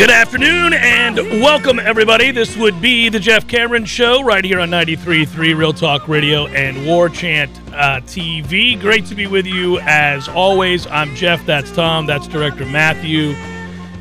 Good 0.00 0.10
afternoon 0.10 0.72
and 0.72 1.18
welcome, 1.42 1.78
everybody. 1.78 2.30
This 2.30 2.56
would 2.56 2.80
be 2.80 3.10
the 3.10 3.20
Jeff 3.20 3.46
Cameron 3.46 3.84
Show 3.84 4.22
right 4.22 4.42
here 4.42 4.58
on 4.58 4.70
93.3 4.70 5.54
Real 5.54 5.74
Talk 5.74 6.08
Radio 6.08 6.46
and 6.46 6.86
War 6.86 7.10
Chant 7.10 7.54
uh, 7.74 8.00
TV. 8.06 8.80
Great 8.80 9.04
to 9.08 9.14
be 9.14 9.26
with 9.26 9.44
you 9.44 9.78
as 9.80 10.26
always. 10.26 10.86
I'm 10.86 11.14
Jeff, 11.14 11.44
that's 11.44 11.70
Tom, 11.72 12.06
that's 12.06 12.26
Director 12.26 12.64
Matthew, 12.64 13.32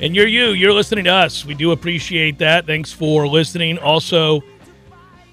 and 0.02 0.16
you're 0.16 0.26
you. 0.26 0.52
You're 0.52 0.72
listening 0.72 1.04
to 1.04 1.12
us. 1.12 1.44
We 1.44 1.54
do 1.54 1.74
appreciate 1.74 2.38
that. 2.38 2.66
Thanks 2.66 2.94
for 2.94 3.28
listening. 3.28 3.78
Also, 3.78 4.42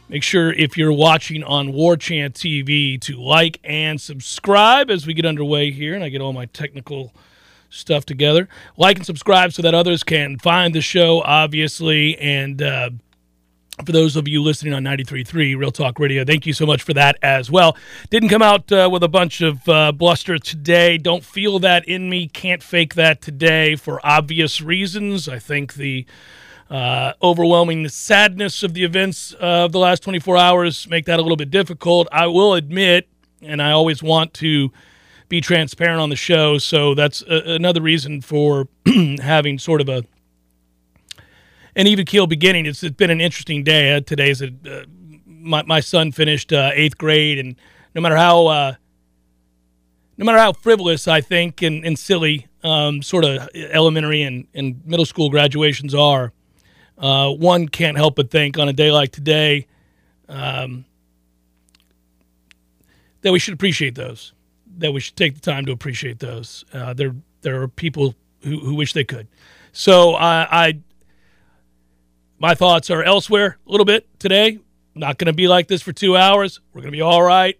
make 0.09 0.25
sure 0.25 0.53
if 0.53 0.77
you're 0.77 0.93
watching 0.93 1.45
on 1.45 1.75
War 1.75 1.97
Chant 1.97 2.35
TV 2.35 3.01
to 3.03 3.23
like 3.23 3.61
and 3.63 4.01
subscribe 4.01 4.91
as 4.91 5.07
we 5.07 5.15
get 5.15 5.27
underway 5.27 5.71
here 5.71 5.95
and 5.95 6.03
I 6.03 6.09
get 6.09 6.21
all 6.21 6.33
my 6.33 6.47
technical– 6.47 7.15
stuff 7.77 8.05
together. 8.05 8.49
Like 8.77 8.97
and 8.97 9.07
subscribe 9.07 9.53
so 9.53 9.63
that 9.63 9.75
others 9.75 10.03
can 10.03 10.39
find 10.39 10.75
the 10.75 10.81
show, 10.81 11.23
obviously. 11.23 12.19
And 12.19 12.61
uh, 12.63 12.91
for 13.85 13.93
those 13.93 14.17
of 14.17 14.27
you 14.27 14.43
listening 14.43 14.73
on 14.73 14.85
93.3 14.85 15.57
Real 15.57 15.71
Talk 15.71 15.99
Radio, 15.99 16.25
thank 16.25 16.47
you 16.47 16.53
so 16.53 16.65
much 16.65 16.83
for 16.83 16.95
that 16.95 17.19
as 17.23 17.51
well. 17.51 17.77
Didn't 18.11 18.31
come 18.31 18.43
out 18.43 18.73
uh, 18.73 18.89
with 18.91 19.03
a 19.03 19.09
bunch 19.09 19.43
of 19.43 19.69
uh, 19.69 19.93
bluster 19.93 20.39
today. 20.39 20.97
Don't 20.97 21.25
feel 21.25 21.59
that 21.59 21.87
in 21.87 22.09
me. 22.09 22.29
Can't 22.29 22.63
fake 22.63 22.95
that 22.95 23.21
today 23.21 23.77
for 23.77 24.05
obvious 24.05 24.63
reasons. 24.63 25.29
I 25.29 25.39
think 25.39 25.75
the 25.75 26.07
uh, 26.71 27.13
overwhelming 27.23 27.89
sadness 27.89 28.63
of 28.63 28.75
the 28.75 28.85
events 28.85 29.33
of 29.35 29.73
the 29.73 29.79
last 29.79 30.03
24 30.03 30.37
hours 30.37 30.89
make 30.89 31.05
that 31.05 31.19
a 31.19 31.23
little 31.23 31.37
bit 31.37 31.51
difficult. 31.51 32.09
I 32.11 32.27
will 32.27 32.55
admit, 32.55 33.09
and 33.43 33.63
I 33.63 33.73
always 33.73 34.03
want 34.03 34.35
to 34.35 34.73
be 35.29 35.41
transparent 35.41 36.01
on 36.01 36.09
the 36.09 36.17
show. 36.17 36.59
So 36.59 36.95
that's 36.95 37.23
a, 37.23 37.55
another 37.55 37.81
reason 37.81 38.21
for 38.21 38.69
having 39.21 39.59
sort 39.59 39.81
of 39.81 39.89
a 39.89 40.05
an 41.75 41.87
even 41.87 42.07
keel 42.07 42.27
beginning. 42.27 42.67
It's, 42.67 42.83
it's 42.83 42.97
been 42.97 43.11
an 43.11 43.21
interesting 43.21 43.63
day. 43.63 43.95
Uh, 43.95 44.01
today's 44.01 44.43
a, 44.43 44.49
uh, 44.49 44.85
my 45.27 45.63
my 45.63 45.81
son 45.81 46.13
finished 46.13 46.53
uh, 46.53 46.71
eighth 46.75 46.97
grade, 46.99 47.39
and 47.39 47.57
no 47.95 48.01
matter 48.01 48.17
how 48.17 48.47
uh, 48.47 48.75
no 50.17 50.25
matter 50.25 50.39
how 50.39 50.53
frivolous 50.53 51.07
I 51.07 51.21
think 51.21 51.63
and, 51.63 51.85
and 51.85 51.99
silly 51.99 52.47
um, 52.63 53.03
sort 53.03 53.25
of 53.25 53.49
elementary 53.55 54.23
and, 54.23 54.47
and 54.55 54.85
middle 54.87 55.07
school 55.07 55.31
graduations 55.31 55.95
are, 55.95 56.33
uh, 56.99 57.31
one 57.31 57.69
can't 57.69 57.97
help 57.97 58.17
but 58.17 58.31
think 58.31 58.59
on 58.59 58.69
a 58.69 58.73
day 58.73 58.91
like 58.91 59.13
today 59.13 59.67
um, 60.29 60.85
that 63.21 63.33
we 63.33 63.39
should 63.39 63.55
appreciate 63.55 63.95
those 63.95 64.33
that 64.79 64.93
we 64.93 65.01
should 65.01 65.17
take 65.17 65.35
the 65.35 65.41
time 65.41 65.67
to 65.67 65.73
appreciate 65.73 66.19
those. 66.19 66.65
Uh, 66.73 66.93
there 66.93 67.15
there 67.43 67.63
are 67.63 67.69
people 67.69 68.15
who, 68.43 68.59
who 68.61 68.75
wish 68.75 68.93
they 68.93 69.05
could. 69.05 69.29
So 69.73 70.15
I, 70.15 70.47
I 70.51 70.81
my 72.39 72.55
thoughts 72.55 72.91
are 72.91 73.03
elsewhere 73.03 73.59
a 73.67 73.71
little 73.71 73.85
bit 73.85 74.07
today. 74.19 74.59
Not 74.95 75.19
going 75.19 75.27
to 75.27 75.33
be 75.33 75.49
like 75.49 75.69
this 75.69 75.83
for 75.83 75.93
two 75.93 76.17
hours. 76.17 76.61
We're 76.73 76.81
going 76.81 76.93
to 76.93 76.97
be 76.97 77.03
all 77.03 77.23
right. 77.23 77.59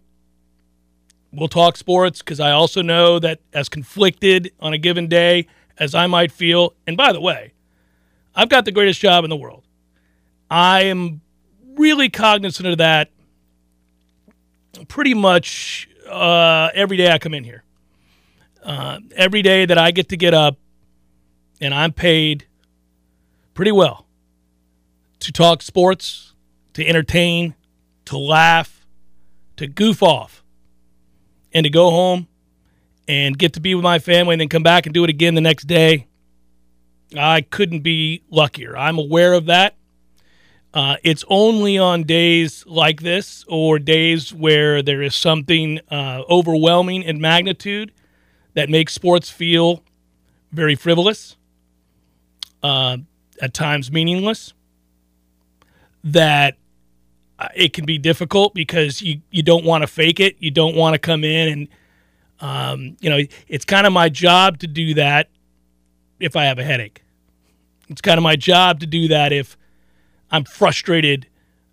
We'll 1.33 1.49
talk 1.49 1.77
sports 1.77 2.21
because 2.21 2.41
I 2.41 2.53
also 2.53 2.81
know 2.81 3.19
that 3.19 3.41
as 3.53 3.69
conflicted 3.69 4.53
on 4.61 4.73
a 4.73 4.79
given 4.79 5.07
day 5.07 5.49
as 5.79 5.95
I 5.95 6.07
might 6.07 6.33
feel, 6.33 6.75
and 6.87 6.97
by 6.97 7.13
the 7.13 7.21
way, 7.21 7.53
I've 8.35 8.49
got 8.49 8.65
the 8.65 8.73
greatest 8.73 9.01
job 9.01 9.25
in 9.25 9.31
the 9.31 9.37
world. 9.37 9.65
I 10.51 10.85
am 10.85 11.21
really 11.75 12.09
cognizant 12.09 12.67
of 12.67 12.79
that 12.79 13.11
pretty 14.89 15.15
much 15.15 15.89
uh, 16.09 16.71
every 16.75 16.97
day 16.97 17.11
I 17.11 17.19
come 17.19 17.35
in 17.35 17.45
here. 17.45 17.63
Uh, 18.63 18.99
every 19.15 19.43
day 19.43 19.65
that 19.65 19.79
I 19.79 19.91
get 19.91 20.09
to 20.09 20.17
get 20.17 20.35
up 20.35 20.57
and 21.61 21.73
I'm 21.73 21.93
paid 21.93 22.47
pretty 23.55 23.73
well 23.73 24.07
to 25.21 25.33
talk 25.33 25.63
sports, 25.63 26.35
to 26.75 26.87
entertain, 26.87 27.55
to 28.07 28.19
laugh, 28.19 28.87
to 29.57 29.67
goof 29.67 30.03
off, 30.03 30.43
and 31.53 31.65
to 31.65 31.71
go 31.71 31.91
home 31.91 32.29
and 33.09 33.39
get 33.39 33.53
to 33.55 33.61
be 33.61 33.75
with 33.75 33.85
my 33.85 33.99
family 33.99 34.35
and 34.35 34.41
then 34.41 34.49
come 34.49 34.63
back 34.63 34.87
and 34.87 34.95
do 34.95 35.05
it 35.05 35.11
again 35.11 35.35
the 35.35 35.41
next 35.41 35.65
day. 35.65 36.07
I 37.17 37.41
couldn't 37.41 37.81
be 37.81 38.23
luckier. 38.31 38.77
I'm 38.77 38.99
aware 38.99 39.33
of 39.33 39.47
that. 39.47 39.77
Uh, 40.75 40.97
it's 41.03 41.25
only 41.29 41.79
on 41.79 42.03
days 42.03 42.65
like 42.67 43.01
this 43.01 43.45
or 43.49 43.79
days 43.79 44.33
where 44.33 44.83
there 44.83 45.01
is 45.01 45.15
something 45.15 45.81
uh, 45.91 46.23
overwhelming 46.29 47.03
in 47.03 47.21
magnitude 47.21 47.93
that 48.55 48.69
makes 48.69 48.93
sports 48.93 49.31
feel 49.31 49.83
very 50.53 50.75
frivolous, 50.75 51.37
uh, 52.63 52.97
at 53.41 53.55
times 53.55 53.91
meaningless, 53.93 54.53
that 56.05 56.57
uh, 57.39 57.49
it 57.55 57.73
can 57.73 57.85
be 57.85 57.99
difficult 57.99 58.55
because 58.55 59.03
you, 59.03 59.21
you 59.31 59.43
don't 59.43 59.65
want 59.65 59.83
to 59.83 59.87
fake 59.87 60.21
it. 60.21 60.37
You 60.41 60.51
don't 60.51 60.75
want 60.75 60.95
to 60.95 60.99
come 60.99 61.25
in 61.25 61.49
and, 61.49 61.69
um, 62.41 62.97
you 63.01 63.11
know, 63.11 63.21
it's 63.49 63.65
kind 63.65 63.87
of 63.87 63.93
my 63.93 64.09
job 64.09 64.59
to 64.59 64.67
do 64.67 64.95
that 64.95 65.29
if 66.19 66.37
I 66.37 66.45
have 66.45 66.59
a 66.59 66.65
headache. 66.65 67.03
It's 67.89 68.01
kind 68.01 68.19
of 68.19 68.23
my 68.25 68.37
job 68.37 68.81
to 68.81 68.87
do 68.87 69.09
that 69.09 69.33
if 69.33 69.57
I'm 70.31 70.45
frustrated 70.45 71.27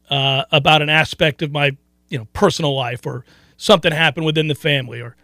uh, 0.10 0.46
about 0.52 0.82
an 0.82 0.90
aspect 0.90 1.42
of 1.42 1.52
my 1.52 1.76
you 2.10 2.18
know 2.18 2.28
personal 2.34 2.76
life 2.76 3.06
or 3.06 3.26
something 3.58 3.92
happened 3.92 4.26
within 4.26 4.48
the 4.48 4.56
family 4.56 5.02
or 5.02 5.16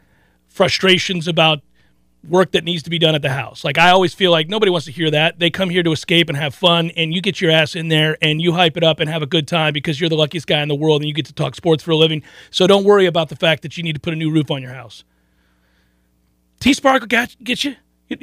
frustrations 0.48 1.28
about 1.28 1.62
work 2.28 2.52
that 2.52 2.64
needs 2.64 2.84
to 2.84 2.90
be 2.90 3.00
done 3.00 3.16
at 3.16 3.22
the 3.22 3.30
house. 3.30 3.64
Like 3.64 3.78
I 3.78 3.92
always 3.92 4.14
feel 4.14 4.32
like 4.32 4.50
nobody 4.50 4.70
wants 4.70 4.86
to 4.88 4.92
hear 4.92 5.10
that. 5.12 5.40
They 5.40 5.50
come 5.50 5.70
here 5.70 5.84
to 5.84 5.92
escape 5.92 6.28
and 6.28 6.38
have 6.38 6.54
fun 6.54 6.92
and 6.98 7.14
you 7.14 7.22
get 7.22 7.40
your 7.40 7.52
ass 7.52 7.76
in 7.76 7.88
there 7.88 8.18
and 8.22 8.42
you 8.42 8.52
hype 8.52 8.76
it 8.76 8.84
up 8.84 9.00
and 9.00 9.10
have 9.10 9.22
a 9.22 9.26
good 9.26 9.48
time 9.48 9.74
because 9.74 10.02
you're 10.02 10.10
the 10.10 10.18
luckiest 10.18 10.48
guy 10.48 10.62
in 10.62 10.68
the 10.68 10.76
world 10.76 11.02
and 11.02 11.08
you 11.08 11.14
get 11.14 11.26
to 11.28 11.34
talk 11.34 11.56
sports 11.56 11.84
for 11.84 11.92
a 11.92 11.96
living. 11.96 12.24
So 12.52 12.68
don't 12.68 12.84
worry 12.84 13.06
about 13.06 13.30
the 13.30 13.36
fact 13.36 13.62
that 13.62 13.78
you 13.78 13.84
need 13.84 13.94
to 13.94 14.02
put 14.02 14.14
a 14.14 14.18
new 14.18 14.32
roof 14.32 14.52
on 14.52 14.62
your 14.62 14.74
house. 14.74 15.04
T 16.60 16.74
Sparkle 16.74 17.08
got 17.08 17.36
get 17.42 17.64
you. 17.64 17.76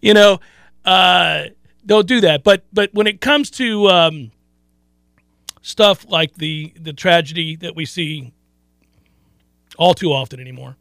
you 0.00 0.14
know, 0.14 0.40
uh 0.84 1.46
don't 1.84 2.06
do 2.06 2.20
that. 2.20 2.44
But 2.44 2.64
but 2.72 2.92
when 2.92 3.06
it 3.06 3.20
comes 3.20 3.50
to 3.52 3.88
um, 3.88 4.30
stuff 5.62 6.06
like 6.08 6.34
the 6.34 6.72
the 6.80 6.92
tragedy 6.92 7.56
that 7.56 7.74
we 7.74 7.84
see 7.84 8.32
all 9.78 9.94
too 9.94 10.12
often 10.12 10.40
anymore, 10.40 10.76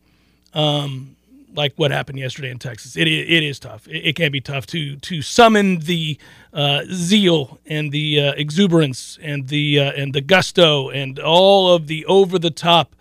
um, 0.54 1.16
like 1.56 1.74
what 1.76 1.92
happened 1.92 2.20
yesterday 2.20 2.50
in 2.50 2.60
Texas, 2.60 2.96
it 2.96 3.08
it 3.08 3.44
is 3.44 3.60
tough. 3.60 3.88
It, 3.88 4.08
it 4.08 4.16
can 4.16 4.32
be 4.32 4.42
tough 4.42 4.66
to 4.68 4.98
to 4.98 5.22
summon 5.22 5.80
the 5.80 6.18
uh, 6.54 6.84
zeal 6.92 7.60
and 7.66 7.92
the 7.92 8.20
uh, 8.20 8.34
exuberance 8.34 9.18
and 9.22 9.48
the 9.48 9.80
uh, 9.80 9.92
and 9.92 10.14
the 10.14 10.22
gusto 10.22 10.90
and 10.90 11.20
all 11.20 11.74
of 11.74 11.88
the 11.88 12.06
over 12.06 12.38
the 12.38 12.52
top 12.52 12.96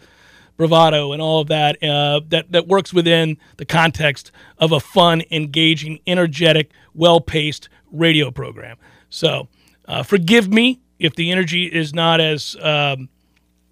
bravado 0.56 1.12
and 1.12 1.23
all 1.23 1.41
of 1.41 1.49
that 1.49 1.82
uh, 1.82 2.20
that 2.29 2.52
that 2.52 2.69
works 2.69 2.93
within 2.93 3.38
the 3.56 3.64
context 3.64 4.31
of 4.58 4.73
a 4.73 4.81
fun, 4.81 5.23
engaging, 5.31 6.00
energetic, 6.06 6.70
well 6.94 7.20
paced 7.20 7.69
radio 7.90 8.31
program. 8.31 8.76
So 9.08 9.48
uh, 9.87 10.02
forgive 10.02 10.48
me 10.48 10.81
if 10.98 11.14
the 11.14 11.31
energy 11.31 11.64
is 11.64 11.92
not 11.94 12.20
as 12.20 12.56
um, 12.62 13.08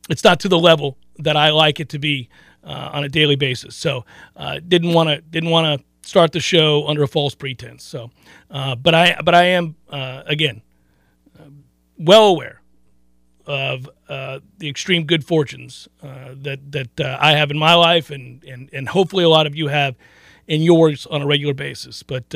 it's 0.08 0.24
not 0.24 0.40
to 0.40 0.48
the 0.48 0.58
level 0.58 0.96
that 1.18 1.36
I 1.36 1.50
like 1.50 1.80
it 1.80 1.88
to 1.90 1.98
be 1.98 2.28
uh, 2.64 2.90
on 2.92 3.04
a 3.04 3.08
daily 3.08 3.36
basis. 3.36 3.76
So 3.76 4.04
uh, 4.36 4.60
didn't 4.66 4.92
want 4.92 5.08
to 5.08 5.20
didn't 5.20 5.50
want 5.50 5.80
to 5.80 6.08
start 6.08 6.32
the 6.32 6.40
show 6.40 6.86
under 6.88 7.02
a 7.02 7.08
false 7.08 7.34
pretense. 7.34 7.84
So, 7.84 8.10
uh, 8.50 8.74
but 8.74 8.94
I 8.94 9.20
but 9.24 9.34
I 9.34 9.44
am 9.44 9.76
uh, 9.88 10.22
again 10.26 10.62
well 11.98 12.26
aware 12.26 12.62
of 13.46 13.88
uh, 14.08 14.40
the 14.58 14.68
extreme 14.68 15.04
good 15.04 15.24
fortunes 15.24 15.88
that 16.02 16.60
that 16.72 17.18
I 17.20 17.32
have 17.32 17.50
in 17.50 17.58
my 17.58 17.74
life, 17.74 18.10
and, 18.10 18.42
and 18.44 18.70
and 18.72 18.88
hopefully 18.88 19.24
a 19.24 19.28
lot 19.28 19.46
of 19.46 19.54
you 19.54 19.68
have 19.68 19.96
in 20.46 20.62
yours 20.62 21.06
on 21.06 21.22
a 21.22 21.26
regular 21.26 21.54
basis. 21.54 22.02
But 22.02 22.34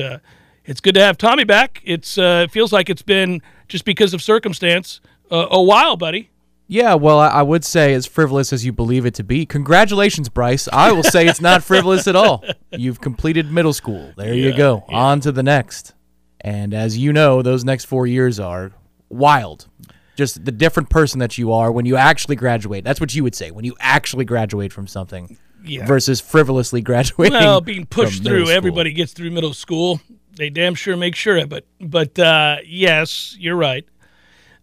it's 0.64 0.81
good 0.81 0.94
to 0.94 1.00
have 1.00 1.19
Tommy 1.19 1.44
back. 1.44 1.81
It's 1.85 2.19
uh, 2.19 2.43
it 2.49 2.50
feels 2.50 2.73
like 2.73 2.88
it's 2.91 3.03
been 3.03 3.43
just 3.69 3.85
because 3.85 4.14
of 4.14 4.23
circumstance 4.23 5.00
uh, 5.31 5.47
a 5.50 5.62
while, 5.62 5.97
buddy. 5.97 6.31
Yeah, 6.69 6.94
well, 6.94 7.19
I 7.19 7.29
I 7.29 7.43
would 7.43 7.64
say 7.64 7.93
as 7.93 8.06
frivolous 8.06 8.53
as 8.53 8.64
you 8.64 8.73
believe 8.73 9.05
it 9.05 9.14
to 9.14 9.25
be. 9.25 9.44
Congratulations, 9.44 10.29
Bryce. 10.29 10.69
I 10.73 10.93
will 10.93 11.03
say 11.03 11.26
it's 11.26 11.41
not 11.41 11.62
frivolous 11.62 12.06
at 12.06 12.17
all. 12.17 12.43
You've 12.70 13.00
completed 13.00 13.50
middle 13.53 13.73
school. 13.75 14.12
There 14.17 14.32
you 14.35 14.56
go. 14.56 14.85
yeah. 14.88 14.97
On 14.97 15.20
to 15.20 15.32
the 15.32 15.43
next. 15.43 15.93
And 16.41 16.73
as 16.75 16.97
you 16.99 17.12
know, 17.12 17.43
those 17.43 17.65
next 17.65 17.85
four 17.85 18.06
years 18.06 18.41
are 18.41 18.73
wild. 19.08 19.69
Just 20.17 20.44
the 20.44 20.53
different 20.53 20.91
person 20.91 21.20
that 21.20 21.38
you 21.38 21.53
are 21.53 21.70
when 21.70 21.87
you 21.87 21.97
actually 21.97 22.37
graduate. 22.37 22.85
That's 22.85 23.00
what 23.00 23.15
you 23.15 23.23
would 23.23 23.35
say 23.35 23.50
when 23.50 23.65
you 23.65 23.75
actually 23.79 24.25
graduate 24.25 24.73
from 24.73 24.87
something 24.87 25.38
Yeah. 25.65 25.87
versus 25.87 26.20
frivolously 26.20 26.81
graduating. 26.81 27.32
Well, 27.35 27.61
being 27.61 27.87
pushed 27.87 28.23
through, 28.25 28.49
everybody 28.49 28.93
gets 28.93 29.12
through 29.12 29.31
middle 29.31 29.55
school. 29.55 30.00
They 30.37 30.50
damn 30.50 30.75
sure 30.75 30.96
make 30.96 31.14
sure 31.14 31.37
of 31.38 31.52
it. 31.52 31.67
But 31.81 32.19
uh, 32.19 32.58
yes, 32.64 33.37
you're 33.38 33.56
right. 33.56 33.84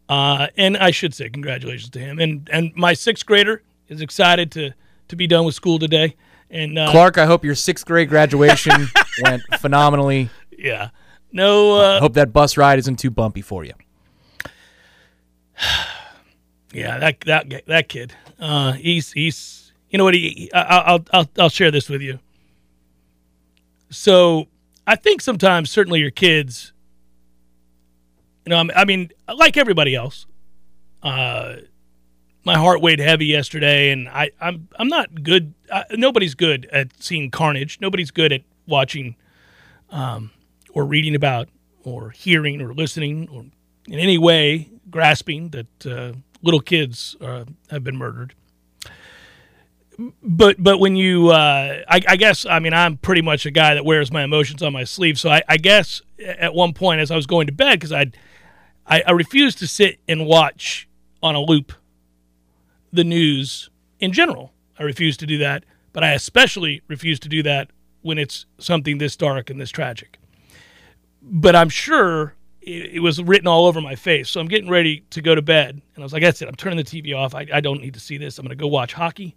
Uh, 0.07 0.47
and 0.57 0.75
I 0.77 0.91
should 0.91 1.13
say 1.13 1.29
congratulations 1.29 1.91
to 1.91 1.99
him. 1.99 2.19
And 2.19 2.49
and 2.51 2.75
my 2.75 2.93
sixth 2.93 3.25
grader 3.25 3.61
is 3.87 4.01
excited 4.01 4.51
to 4.53 4.71
to 5.09 5.15
be 5.15 5.27
done 5.27 5.45
with 5.45 5.55
school 5.55 5.77
today. 5.77 6.15
And 6.49 6.79
uh, 6.79 6.89
Clark, 6.89 7.19
I 7.19 7.25
hope 7.25 7.45
your 7.45 7.55
sixth 7.55 7.85
grade 7.85 8.09
graduation 8.09 8.87
went 9.21 9.43
phenomenally. 9.59 10.29
yeah, 10.57 10.89
no, 11.31 11.79
uh, 11.79 11.97
I 11.97 11.99
hope 11.99 12.13
that 12.13 12.33
bus 12.33 12.57
ride 12.57 12.79
isn't 12.79 12.97
too 12.97 13.11
bumpy 13.11 13.41
for 13.41 13.63
you. 13.63 13.73
yeah, 16.73 16.97
that 16.97 17.19
that 17.21 17.65
that 17.67 17.87
kid, 17.87 18.13
uh, 18.39 18.71
he's 18.71 19.11
he's 19.11 19.71
you 19.91 19.99
know 19.99 20.05
what 20.05 20.15
he, 20.15 20.49
I, 20.53 20.61
I'll 20.61 21.05
I'll 21.13 21.29
I'll 21.37 21.49
share 21.49 21.69
this 21.69 21.87
with 21.87 22.01
you. 22.01 22.17
So 23.91 24.47
I 24.89 24.95
think 24.95 25.21
sometimes 25.21 25.69
certainly 25.69 25.99
your 25.99 26.09
kids, 26.09 26.73
you 28.43 28.49
know, 28.49 28.73
I 28.75 28.85
mean- 28.85 29.11
like 29.31 29.55
everybody 29.55 29.93
else, 29.93 30.25
uh, 31.03 31.57
my 32.43 32.57
heart 32.57 32.81
weighed 32.81 32.97
heavy 32.97 33.27
yesterday, 33.27 33.91
and 33.91 34.09
I 34.09 34.31
I'm 34.41 34.67
I'm 34.79 34.87
not 34.87 35.21
good. 35.21 35.53
Uh, 35.69 35.83
nobody's 35.91 36.33
good 36.33 36.67
at 36.71 36.87
seeing 36.99 37.29
carnage. 37.29 37.77
Nobody's 37.79 38.09
good 38.09 38.33
at 38.33 38.41
watching, 38.65 39.15
um, 39.91 40.31
or 40.73 40.85
reading 40.85 41.13
about, 41.13 41.49
or 41.83 42.09
hearing, 42.09 42.59
or 42.59 42.73
listening, 42.73 43.29
or 43.29 43.45
in 43.87 43.99
any 43.99 44.17
way 44.17 44.69
grasping 44.89 45.49
that 45.49 45.85
uh, 45.85 46.13
little 46.41 46.61
kids 46.61 47.15
uh, 47.21 47.45
have 47.69 47.83
been 47.83 47.95
murdered. 47.95 48.33
But 50.23 50.55
but 50.61 50.79
when 50.79 50.95
you, 50.95 51.29
uh, 51.29 51.83
I, 51.87 52.01
I 52.07 52.15
guess, 52.15 52.45
I 52.45 52.59
mean, 52.59 52.73
I'm 52.73 52.97
pretty 52.97 53.21
much 53.21 53.45
a 53.45 53.51
guy 53.51 53.73
that 53.73 53.83
wears 53.83 54.11
my 54.11 54.23
emotions 54.23 54.63
on 54.63 54.71
my 54.71 54.85
sleeve. 54.85 55.19
So 55.19 55.29
I, 55.29 55.41
I 55.49 55.57
guess 55.57 56.01
at 56.19 56.53
one 56.53 56.73
point 56.73 57.01
as 57.01 57.11
I 57.11 57.15
was 57.15 57.25
going 57.25 57.47
to 57.47 57.53
bed, 57.53 57.79
because 57.79 57.91
I, 57.91 58.11
I 58.87 59.11
refused 59.11 59.59
to 59.59 59.67
sit 59.67 59.99
and 60.07 60.25
watch 60.25 60.87
on 61.21 61.35
a 61.35 61.41
loop 61.41 61.73
the 62.93 63.03
news 63.03 63.69
in 63.99 64.13
general. 64.13 64.53
I 64.79 64.83
refuse 64.83 65.17
to 65.17 65.25
do 65.25 65.37
that, 65.39 65.65
but 65.91 66.03
I 66.03 66.13
especially 66.13 66.81
refuse 66.87 67.19
to 67.19 67.29
do 67.29 67.43
that 67.43 67.69
when 68.01 68.17
it's 68.17 68.45
something 68.57 68.97
this 68.97 69.17
dark 69.17 69.49
and 69.49 69.59
this 69.59 69.69
tragic. 69.69 70.17
But 71.21 71.55
I'm 71.55 71.69
sure 71.69 72.35
it, 72.61 72.95
it 72.95 72.99
was 73.01 73.21
written 73.21 73.47
all 73.47 73.65
over 73.65 73.81
my 73.81 73.95
face. 73.95 74.29
So 74.29 74.39
I'm 74.39 74.47
getting 74.47 74.69
ready 74.69 75.03
to 75.09 75.21
go 75.21 75.35
to 75.35 75.41
bed. 75.41 75.71
And 75.71 75.83
I 75.97 76.01
was 76.03 76.13
like, 76.13 76.21
that's 76.21 76.41
it. 76.41 76.47
I'm 76.47 76.55
turning 76.55 76.77
the 76.77 76.83
TV 76.83 77.15
off. 77.15 77.35
I, 77.35 77.45
I 77.53 77.59
don't 77.59 77.81
need 77.81 77.95
to 77.95 77.99
see 77.99 78.17
this. 78.17 78.39
I'm 78.39 78.45
going 78.45 78.57
to 78.57 78.61
go 78.61 78.67
watch 78.67 78.93
hockey. 78.93 79.35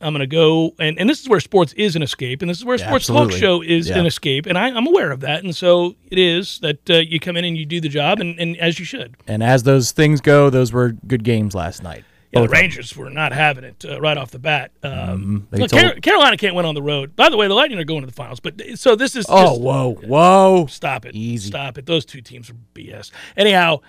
I'm 0.00 0.12
going 0.14 0.20
to 0.20 0.26
go. 0.26 0.74
And, 0.78 0.98
and 0.98 1.08
this 1.08 1.20
is 1.20 1.28
where 1.28 1.40
sports 1.40 1.72
is 1.74 1.94
an 1.96 2.02
escape. 2.02 2.40
And 2.42 2.48
this 2.50 2.58
is 2.58 2.64
where 2.64 2.78
Yeah, 2.78 2.86
sports 2.86 3.06
talk 3.06 3.30
show 3.32 3.62
is 3.62 3.88
Yeah. 3.88 3.98
an 3.98 4.06
escape. 4.06 4.46
And 4.46 4.56
I, 4.56 4.68
I'm 4.70 4.86
aware 4.86 5.10
of 5.10 5.20
that. 5.20 5.44
And 5.44 5.54
so 5.54 5.94
it 6.10 6.18
is 6.18 6.58
that 6.60 6.88
uh, 6.88 6.94
you 6.98 7.20
come 7.20 7.36
in 7.36 7.44
and 7.44 7.56
you 7.56 7.66
do 7.66 7.80
the 7.80 7.88
job, 7.90 8.18
and, 8.20 8.38
and 8.38 8.56
as 8.58 8.78
you 8.78 8.84
should. 8.84 9.16
And 9.26 9.42
as 9.42 9.64
those 9.64 9.92
things 9.92 10.20
go, 10.20 10.48
those 10.50 10.72
were 10.72 10.90
good 11.06 11.22
games 11.24 11.54
last 11.54 11.82
night. 11.82 12.04
Yeah, 12.32 12.42
the 12.42 12.42
Both 12.42 12.44
of 12.44 12.50
them. 12.52 12.60
Rangers 12.60 12.96
were 12.96 13.10
not 13.10 13.32
having 13.32 13.64
it 13.64 13.84
uh, 13.84 14.00
right 14.00 14.16
off 14.16 14.30
the 14.30 14.38
bat. 14.38 14.70
Um, 14.84 15.48
They 15.50 15.58
look, 15.58 15.70
Car- 15.72 15.94
Carolina 15.96 16.36
can't 16.36 16.54
win 16.54 16.64
on 16.64 16.76
the 16.76 16.82
road. 16.82 17.16
By 17.16 17.28
the 17.28 17.36
way, 17.36 17.48
the 17.48 17.54
Lightning 17.54 17.76
are 17.80 17.84
going 17.84 18.02
to 18.02 18.06
the 18.06 18.12
finals. 18.12 18.38
But 18.38 18.62
so 18.76 18.94
this 18.94 19.16
is 19.16 19.26
Oh, 19.28 19.48
just, 19.48 19.60
whoa, 19.60 19.94
whoa. 20.06 20.66
stop 20.66 21.04
it, 21.06 21.16
Easy. 21.16 21.48
stop 21.48 21.76
it. 21.76 21.86
Those 21.86 22.04
two 22.04 22.20
teams 22.20 22.48
are 22.48 22.54
BS. 22.72 23.10
Anyhow, 23.36 23.80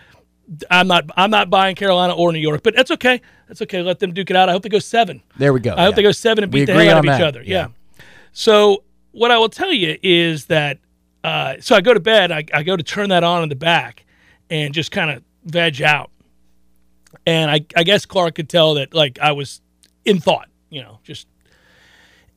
I'm 0.70 0.88
not 0.88 1.06
I'm 1.16 1.32
not 1.32 1.50
buying 1.50 1.76
Carolina 1.76 2.14
or 2.14 2.32
New 2.32 2.40
York, 2.40 2.62
but 2.64 2.76
that's 2.76 2.92
okay. 2.92 3.22
That's 3.48 3.62
okay. 3.62 3.82
Let 3.82 4.00
them 4.00 4.14
duke 4.14 4.30
it 4.30 4.36
out. 4.36 4.50
I 4.50 4.52
hope 4.52 4.64
they 4.64 4.70
go 4.70 4.80
seven. 4.80 5.22
There 5.38 5.54
we 5.54 5.60
go. 5.60 5.74
I 5.76 5.84
hope 5.86 5.96
they 5.96 6.04
go 6.04 6.12
seven 6.12 6.44
and 6.44 6.52
beat 6.52 6.66
the 6.66 6.74
hell 6.74 6.82
out 6.82 6.98
of 6.98 7.10
on 7.10 7.16
each 7.16 7.20
that, 7.20 7.28
other. 7.28 7.42
yeah. 7.44 7.68
Yeah. 7.98 8.04
So 8.34 8.84
what 9.12 9.32
I 9.32 9.38
will 9.38 9.50
tell 9.50 9.72
you 9.72 9.98
is 10.02 10.46
that 10.46 10.80
uh, 11.24 11.56
so 11.60 11.76
I 11.76 11.82
go 11.82 11.94
to 11.94 12.00
bed. 12.00 12.32
I, 12.32 12.46
I 12.54 12.64
go 12.64 12.76
to 12.76 12.84
turn 12.84 13.10
that 13.10 13.24
on 13.24 13.44
in 13.44 13.50
the 13.50 13.56
back 13.56 14.06
and 14.50 14.74
just 14.74 14.92
kind 14.92 15.12
of 15.12 15.24
veg 15.46 15.82
out. 15.82 16.10
And 17.26 17.52
I, 17.52 17.66
I 17.76 17.84
guess 17.84 18.06
Clark 18.06 18.36
could 18.36 18.50
tell 18.50 18.76
that 18.76 18.94
like 18.94 19.20
I 19.20 19.34
was 19.34 19.62
in 20.06 20.20
thought, 20.20 20.50
you 20.70 20.82
know, 20.82 21.00
just. 21.04 21.28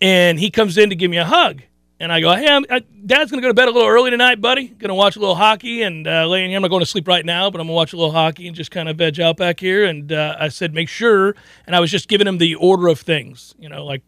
And 0.00 0.38
he 0.38 0.50
comes 0.50 0.76
in 0.76 0.90
to 0.90 0.96
give 0.96 1.10
me 1.10 1.16
a 1.16 1.24
hug, 1.24 1.62
and 2.00 2.12
I 2.12 2.20
go, 2.20 2.34
"Hey, 2.34 2.48
I'm, 2.48 2.64
I, 2.68 2.80
Dad's 3.06 3.30
gonna 3.30 3.42
go 3.42 3.48
to 3.48 3.54
bed 3.54 3.68
a 3.68 3.70
little 3.70 3.88
early 3.88 4.10
tonight, 4.10 4.40
buddy. 4.40 4.68
Gonna 4.68 4.94
watch 4.94 5.16
a 5.16 5.20
little 5.20 5.36
hockey 5.36 5.82
and 5.82 6.06
uh, 6.06 6.26
laying 6.26 6.50
here. 6.50 6.56
I'm 6.56 6.62
not 6.62 6.68
going 6.68 6.80
to 6.80 6.86
sleep 6.86 7.06
right 7.06 7.24
now, 7.24 7.50
but 7.50 7.60
I'm 7.60 7.66
gonna 7.66 7.74
watch 7.74 7.92
a 7.92 7.96
little 7.96 8.12
hockey 8.12 8.46
and 8.46 8.56
just 8.56 8.70
kind 8.70 8.88
of 8.88 8.96
veg 8.96 9.20
out 9.20 9.36
back 9.36 9.60
here." 9.60 9.84
And 9.84 10.12
uh, 10.12 10.36
I 10.38 10.48
said, 10.48 10.74
"Make 10.74 10.88
sure." 10.88 11.34
And 11.66 11.76
I 11.76 11.80
was 11.80 11.90
just 11.90 12.08
giving 12.08 12.26
him 12.26 12.38
the 12.38 12.56
order 12.56 12.88
of 12.88 13.00
things, 13.00 13.54
you 13.58 13.68
know, 13.68 13.84
like, 13.84 14.02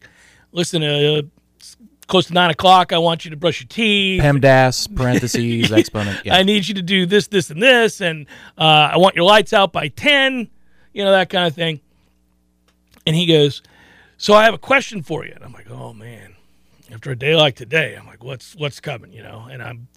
listen, 0.51 0.83
uh, 0.83 1.21
it's 1.55 1.77
close 2.07 2.27
to 2.27 2.33
nine 2.33 2.49
o'clock. 2.49 2.91
I 2.91 2.97
want 2.97 3.23
you 3.23 3.31
to 3.31 3.37
brush 3.37 3.61
your 3.61 3.67
teeth. 3.67 4.21
PEMDAS, 4.21 4.93
parentheses, 4.95 5.71
exponent. 5.71 6.25
Yeah. 6.25 6.35
I 6.35 6.43
need 6.43 6.67
you 6.67 6.75
to 6.75 6.81
do 6.81 7.05
this, 7.05 7.27
this, 7.27 7.49
and 7.49 7.61
this, 7.61 8.01
and 8.01 8.27
uh, 8.57 8.91
I 8.93 8.97
want 8.97 9.15
your 9.15 9.25
lights 9.25 9.53
out 9.53 9.71
by 9.71 9.87
ten, 9.87 10.49
you 10.93 11.03
know 11.03 11.11
that 11.11 11.29
kind 11.29 11.47
of 11.47 11.55
thing. 11.55 11.79
And 13.05 13.15
he 13.15 13.25
goes, 13.25 13.63
"So 14.17 14.33
I 14.33 14.43
have 14.43 14.53
a 14.53 14.59
question 14.59 15.01
for 15.03 15.25
you." 15.25 15.31
And 15.33 15.43
I'm 15.43 15.53
like, 15.53 15.71
"Oh 15.71 15.93
man." 15.93 16.33
After 16.91 17.11
a 17.11 17.15
day 17.15 17.35
like 17.35 17.55
today, 17.55 17.95
I'm 17.99 18.07
like, 18.07 18.23
"What's 18.23 18.55
what's 18.55 18.79
coming?" 18.79 19.11
You 19.11 19.23
know. 19.23 19.47
And 19.51 19.61
I'm, 19.61 19.87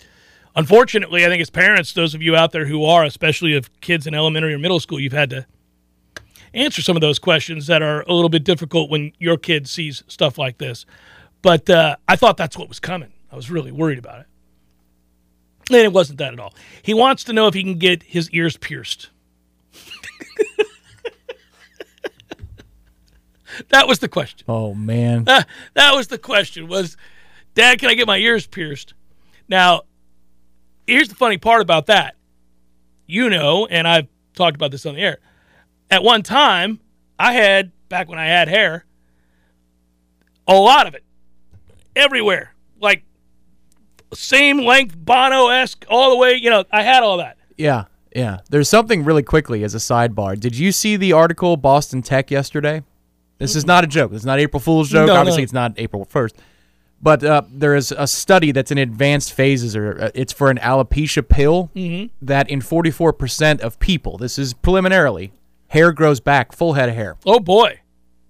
unfortunately, 0.57 1.25
I 1.25 1.29
think 1.29 1.41
as 1.41 1.51
parents, 1.51 1.93
those 1.93 2.15
of 2.15 2.23
you 2.23 2.35
out 2.35 2.53
there 2.53 2.67
who 2.67 2.85
are, 2.85 3.05
especially 3.05 3.55
of 3.55 3.71
kids 3.81 4.07
in 4.07 4.15
elementary 4.15 4.55
or 4.55 4.59
middle 4.59 4.81
school, 4.81 4.99
you've 4.99 5.13
had 5.13 5.31
to 5.31 5.47
answer 6.53 6.83
some 6.83 6.97
of 6.97 7.01
those 7.01 7.19
questions 7.19 7.67
that 7.69 7.83
are 7.83 8.03
a 8.03 8.13
little 8.13 8.29
bit 8.29 8.45
difficult 8.45 8.91
when 8.91 9.13
your 9.19 9.37
kid 9.37 9.69
sees 9.69 10.03
stuff 10.09 10.37
like 10.39 10.59
this. 10.59 10.85
But 11.43 11.71
uh, 11.71 11.97
I 12.09 12.17
thought 12.17 12.37
that's 12.37 12.59
what 12.59 12.69
was 12.69 12.81
coming. 12.81 13.13
I 13.31 13.37
was 13.37 13.51
really 13.51 13.73
worried 13.73 13.99
about 13.99 14.21
it. 14.21 14.27
And 15.71 15.79
it 15.79 15.93
wasn't 15.93 16.19
that 16.19 16.33
at 16.33 16.41
all. 16.41 16.53
He 16.83 16.93
wants 16.93 17.23
to 17.25 17.33
know 17.33 17.47
if 17.47 17.55
he 17.55 17.63
can 17.63 17.79
get 17.79 18.03
his 18.03 18.29
ears 18.31 18.57
pierced. 18.57 19.11
That 23.69 23.87
was 23.87 23.99
the 23.99 24.09
question. 24.09 24.45
oh, 24.49 24.75
man. 24.75 25.25
Uh, 25.26 25.43
that 25.75 25.95
was 25.95 26.09
the 26.09 26.19
question 26.19 26.69
was, 26.69 26.97
Dad, 27.55 27.79
can 27.79 27.90
I 27.90 27.95
get 27.95 28.07
my 28.07 28.17
ears 28.17 28.47
pierced? 28.47 28.95
Now, 29.49 29.83
here's 30.87 31.09
the 31.09 31.14
funny 31.14 31.38
part 31.38 31.62
about 31.62 31.87
that. 31.87 32.17
You 33.07 33.29
know, 33.29 33.67
and 33.67 33.88
I've 33.88 34.07
talked 34.35 34.57
about 34.57 34.71
this 34.71 34.87
on 34.87 34.95
the 34.95 35.00
air. 35.00 35.19
At 35.90 36.05
one 36.05 36.23
time, 36.23 36.81
I 37.19 37.33
had, 37.33 37.73
back 37.88 38.09
when 38.09 38.19
I 38.19 38.26
had 38.26 38.49
hair, 38.49 38.85
a 40.47 40.55
lot 40.55 40.87
of 40.87 40.95
it 40.95 41.05
everywhere. 41.97 42.55
Like 42.81 43.05
same 44.14 44.59
length, 44.59 44.97
Bono 44.97 45.49
esque, 45.49 45.85
all 45.88 46.11
the 46.11 46.17
way. 46.17 46.35
You 46.35 46.50
know, 46.50 46.64
I 46.71 46.83
had 46.83 47.02
all 47.02 47.19
that. 47.19 47.37
Yeah, 47.57 47.85
yeah. 48.14 48.38
There's 48.49 48.69
something 48.69 49.05
really 49.05 49.23
quickly 49.23 49.64
as 49.64 49.75
a 49.75 49.79
sidebar. 49.79 50.38
Did 50.38 50.57
you 50.57 50.73
see 50.73 50.97
the 50.97 51.12
article 51.12 51.57
Boston 51.57 52.02
Tech 52.02 52.31
yesterday? 52.31 52.83
This 53.41 53.57
is 53.57 53.67
not 53.67 53.83
a 53.83 53.89
joke. 53.89 54.13
This 54.13 54.21
is 54.23 54.27
not 54.27 54.39
April 54.39 54.61
Fool's 54.61 54.89
joke. 54.89 55.09
No, 55.09 55.17
Obviously, 55.17 55.41
no. 55.43 55.45
it's 55.45 55.53
not 55.53 55.73
April 55.79 56.07
1st. 56.07 56.35
But 57.03 57.25
uh, 57.25 57.43
there 57.51 57.75
is 57.75 57.93
a 57.93 58.07
study 58.07 58.53
that's 58.53 58.71
in 58.71 58.77
advanced 58.79 59.33
phases, 59.33 59.75
or 59.75 59.99
uh, 60.01 60.11
it's 60.15 60.33
for 60.33 60.51
an 60.51 60.59
alopecia 60.59 61.27
pill 61.27 61.71
Mm-hmm. 61.75 62.15
that 62.27 62.49
in 62.51 62.61
44% 62.61 63.61
of 63.61 63.79
people, 63.81 64.19
this 64.19 64.39
is 64.39 64.53
preliminarily, 64.53 65.33
hair 65.69 65.93
grows 65.93 66.21
back, 66.21 66.53
full 66.53 66.75
head 66.75 66.89
of 66.91 66.95
hair. 66.95 67.17
Oh 67.27 67.41
boy, 67.41 67.81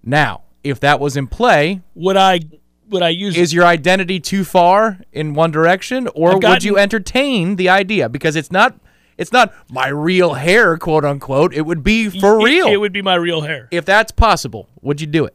Now, 0.04 0.42
if 0.62 0.78
that 0.80 1.00
was 1.00 1.16
in 1.16 1.26
play, 1.26 1.80
would 1.94 2.16
I 2.16 2.40
would 2.88 3.02
I 3.02 3.08
use 3.10 3.36
is 3.36 3.52
your 3.52 3.64
identity 3.64 4.18
too 4.20 4.44
far 4.44 4.98
in 5.12 5.34
one 5.34 5.50
direction, 5.50 6.08
or 6.14 6.36
I've 6.36 6.42
would 6.42 6.64
you 6.64 6.76
entertain 6.78 7.56
the 7.56 7.68
idea? 7.68 8.08
Because 8.08 8.36
it's 8.36 8.50
not 8.52 8.78
it's 9.20 9.32
not 9.32 9.52
my 9.70 9.88
real 9.88 10.34
hair, 10.34 10.76
quote 10.78 11.04
unquote. 11.04 11.52
It 11.54 11.62
would 11.62 11.84
be 11.84 12.08
for 12.08 12.40
It- 12.40 12.44
real. 12.44 12.66
It, 12.66 12.78
would 12.78 12.92
be 12.92 13.02
my 13.02 13.14
real 13.14 13.42
hair. 13.42 13.68
if 13.70 13.84
that's 13.84 14.10
possible, 14.10 14.68
would 14.80 15.00
you 15.00 15.06
do 15.06 15.26
it? 15.26 15.34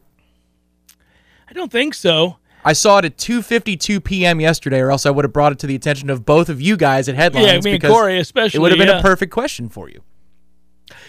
I 1.48 1.52
don't 1.52 1.70
think 1.70 1.94
so. 1.94 2.38
I 2.64 2.72
saw 2.72 2.98
it 2.98 3.04
at 3.04 3.16
2:52 3.16 4.02
p.m. 4.02 4.40
yesterday, 4.40 4.80
or 4.80 4.90
else 4.90 5.06
I 5.06 5.10
would 5.10 5.24
have 5.24 5.32
brought 5.32 5.52
it 5.52 5.60
to 5.60 5.68
the 5.68 5.76
attention 5.76 6.10
of 6.10 6.26
both 6.26 6.48
of 6.48 6.60
you 6.60 6.76
guys 6.76 7.08
at 7.08 7.14
headlines. 7.14 7.46
Yeah, 7.46 7.60
me 7.60 7.74
and 7.74 7.82
Corey 7.82 8.18
especially. 8.18 8.58
It 8.58 8.60
would 8.60 8.72
have 8.72 8.78
been 8.78 8.88
yeah. 8.88 8.98
a 8.98 9.02
perfect 9.02 9.32
question 9.32 9.68
for 9.68 9.88
you. 9.88 10.02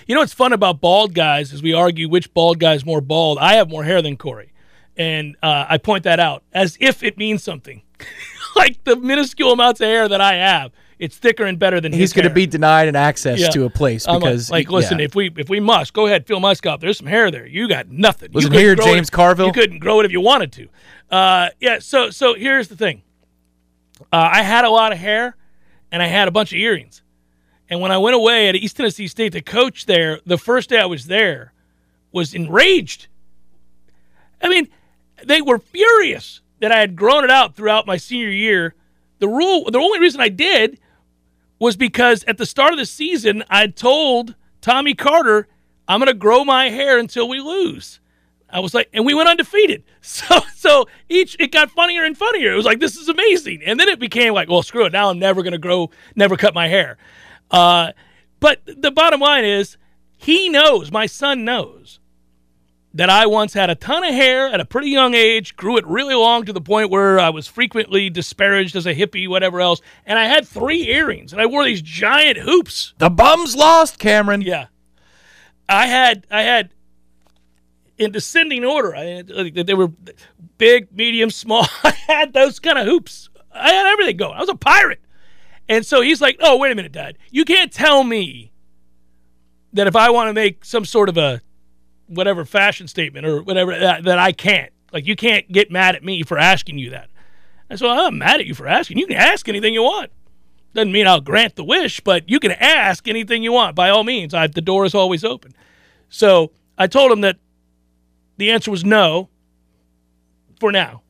You 0.05 0.13
know 0.13 0.21
what's 0.21 0.33
fun 0.33 0.53
about 0.53 0.79
bald 0.79 1.15
guys 1.15 1.51
is 1.51 1.63
we 1.63 1.73
argue 1.73 2.07
which 2.07 2.31
bald 2.33 2.59
guy's 2.59 2.85
more 2.85 3.01
bald. 3.01 3.39
I 3.39 3.55
have 3.55 3.69
more 3.69 3.83
hair 3.83 4.03
than 4.03 4.17
Corey, 4.17 4.53
and 4.95 5.35
uh, 5.41 5.65
I 5.67 5.79
point 5.79 6.03
that 6.03 6.19
out 6.19 6.43
as 6.53 6.77
if 6.79 7.01
it 7.01 7.17
means 7.17 7.43
something. 7.43 7.81
like 8.55 8.83
the 8.83 8.95
minuscule 8.95 9.51
amounts 9.51 9.81
of 9.81 9.87
hair 9.87 10.07
that 10.07 10.21
I 10.21 10.35
have, 10.35 10.71
it's 10.99 11.15
thicker 11.17 11.43
and 11.45 11.59
better 11.59 11.79
than 11.79 11.93
He's 11.93 12.13
going 12.13 12.27
to 12.27 12.33
be 12.33 12.45
denied 12.47 12.87
an 12.87 12.95
access 12.95 13.39
Yeah. 13.39 13.49
to 13.49 13.65
a 13.65 13.69
place 13.69 14.07
I'm 14.07 14.15
like- 14.15 14.21
because 14.21 14.51
like, 14.51 14.69
listen, 14.71 14.99
yeah. 14.99 15.05
if 15.05 15.15
we 15.15 15.31
if 15.37 15.49
we 15.49 15.59
must 15.59 15.93
go 15.93 16.07
ahead, 16.07 16.25
fill 16.25 16.39
my 16.39 16.53
scalp. 16.53 16.81
There's 16.81 16.97
some 16.97 17.07
hair 17.07 17.29
there. 17.31 17.45
You 17.45 17.67
got 17.67 17.89
nothing. 17.89 18.31
Listen 18.33 18.51
you 18.53 18.59
here, 18.59 18.75
James 18.75 19.07
it, 19.09 19.11
Carville. 19.11 19.47
You 19.47 19.53
couldn't 19.53 19.79
grow 19.79 19.99
it 19.99 20.05
if 20.05 20.11
you 20.11 20.21
wanted 20.21 20.51
to. 20.53 20.67
Uh, 21.09 21.49
yeah. 21.59 21.79
So 21.79 22.09
so 22.09 22.33
here's 22.33 22.67
the 22.67 22.75
thing. 22.75 23.03
Uh, 24.11 24.29
I 24.31 24.41
had 24.43 24.65
a 24.65 24.69
lot 24.69 24.91
of 24.91 24.97
hair, 24.97 25.35
and 25.91 26.01
I 26.03 26.07
had 26.07 26.27
a 26.27 26.31
bunch 26.31 26.51
of 26.51 26.57
earrings. 26.59 27.01
And 27.69 27.81
when 27.81 27.91
I 27.91 27.97
went 27.97 28.15
away 28.15 28.47
at 28.47 28.55
East 28.55 28.77
Tennessee 28.77 29.07
State, 29.07 29.33
the 29.33 29.41
coach 29.41 29.85
there, 29.87 30.19
the 30.25 30.37
first 30.37 30.69
day 30.69 30.79
I 30.79 30.85
was 30.85 31.05
there, 31.07 31.51
was 32.11 32.33
enraged. 32.33 33.07
I 34.41 34.49
mean, 34.49 34.67
they 35.25 35.41
were 35.41 35.59
furious 35.59 36.41
that 36.59 36.71
I 36.71 36.79
had 36.79 36.95
grown 36.95 37.23
it 37.23 37.31
out 37.31 37.55
throughout 37.55 37.85
my 37.85 37.97
senior 37.97 38.29
year. 38.29 38.73
The 39.19 39.27
rule, 39.27 39.65
the 39.69 39.79
only 39.79 39.99
reason 39.99 40.21
I 40.21 40.29
did 40.29 40.79
was 41.59 41.75
because 41.75 42.23
at 42.25 42.37
the 42.37 42.45
start 42.45 42.73
of 42.73 42.79
the 42.79 42.85
season, 42.85 43.43
I 43.49 43.67
told 43.67 44.35
Tommy 44.61 44.93
Carter, 44.93 45.47
I'm 45.87 45.99
going 45.99 46.07
to 46.07 46.13
grow 46.13 46.43
my 46.43 46.69
hair 46.69 46.97
until 46.97 47.27
we 47.27 47.39
lose. 47.39 47.99
I 48.49 48.59
was 48.59 48.73
like, 48.73 48.89
and 48.93 49.05
we 49.05 49.13
went 49.13 49.29
undefeated. 49.29 49.83
So, 50.07 50.39
so 50.55 50.87
each 51.09 51.35
it 51.37 51.51
got 51.51 51.69
funnier 51.69 52.05
and 52.05 52.17
funnier. 52.17 52.53
It 52.53 52.55
was 52.55 52.65
like, 52.65 52.79
this 52.79 52.95
is 52.95 53.09
amazing. 53.09 53.61
And 53.65 53.77
then 53.77 53.89
it 53.89 53.99
became 53.99 54.33
like, 54.33 54.47
well, 54.47 54.63
screw 54.63 54.85
it. 54.85 54.93
Now 54.93 55.09
I'm 55.09 55.19
never 55.19 55.43
going 55.43 55.51
to 55.51 55.57
grow, 55.57 55.89
never 56.15 56.37
cut 56.37 56.53
my 56.53 56.69
hair. 56.69 56.97
Uh, 57.51 57.91
but 58.39 58.61
the 58.65 58.89
bottom 58.89 59.19
line 59.19 59.43
is, 59.43 59.75
he 60.15 60.47
knows, 60.47 60.93
my 60.93 61.07
son 61.07 61.43
knows, 61.43 61.99
that 62.93 63.09
I 63.09 63.25
once 63.25 63.53
had 63.53 63.69
a 63.69 63.75
ton 63.75 64.03
of 64.03 64.13
hair 64.13 64.47
at 64.47 64.59
a 64.59 64.65
pretty 64.65 64.89
young 64.89 65.13
age, 65.13 65.55
grew 65.55 65.77
it 65.77 65.85
really 65.85 66.15
long 66.15 66.45
to 66.45 66.53
the 66.53 66.61
point 66.61 66.89
where 66.89 67.19
I 67.19 67.29
was 67.29 67.47
frequently 67.47 68.09
disparaged 68.09 68.75
as 68.75 68.85
a 68.85 68.95
hippie, 68.95 69.27
whatever 69.27 69.61
else. 69.61 69.81
And 70.05 70.17
I 70.17 70.25
had 70.25 70.47
three 70.47 70.87
earrings, 70.87 71.31
and 71.31 71.41
I 71.41 71.45
wore 71.45 71.63
these 71.63 71.81
giant 71.81 72.37
hoops. 72.37 72.93
the 72.97 73.09
bums 73.09 73.55
lost, 73.55 73.99
Cameron. 73.99 74.41
Yeah, 74.41 74.67
I 75.69 75.87
had 75.87 76.25
I 76.31 76.41
had 76.41 76.71
in 77.97 78.11
descending 78.11 78.63
order. 78.63 78.95
I 78.95 79.03
had, 79.03 79.27
they 79.27 79.73
were 79.73 79.91
big, 80.57 80.91
medium, 80.95 81.29
small. 81.29 81.67
I 81.83 81.91
had 82.07 82.33
those 82.33 82.59
kind 82.59 82.77
of 82.77 82.85
hoops. 82.85 83.29
I 83.51 83.71
had 83.71 83.87
everything 83.87 84.17
going. 84.17 84.35
I 84.35 84.39
was 84.39 84.49
a 84.49 84.55
pirate. 84.55 85.01
And 85.69 85.85
so 85.85 86.01
he's 86.01 86.21
like, 86.21 86.37
"Oh, 86.39 86.57
wait 86.57 86.71
a 86.71 86.75
minute, 86.75 86.93
Dad. 86.93 87.17
You 87.29 87.43
can't 87.43 87.71
tell 87.71 88.03
me 88.03 88.51
that 89.73 89.87
if 89.87 89.95
I 89.95 90.09
want 90.09 90.29
to 90.29 90.33
make 90.33 90.63
some 90.63 90.85
sort 90.85 91.09
of 91.09 91.17
a 91.17 91.41
whatever 92.07 92.45
fashion 92.45 92.87
statement 92.87 93.25
or 93.25 93.41
whatever 93.41 93.77
that, 93.77 94.03
that 94.03 94.19
I 94.19 94.31
can't. 94.31 94.71
Like 94.91 95.05
you 95.05 95.15
can't 95.15 95.51
get 95.51 95.71
mad 95.71 95.95
at 95.95 96.03
me 96.03 96.23
for 96.23 96.37
asking 96.37 96.77
you 96.79 96.89
that." 96.91 97.09
And 97.69 97.77
so 97.77 97.89
I'm 97.89 98.17
mad 98.17 98.39
at 98.39 98.45
you 98.45 98.55
for 98.55 98.67
asking. 98.67 98.97
You 98.97 99.07
can 99.07 99.17
ask 99.17 99.47
anything 99.49 99.73
you 99.73 99.83
want. 99.83 100.11
Doesn't 100.73 100.91
mean 100.91 101.07
I'll 101.07 101.21
grant 101.21 101.55
the 101.55 101.63
wish, 101.63 101.99
but 102.01 102.29
you 102.29 102.39
can 102.39 102.51
ask 102.51 103.07
anything 103.07 103.43
you 103.43 103.51
want. 103.51 103.75
By 103.75 103.89
all 103.89 104.03
means, 104.03 104.33
I, 104.33 104.47
the 104.47 104.61
door 104.61 104.85
is 104.85 104.93
always 104.95 105.23
open. 105.23 105.53
So 106.09 106.51
I 106.77 106.87
told 106.87 107.11
him 107.11 107.21
that 107.21 107.37
the 108.37 108.51
answer 108.51 108.71
was 108.71 108.85
no 108.85 109.29
for 110.59 110.71
now, 110.71 111.01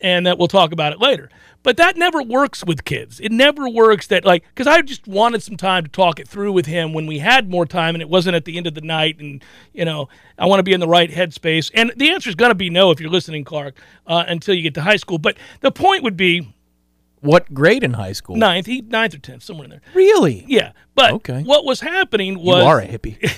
and 0.00 0.26
that 0.26 0.38
we'll 0.38 0.48
talk 0.48 0.72
about 0.72 0.92
it 0.92 1.00
later. 1.00 1.28
But 1.64 1.76
that 1.78 1.96
never 1.96 2.22
works 2.22 2.62
with 2.64 2.84
kids. 2.84 3.18
It 3.18 3.32
never 3.32 3.68
works 3.68 4.06
that, 4.08 4.24
like, 4.24 4.44
because 4.48 4.66
I 4.66 4.82
just 4.82 5.08
wanted 5.08 5.42
some 5.42 5.56
time 5.56 5.82
to 5.84 5.90
talk 5.90 6.20
it 6.20 6.28
through 6.28 6.52
with 6.52 6.66
him 6.66 6.92
when 6.92 7.06
we 7.06 7.18
had 7.18 7.50
more 7.50 7.64
time 7.66 7.94
and 7.96 8.02
it 8.02 8.08
wasn't 8.08 8.36
at 8.36 8.44
the 8.44 8.56
end 8.56 8.66
of 8.68 8.74
the 8.74 8.82
night. 8.82 9.18
And, 9.18 9.42
you 9.72 9.84
know, 9.86 10.08
I 10.38 10.46
want 10.46 10.60
to 10.60 10.62
be 10.62 10.74
in 10.74 10.80
the 10.80 10.86
right 10.86 11.10
headspace. 11.10 11.70
And 11.74 11.92
the 11.96 12.10
answer 12.10 12.28
is 12.28 12.36
going 12.36 12.50
to 12.50 12.54
be 12.54 12.68
no 12.70 12.90
if 12.92 13.00
you're 13.00 13.10
listening, 13.10 13.42
Clark, 13.44 13.76
uh, 14.06 14.24
until 14.28 14.54
you 14.54 14.62
get 14.62 14.74
to 14.74 14.82
high 14.82 14.96
school. 14.96 15.18
But 15.18 15.38
the 15.62 15.72
point 15.72 16.02
would 16.02 16.18
be 16.18 16.52
What 17.20 17.52
grade 17.54 17.82
in 17.82 17.94
high 17.94 18.12
school? 18.12 18.36
ninth, 18.36 18.66
he, 18.66 18.82
ninth 18.82 19.14
or 19.14 19.18
tenth, 19.18 19.42
somewhere 19.42 19.64
in 19.64 19.70
there. 19.70 19.80
Really? 19.94 20.44
Yeah. 20.46 20.72
But 20.94 21.12
Okay. 21.14 21.42
what 21.44 21.64
was 21.64 21.80
happening 21.80 22.38
You 22.38 22.44
was 22.44 22.62
are 22.64 22.80
a 22.80 22.86
hippie. 22.86 23.16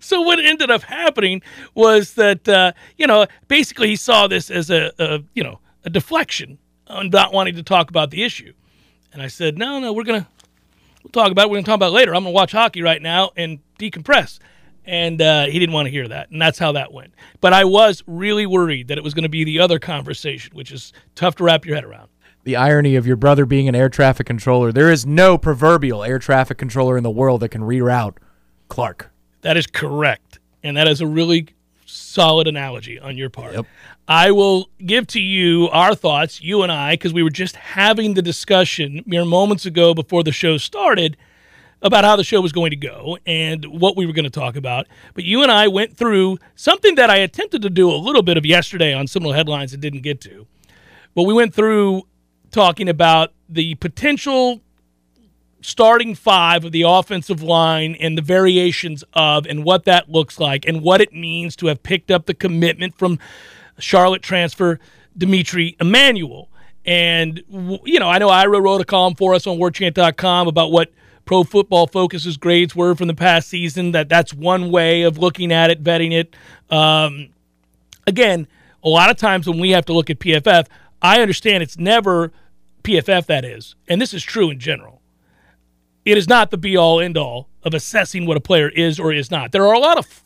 so 0.00 0.22
what 0.22 0.38
ended 0.40 0.70
up 0.70 0.82
happening 0.82 1.42
was 1.74 2.14
that 2.14 2.48
uh, 2.48 2.72
you 2.96 3.06
know 3.06 3.26
basically 3.48 3.88
he 3.88 3.96
saw 3.96 4.26
this 4.26 4.50
as 4.50 4.70
a, 4.70 4.90
a 4.98 5.22
you 5.34 5.44
know 5.44 5.60
a 5.86 5.90
deflection 5.90 6.58
on 6.88 7.08
not 7.08 7.32
wanting 7.32 7.54
to 7.54 7.62
talk 7.62 7.88
about 7.88 8.10
the 8.10 8.22
issue, 8.22 8.52
and 9.12 9.22
I 9.22 9.28
said 9.28 9.56
no 9.56 9.80
no 9.80 9.92
we're 9.92 10.04
gonna 10.04 10.28
we'll 11.02 11.12
talk 11.12 11.32
about 11.32 11.46
it. 11.46 11.50
we're 11.50 11.56
gonna 11.56 11.66
talk 11.66 11.76
about 11.76 11.88
it 11.88 11.94
later. 11.94 12.14
I'm 12.14 12.24
gonna 12.24 12.32
watch 12.32 12.52
hockey 12.52 12.82
right 12.82 13.00
now 13.00 13.30
and 13.36 13.60
decompress. 13.78 14.38
And 14.88 15.20
uh, 15.20 15.46
he 15.46 15.58
didn't 15.58 15.72
want 15.72 15.86
to 15.86 15.90
hear 15.90 16.06
that, 16.06 16.30
and 16.30 16.40
that's 16.40 16.60
how 16.60 16.70
that 16.72 16.92
went. 16.92 17.12
But 17.40 17.52
I 17.52 17.64
was 17.64 18.04
really 18.06 18.46
worried 18.46 18.86
that 18.86 18.98
it 18.98 19.02
was 19.02 19.14
going 19.14 19.24
to 19.24 19.28
be 19.28 19.42
the 19.42 19.58
other 19.58 19.80
conversation, 19.80 20.54
which 20.54 20.70
is 20.70 20.92
tough 21.16 21.34
to 21.36 21.42
wrap 21.44 21.66
your 21.66 21.74
head 21.74 21.82
around. 21.82 22.08
the 22.44 22.54
irony 22.54 22.94
of 22.94 23.04
your 23.04 23.16
brother 23.16 23.44
being 23.46 23.66
an 23.66 23.74
air 23.74 23.88
traffic 23.88 24.28
controller. 24.28 24.70
There 24.70 24.92
is 24.92 25.04
no 25.04 25.38
proverbial 25.38 26.04
air 26.04 26.20
traffic 26.20 26.56
controller 26.58 26.96
in 26.96 27.02
the 27.02 27.10
world 27.10 27.40
that 27.40 27.48
can 27.48 27.62
reroute 27.62 28.18
Clark. 28.68 29.10
That 29.40 29.56
is 29.56 29.66
correct. 29.66 30.38
And 30.62 30.76
that 30.76 30.86
is 30.86 31.00
a 31.00 31.06
really 31.08 31.48
solid 31.84 32.46
analogy 32.46 33.00
on 33.00 33.16
your 33.16 33.28
part. 33.28 33.54
Yep. 33.54 33.66
I 34.08 34.30
will 34.30 34.68
give 34.84 35.06
to 35.08 35.20
you 35.20 35.68
our 35.70 35.94
thoughts, 35.94 36.40
you 36.40 36.62
and 36.62 36.70
I, 36.70 36.94
because 36.94 37.12
we 37.12 37.22
were 37.22 37.30
just 37.30 37.56
having 37.56 38.14
the 38.14 38.22
discussion 38.22 39.02
mere 39.04 39.24
moments 39.24 39.66
ago 39.66 39.94
before 39.94 40.22
the 40.22 40.32
show 40.32 40.58
started 40.58 41.16
about 41.82 42.04
how 42.04 42.16
the 42.16 42.24
show 42.24 42.40
was 42.40 42.52
going 42.52 42.70
to 42.70 42.76
go 42.76 43.18
and 43.26 43.64
what 43.64 43.96
we 43.96 44.06
were 44.06 44.12
going 44.12 44.24
to 44.24 44.30
talk 44.30 44.56
about. 44.56 44.86
But 45.14 45.24
you 45.24 45.42
and 45.42 45.50
I 45.50 45.68
went 45.68 45.96
through 45.96 46.38
something 46.54 46.94
that 46.94 47.10
I 47.10 47.16
attempted 47.16 47.62
to 47.62 47.70
do 47.70 47.90
a 47.90 47.96
little 47.96 48.22
bit 48.22 48.36
of 48.36 48.46
yesterday 48.46 48.94
on 48.94 49.06
similar 49.06 49.34
headlines 49.34 49.72
and 49.72 49.82
didn't 49.82 50.02
get 50.02 50.20
to. 50.22 50.46
But 51.14 51.24
we 51.24 51.34
went 51.34 51.52
through 51.52 52.02
talking 52.50 52.88
about 52.88 53.32
the 53.48 53.74
potential 53.76 54.60
starting 55.62 56.14
five 56.14 56.64
of 56.64 56.70
the 56.70 56.82
offensive 56.82 57.42
line 57.42 57.96
and 57.98 58.16
the 58.16 58.22
variations 58.22 59.02
of 59.14 59.46
and 59.46 59.64
what 59.64 59.84
that 59.84 60.08
looks 60.08 60.38
like 60.38 60.64
and 60.66 60.80
what 60.80 61.00
it 61.00 61.12
means 61.12 61.56
to 61.56 61.66
have 61.66 61.82
picked 61.82 62.10
up 62.10 62.26
the 62.26 62.34
commitment 62.34 62.96
from 62.96 63.18
Charlotte 63.78 64.22
transfer 64.22 64.78
D'Mitri 65.16 65.76
Emmanuel. 65.80 66.48
And, 66.84 67.42
you 67.84 67.98
know, 67.98 68.08
I 68.08 68.18
know 68.18 68.28
Ira 68.28 68.60
wrote 68.60 68.80
a 68.80 68.84
column 68.84 69.14
for 69.14 69.34
us 69.34 69.46
on 69.46 69.58
warchant.com 69.58 70.46
about 70.46 70.70
what 70.70 70.92
Pro 71.24 71.42
Football 71.42 71.88
Focus's 71.88 72.36
grades 72.36 72.76
were 72.76 72.94
from 72.94 73.08
the 73.08 73.14
past 73.14 73.48
season, 73.48 73.90
that 73.92 74.08
that's 74.08 74.32
one 74.32 74.70
way 74.70 75.02
of 75.02 75.18
looking 75.18 75.52
at 75.52 75.70
it, 75.70 75.82
vetting 75.82 76.12
it. 76.12 76.36
Um, 76.70 77.30
again, 78.06 78.46
a 78.84 78.88
lot 78.88 79.10
of 79.10 79.16
times 79.16 79.48
when 79.48 79.58
we 79.58 79.70
have 79.70 79.84
to 79.86 79.92
look 79.92 80.08
at 80.08 80.20
PFF, 80.20 80.68
I 81.02 81.20
understand 81.20 81.64
it's 81.64 81.76
never 81.76 82.32
PFF 82.84 83.26
that 83.26 83.44
is, 83.44 83.74
and 83.88 84.00
this 84.00 84.14
is 84.14 84.22
true 84.22 84.50
in 84.50 84.60
general. 84.60 85.02
It 86.04 86.16
is 86.16 86.28
not 86.28 86.52
the 86.52 86.56
be 86.56 86.76
all 86.76 87.00
end 87.00 87.18
all 87.18 87.48
of 87.64 87.74
assessing 87.74 88.26
what 88.26 88.36
a 88.36 88.40
player 88.40 88.68
is 88.68 89.00
or 89.00 89.12
is 89.12 89.28
not. 89.28 89.50
There 89.50 89.66
are 89.66 89.74
a 89.74 89.80
lot 89.80 89.98
of 89.98 90.22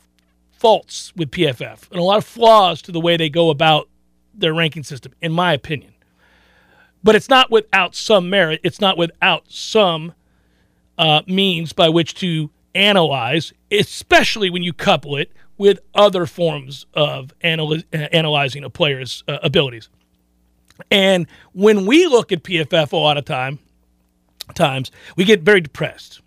faults 0.60 1.12
with 1.16 1.30
PFF 1.30 1.90
and 1.90 1.98
a 1.98 2.02
lot 2.02 2.18
of 2.18 2.24
flaws 2.24 2.82
to 2.82 2.92
the 2.92 3.00
way 3.00 3.16
they 3.16 3.30
go 3.30 3.48
about 3.48 3.88
their 4.34 4.52
ranking 4.52 4.82
system, 4.82 5.12
in 5.22 5.32
my 5.32 5.54
opinion. 5.54 5.94
But 7.02 7.16
it's 7.16 7.30
not 7.30 7.50
without 7.50 7.94
some 7.94 8.28
merit. 8.28 8.60
It's 8.62 8.80
not 8.80 8.98
without 8.98 9.50
some 9.50 10.12
uh, 10.98 11.22
means 11.26 11.72
by 11.72 11.88
which 11.88 12.14
to 12.16 12.50
analyze, 12.74 13.54
especially 13.70 14.50
when 14.50 14.62
you 14.62 14.74
couple 14.74 15.16
it 15.16 15.32
with 15.56 15.80
other 15.94 16.26
forms 16.26 16.84
of 16.92 17.32
uh, 17.42 17.76
analyzing 17.92 18.62
a 18.62 18.70
player's 18.70 19.24
uh, 19.26 19.38
abilities. 19.42 19.88
And 20.90 21.26
when 21.52 21.86
we 21.86 22.06
look 22.06 22.32
at 22.32 22.42
PFF 22.42 22.92
a 22.92 22.96
lot 22.96 23.16
of 23.16 23.24
time, 23.24 23.58
times, 24.54 24.90
we 25.16 25.24
get 25.24 25.40
very 25.40 25.62
depressed 25.62 26.20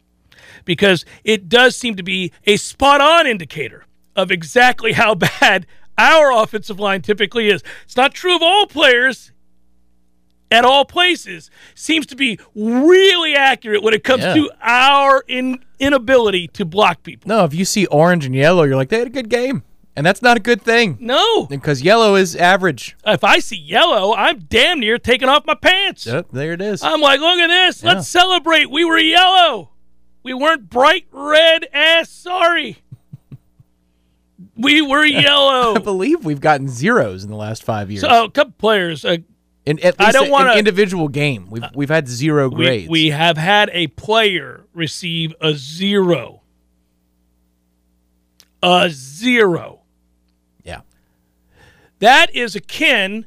because 0.66 1.06
it 1.24 1.50
does 1.50 1.76
seem 1.76 1.96
to 1.98 2.04
be 2.04 2.32
a 2.46 2.58
spot 2.58 3.00
on 3.00 3.28
indicator 3.28 3.86
of 4.16 4.32
exactly 4.32 4.94
how 4.94 5.16
bad 5.42 5.66
our 5.98 6.32
offensive 6.32 6.80
line 6.80 7.02
typically 7.02 7.50
is. 7.50 7.64
It's 7.86 7.96
not 7.98 8.14
true 8.14 8.36
of 8.36 8.42
all 8.42 8.66
players 8.68 9.32
at 10.52 10.66
all 10.66 10.86
places. 10.86 11.50
Seems 11.76 12.06
to 12.08 12.16
be 12.16 12.40
really 12.56 13.36
accurate 13.36 13.82
when 13.84 13.94
it 13.94 14.04
comes 14.04 14.24
Yeah. 14.24 14.34
to 14.36 14.52
our 14.62 15.24
in, 15.28 15.64
inability 15.80 16.48
to 16.50 16.66
block 16.66 17.04
people. 17.04 17.28
No, 17.30 17.44
if 17.44 17.54
you 17.54 17.66
see 17.66 17.86
orange 17.88 18.26
and 18.26 18.36
yellow, 18.36 18.64
you're 18.64 18.76
like, 18.76 18.90
they 18.90 19.00
had 19.00 19.08
a 19.08 19.12
good 19.12 19.30
game. 19.30 19.64
And 19.96 20.04
that's 20.04 20.24
not 20.24 20.38
a 20.38 20.40
good 20.40 20.64
thing 20.64 20.98
No. 21.00 21.46
because 21.46 21.84
yellow 21.84 22.16
is 22.16 22.36
average. 22.36 22.96
If 23.06 23.24
I 23.24 23.38
see 23.38 23.58
yellow, 23.58 24.16
I'm 24.16 24.40
damn 24.40 24.80
near 24.80 24.98
taking 24.98 25.30
off 25.30 25.46
my 25.46 25.54
pants. 25.54 26.08
Yep, 26.08 26.30
there 26.34 26.54
it 26.54 26.62
is. 26.62 26.82
I'm 26.82 27.00
like, 27.00 27.20
look 27.20 27.38
at 27.38 27.48
this. 27.50 27.84
Yeah. 27.84 27.94
Let's 27.94 28.08
celebrate. 28.08 28.72
We 28.72 28.86
were 28.86 28.98
yellow. 28.98 29.70
We 30.24 30.34
weren't 30.34 30.68
bright 30.70 31.06
red 31.12 31.68
ass 31.74 32.10
sorry. 32.10 32.78
We 34.58 34.82
were 34.82 35.06
yellow. 35.06 35.76
I 35.76 35.80
believe 35.80 36.26
we've 36.26 36.40
gotten 36.42 36.68
zeros 36.70 37.24
in 37.24 37.30
the 37.30 37.36
last 37.38 37.64
five 37.64 37.90
years. 37.92 38.02
so 38.02 38.26
a 38.26 38.32
couple 38.32 38.54
players. 38.58 39.04
Uh, 39.06 39.18
in 39.66 39.80
at 39.80 39.98
least 39.98 40.10
I 40.10 40.12
don't 40.12 40.26
an 40.26 40.32
wanna- 40.32 40.54
individual 40.56 41.08
game, 41.08 41.48
we've 41.50 41.64
we've 41.74 41.90
had 41.90 42.08
zero 42.08 42.50
we, 42.50 42.56
grades. 42.56 42.90
we 42.90 43.10
have 43.12 43.38
had 43.38 43.70
a 43.74 43.88
player 43.88 44.66
receive 44.74 45.34
a 45.42 45.54
zero. 45.54 46.42
A 48.62 48.90
zero. 48.90 49.82
yeah. 50.64 50.82
That 52.00 52.34
is 52.36 52.56
akin 52.56 53.26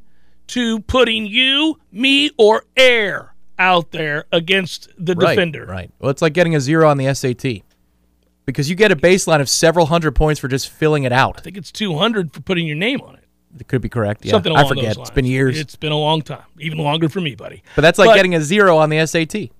to 0.49 0.81
putting 0.81 1.27
you, 1.27 1.79
me, 1.93 2.31
or 2.39 2.65
air 2.77 3.35
out 3.59 3.91
there 3.91 4.25
against 4.33 4.89
the 4.99 5.15
Right, 5.15 5.31
defender. 5.35 5.67
Right. 5.67 5.91
Well, 5.99 6.11
it's 6.11 6.23
like 6.23 6.33
getting 6.33 6.55
a 6.55 6.61
zero 6.61 6.89
on 6.89 6.97
the 6.99 7.13
SAT 7.15 7.63
because 8.47 8.71
you 8.71 8.77
get 8.77 8.91
a 8.91 8.97
baseline 8.97 9.41
of 9.41 9.49
several 9.49 9.87
hundred 9.87 10.13
points 10.13 10.41
for 10.41 10.49
just 10.49 10.69
filling 10.71 11.05
it 11.05 11.13
out. 11.13 11.37
I 11.39 11.43
think 11.43 11.57
it's 11.57 11.73
200 11.73 12.33
for 12.33 12.41
putting 12.41 12.67
your 12.67 12.77
name 12.77 13.01
on 13.03 13.17
it. 13.17 13.25
It 13.59 13.69
could 13.69 13.83
be 13.83 13.89
correct. 13.89 14.25
Yeah. 14.25 14.33
Something 14.33 14.57
I 14.57 14.67
forget. 14.67 14.97
It's 14.97 15.11
been 15.11 15.25
years. 15.25 15.59
It's 15.59 15.77
been 15.77 15.93
a 15.93 15.99
long 15.99 16.23
time, 16.23 16.45
even 16.59 16.79
longer 16.79 17.09
for 17.09 17.21
me, 17.21 17.35
buddy. 17.35 17.63
but 17.75 17.83
that's 17.83 17.99
like 17.99 18.09
but- 18.09 18.15
getting 18.15 18.35
a 18.35 18.41
zero 18.41 18.79
on 18.79 18.89
the 18.91 19.05
SAT. 19.07 19.51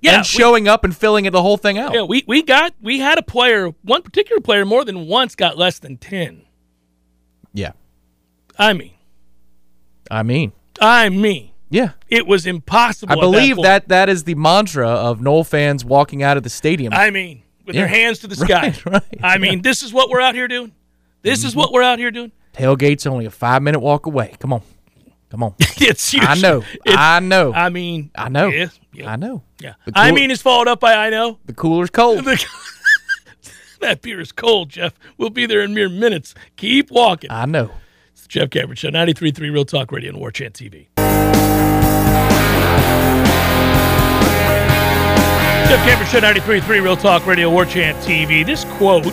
Yeah, 0.00 0.12
and 0.12 0.20
we- 0.20 0.24
showing 0.24 0.68
up 0.68 0.84
and 0.84 0.96
filling 0.96 1.24
it 1.24 1.30
the 1.30 1.42
whole 1.42 1.56
thing 1.56 1.76
out. 1.76 1.92
Yeah, 1.92 2.02
we, 2.02 2.24
we 2.26 2.42
got 2.42 2.72
we 2.80 3.00
had 3.00 3.18
a 3.18 3.22
player, 3.22 3.70
one 3.82 4.02
particular 4.02 4.40
player, 4.40 4.64
more 4.64 4.84
than 4.84 5.06
once 5.06 5.34
got 5.34 5.58
less 5.58 5.78
than 5.78 5.96
ten. 5.96 6.42
yeah. 7.52 7.72
I 8.60 8.72
mean, 8.72 8.94
I 10.10 10.22
mean, 10.24 10.52
I 10.80 11.08
mean, 11.08 11.50
yeah. 11.70 11.92
it 12.08 12.26
was 12.26 12.44
impossible. 12.44 13.12
I 13.12 13.20
believe 13.20 13.56
that, 13.56 13.62
that, 13.62 13.88
that 13.88 14.08
is 14.08 14.24
the 14.24 14.34
mantra 14.34 14.88
of 14.88 15.20
Nole 15.20 15.44
fans 15.44 15.84
walking 15.84 16.24
out 16.24 16.36
of 16.36 16.42
the 16.42 16.50
stadium. 16.50 16.92
I 16.92 17.10
mean, 17.10 17.42
with 17.68 17.76
their 17.76 17.86
hands 17.86 18.18
to 18.20 18.26
the 18.26 18.34
sky. 18.34 18.74
Right, 18.84 18.86
right, 18.86 19.20
I 19.22 19.38
mean, 19.38 19.62
this 19.62 19.82
is 19.82 19.92
what 19.92 20.10
we're 20.10 20.20
out 20.20 20.34
here 20.34 20.48
doing. 20.48 20.72
This 21.22 21.44
is 21.44 21.54
what 21.54 21.70
we're 21.72 21.82
out 21.82 21.98
here 21.98 22.10
doing. 22.10 22.32
Tailgate's 22.54 23.06
only 23.06 23.26
a 23.26 23.30
five 23.30 23.62
minute 23.62 23.78
walk 23.78 24.06
away. 24.06 24.34
Come 24.40 24.52
on. 24.52 24.62
Come 25.30 25.42
on. 25.42 25.54
It's 25.80 26.12
I 26.18 26.34
know. 26.34 26.64
It's, 26.84 26.96
I 26.96 27.20
know. 27.20 27.52
I 27.52 27.68
mean, 27.68 28.10
I 28.16 28.28
know. 28.28 28.48
Yeah, 28.48 28.68
yeah, 28.92 29.12
I 29.12 29.16
know. 29.16 29.42
yeah. 29.60 29.74
The 29.84 29.92
I 29.94 30.10
mean, 30.10 30.30
it's 30.30 30.42
followed 30.42 30.66
up 30.66 30.80
by 30.80 30.94
I 30.94 31.08
know. 31.10 31.38
The 31.46 31.52
cooler's 31.52 31.90
cold. 31.90 32.24
that 33.80 34.02
beer 34.02 34.20
is 34.20 34.32
cold, 34.32 34.70
Jeff. 34.70 34.94
We'll 35.18 35.30
be 35.30 35.46
there 35.46 35.60
in 35.60 35.72
mere 35.72 35.88
minutes. 35.88 36.34
Keep 36.56 36.90
walking. 36.90 37.30
I 37.30 37.46
know. 37.46 37.70
It's 38.12 38.22
the 38.22 38.28
Jeff 38.28 38.50
Cameron 38.50 38.76
Show, 38.76 38.88
93.3 38.88 39.38
Real 39.52 39.64
Talk 39.64 39.92
Radio 39.92 40.10
and 40.10 40.18
War 40.18 40.32
Chant 40.32 40.54
TV. 40.54 40.88
Jeff 45.68 45.84
Cameron 45.84 46.08
Show, 46.08 46.20
93.3 46.20 46.82
Real 46.82 46.96
Talk 46.96 47.26
Radio, 47.26 47.50
War 47.50 47.66
Chant 47.66 47.98
TV. 47.98 48.46
This 48.46 48.64
quote 48.64 49.12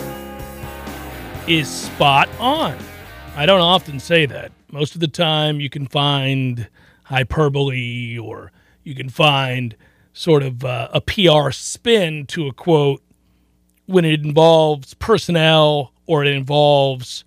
is 1.50 1.68
spot 1.68 2.30
on. 2.40 2.78
I 3.36 3.46
don't 3.46 3.60
often 3.60 4.00
say 4.00 4.26
that. 4.26 4.54
Most 4.72 4.96
of 4.96 5.02
the 5.02 5.10
time, 5.10 5.60
you 5.60 5.70
can 5.70 5.86
find 5.86 6.70
hyperbole 7.04 8.18
or 8.18 8.54
you 8.86 8.96
can 8.96 9.10
find 9.10 9.76
sort 10.14 10.44
of 10.44 10.64
uh, 10.64 10.88
a 10.94 11.02
PR 11.02 11.52
spin 11.52 12.26
to 12.28 12.48
a 12.48 12.54
quote 12.54 13.04
when 13.86 14.06
it 14.06 14.24
involves 14.24 14.94
personnel 14.94 15.92
or 16.06 16.24
it 16.24 16.34
involves 16.34 17.26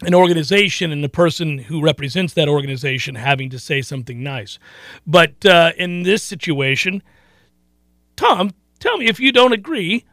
an 0.00 0.14
organization 0.14 0.90
and 0.92 1.04
the 1.04 1.10
person 1.10 1.58
who 1.58 1.82
represents 1.82 2.32
that 2.32 2.48
organization 2.48 3.16
having 3.16 3.50
to 3.50 3.58
say 3.58 3.82
something 3.82 4.22
nice. 4.22 4.58
But 5.06 5.44
uh, 5.44 5.72
in 5.76 6.04
this 6.04 6.22
situation, 6.22 7.02
Tom, 8.20 8.50
tell 8.78 8.98
me 8.98 9.06
if 9.06 9.18
you 9.18 9.32
don't 9.32 9.54
agree 9.54 10.04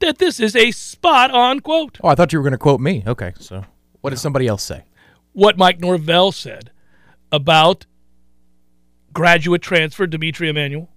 that 0.00 0.18
this 0.18 0.40
is 0.40 0.56
a 0.56 0.72
spot 0.72 1.30
on 1.30 1.60
quote. 1.60 1.98
Oh, 2.02 2.08
I 2.08 2.16
thought 2.16 2.32
you 2.32 2.40
were 2.40 2.42
going 2.42 2.50
to 2.50 2.58
quote 2.58 2.80
me. 2.80 3.04
Okay. 3.06 3.32
So 3.38 3.64
what 4.00 4.10
did 4.10 4.18
somebody 4.18 4.48
else 4.48 4.64
say? 4.64 4.82
What 5.34 5.56
Mike 5.56 5.78
Norvell 5.78 6.32
said 6.32 6.72
about 7.30 7.86
graduate 9.12 9.62
transfer 9.62 10.04
D'Mitri 10.04 10.48
Emmanuel. 10.48 10.90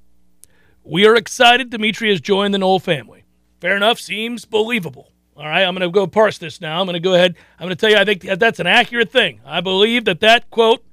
We 0.84 1.06
are 1.06 1.16
excited 1.16 1.70
D'Mitri 1.70 2.10
has 2.10 2.20
joined 2.20 2.56
the 2.56 2.58
Nole 2.58 2.80
family. 2.80 3.26
Fair 3.62 3.78
enough, 3.78 4.00
seems 4.00 4.44
believable. 4.46 5.12
All 5.36 5.46
right, 5.46 5.64
I'm 5.64 5.76
going 5.76 5.88
to 5.88 5.94
go 5.94 6.08
parse 6.08 6.40
this 6.40 6.60
now. 6.60 6.80
I'm 6.80 6.88
going 6.88 6.96
to 6.96 7.00
go 7.00 7.14
ahead. 7.14 7.36
I'm 7.60 7.68
going 7.68 7.76
to 7.78 7.80
tell 7.80 7.92
you, 7.92 7.98
I 7.98 8.06
think 8.06 8.24
that's 8.24 8.60
an 8.60 8.66
accurate 8.66 9.12
thing. 9.12 9.42
I 9.46 9.62
believe 9.62 10.06
that 10.06 10.22
that 10.22 10.50
quote 10.50 10.84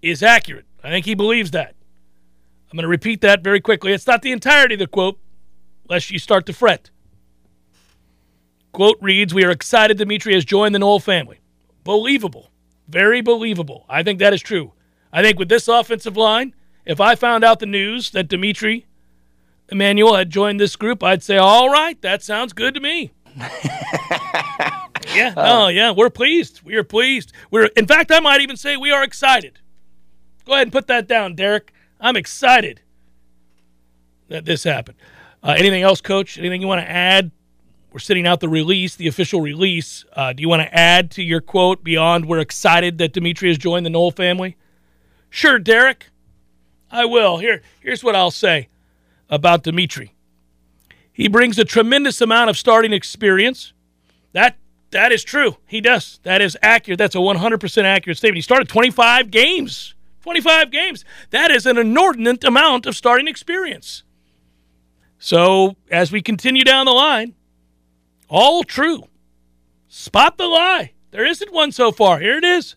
is 0.00 0.22
accurate. 0.22 0.64
I 0.82 0.88
think 0.88 1.04
he 1.04 1.14
believes 1.14 1.50
that. 1.50 1.74
I'm 2.74 2.78
going 2.78 2.82
to 2.82 2.88
repeat 2.88 3.20
that 3.20 3.44
very 3.44 3.60
quickly. 3.60 3.92
It's 3.92 4.08
not 4.08 4.22
the 4.22 4.32
entirety 4.32 4.74
of 4.74 4.80
the 4.80 4.88
quote, 4.88 5.16
lest 5.88 6.10
you 6.10 6.18
start 6.18 6.44
to 6.46 6.52
fret. 6.52 6.90
Quote 8.72 8.98
reads 9.00 9.32
We 9.32 9.44
are 9.44 9.52
excited 9.52 9.96
D'Mitri 9.96 10.34
has 10.34 10.44
joined 10.44 10.74
the 10.74 10.80
Nole 10.80 10.98
family. 10.98 11.38
Believable. 11.84 12.50
Very 12.88 13.20
believable. 13.20 13.86
I 13.88 14.02
think 14.02 14.18
that 14.18 14.34
is 14.34 14.42
true. 14.42 14.72
I 15.12 15.22
think 15.22 15.38
with 15.38 15.48
this 15.48 15.68
offensive 15.68 16.16
line, 16.16 16.52
if 16.84 17.00
I 17.00 17.14
found 17.14 17.44
out 17.44 17.60
the 17.60 17.66
news 17.66 18.10
that 18.10 18.26
D'Mitri 18.26 18.86
Emmanuel 19.68 20.16
had 20.16 20.30
joined 20.30 20.58
this 20.58 20.74
group, 20.74 21.00
I'd 21.04 21.22
say, 21.22 21.36
all 21.36 21.70
right, 21.70 22.02
that 22.02 22.24
sounds 22.24 22.52
good 22.52 22.74
to 22.74 22.80
me. 22.80 23.12
yeah, 25.14 25.32
no, 25.36 25.68
yeah, 25.68 25.92
we're 25.92 26.10
pleased. 26.10 26.62
We 26.64 26.74
are 26.74 26.82
pleased. 26.82 27.32
We're, 27.52 27.66
in 27.76 27.86
fact, 27.86 28.10
I 28.10 28.18
might 28.18 28.40
even 28.40 28.56
say 28.56 28.76
we 28.76 28.90
are 28.90 29.04
excited. 29.04 29.60
Go 30.44 30.54
ahead 30.54 30.66
and 30.66 30.72
put 30.72 30.88
that 30.88 31.06
down, 31.06 31.36
Derek. 31.36 31.70
I'm 32.04 32.16
excited 32.16 32.82
that 34.28 34.44
this 34.44 34.62
happened. 34.62 34.98
Uh, 35.42 35.54
anything 35.56 35.82
else, 35.82 36.02
Coach? 36.02 36.36
Anything 36.36 36.60
you 36.60 36.66
want 36.66 36.82
to 36.82 36.90
add? 36.90 37.30
We're 37.92 37.98
sitting 37.98 38.26
out 38.26 38.40
the 38.40 38.48
release, 38.48 38.94
the 38.94 39.08
official 39.08 39.40
release. 39.40 40.04
Uh, 40.12 40.34
do 40.34 40.42
you 40.42 40.48
want 40.48 40.60
to 40.60 40.74
add 40.74 41.10
to 41.12 41.22
your 41.22 41.40
quote 41.40 41.82
beyond 41.82 42.26
we're 42.26 42.40
excited 42.40 42.98
that 42.98 43.14
D'Mitri 43.14 43.48
has 43.48 43.56
joined 43.56 43.86
the 43.86 43.90
Nole 43.90 44.10
family? 44.10 44.58
Sure, 45.30 45.58
Derek. 45.58 46.10
I 46.90 47.06
will. 47.06 47.38
Here, 47.38 47.62
here's 47.80 48.04
what 48.04 48.14
I'll 48.14 48.30
say 48.30 48.68
about 49.30 49.62
D'Mitri. 49.62 50.12
He 51.10 51.26
brings 51.26 51.58
a 51.58 51.64
tremendous 51.64 52.20
amount 52.20 52.50
of 52.50 52.58
starting 52.58 52.92
experience. 52.92 53.72
That 54.32 54.58
that 54.90 55.10
is 55.10 55.24
true. 55.24 55.56
He 55.66 55.80
does. 55.80 56.20
That 56.22 56.42
is 56.42 56.58
accurate. 56.62 56.98
That's 56.98 57.14
a 57.14 57.18
100% 57.18 57.84
accurate 57.84 58.18
statement. 58.18 58.36
He 58.36 58.42
started 58.42 58.68
25 58.68 59.30
games. 59.30 59.94
25 60.24 60.70
games. 60.70 61.04
That 61.32 61.50
is 61.50 61.66
an 61.66 61.76
inordinate 61.76 62.44
amount 62.44 62.86
of 62.86 62.96
starting 62.96 63.28
experience. 63.28 64.04
So, 65.18 65.76
as 65.90 66.10
we 66.10 66.22
continue 66.22 66.64
down 66.64 66.86
the 66.86 66.92
line, 66.92 67.34
all 68.26 68.64
true. 68.64 69.04
Spot 69.86 70.38
the 70.38 70.46
lie. 70.46 70.92
There 71.10 71.26
isn't 71.26 71.52
one 71.52 71.72
so 71.72 71.92
far. 71.92 72.20
Here 72.20 72.38
it 72.38 72.44
is. 72.44 72.74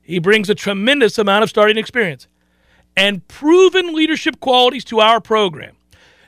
He 0.00 0.18
brings 0.18 0.48
a 0.48 0.54
tremendous 0.54 1.18
amount 1.18 1.42
of 1.42 1.50
starting 1.50 1.76
experience 1.76 2.28
and 2.96 3.28
proven 3.28 3.94
leadership 3.94 4.40
qualities 4.40 4.84
to 4.86 5.00
our 5.00 5.20
program. 5.20 5.76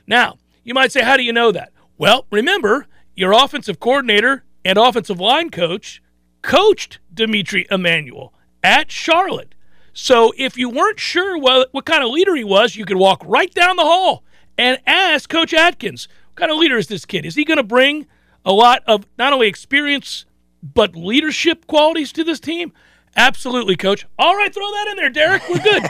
Now, 0.07 0.37
you 0.65 0.75
might 0.75 0.93
say, 0.93 1.03
how 1.03 1.17
do 1.17 1.23
you 1.23 1.33
know 1.33 1.51
that? 1.51 1.73
Well, 1.97 2.27
remember, 2.31 2.87
your 3.17 3.33
offensive 3.33 3.81
coordinator 3.81 4.45
and 4.67 4.77
offensive 4.77 5.19
line 5.19 5.49
coach 5.49 6.03
coached 6.43 6.99
D'Mitri 7.15 7.67
Emmanuel 7.71 8.35
at 8.63 8.91
Charlotte. 8.91 9.55
So 10.01 10.33
if 10.37 10.57
you 10.57 10.71
weren't 10.71 11.01
sure 11.01 11.37
what, 11.37 11.71
what 11.73 11.85
kind 11.85 12.05
of 12.05 12.11
leader 12.11 12.37
he 12.37 12.45
was, 12.45 12.77
you 12.77 12.85
could 12.85 12.97
walk 12.97 13.21
right 13.27 13.53
down 13.53 13.75
the 13.75 13.83
hall 13.83 14.23
and 14.57 14.79
ask 14.87 15.29
Coach 15.29 15.53
Atkins, 15.53 16.07
what 16.29 16.37
kind 16.37 16.53
of 16.53 16.59
leader 16.59 16.79
is 16.79 16.87
this 16.87 17.05
kid? 17.05 17.27
Is 17.27 17.35
he 17.35 17.45
going 17.45 17.57
to 17.57 17.65
bring 17.65 18.07
a 18.45 18.53
lot 18.53 18.85
of 18.87 19.09
not 19.19 19.33
only 19.33 19.49
experience, 19.49 20.25
but 20.63 20.95
leadership 20.95 21.67
qualities 21.67 22.13
to 22.13 22.23
this 22.23 22.39
team? 22.39 22.73
Absolutely, 23.17 23.75
Coach. 23.75 24.07
All 24.21 24.37
right, 24.37 24.55
throw 24.55 24.71
that 24.71 24.87
in 24.89 24.97
there, 24.99 25.11
Derek. 25.11 25.43
We're 25.49 25.59
good. 25.59 25.83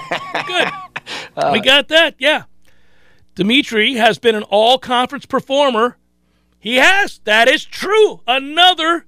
good. 0.47 0.69
we 1.53 1.61
got 1.61 1.89
that. 1.89 2.15
Yeah. 2.19 2.45
D'Mitri 3.35 3.97
has 3.97 4.19
been 4.19 4.35
an 4.35 4.45
all 4.45 4.79
conference 4.79 5.27
performer. 5.27 5.99
He 6.59 6.77
has. 6.77 7.21
That 7.25 7.47
is 7.47 7.63
true. 7.63 8.23
Another 8.27 9.05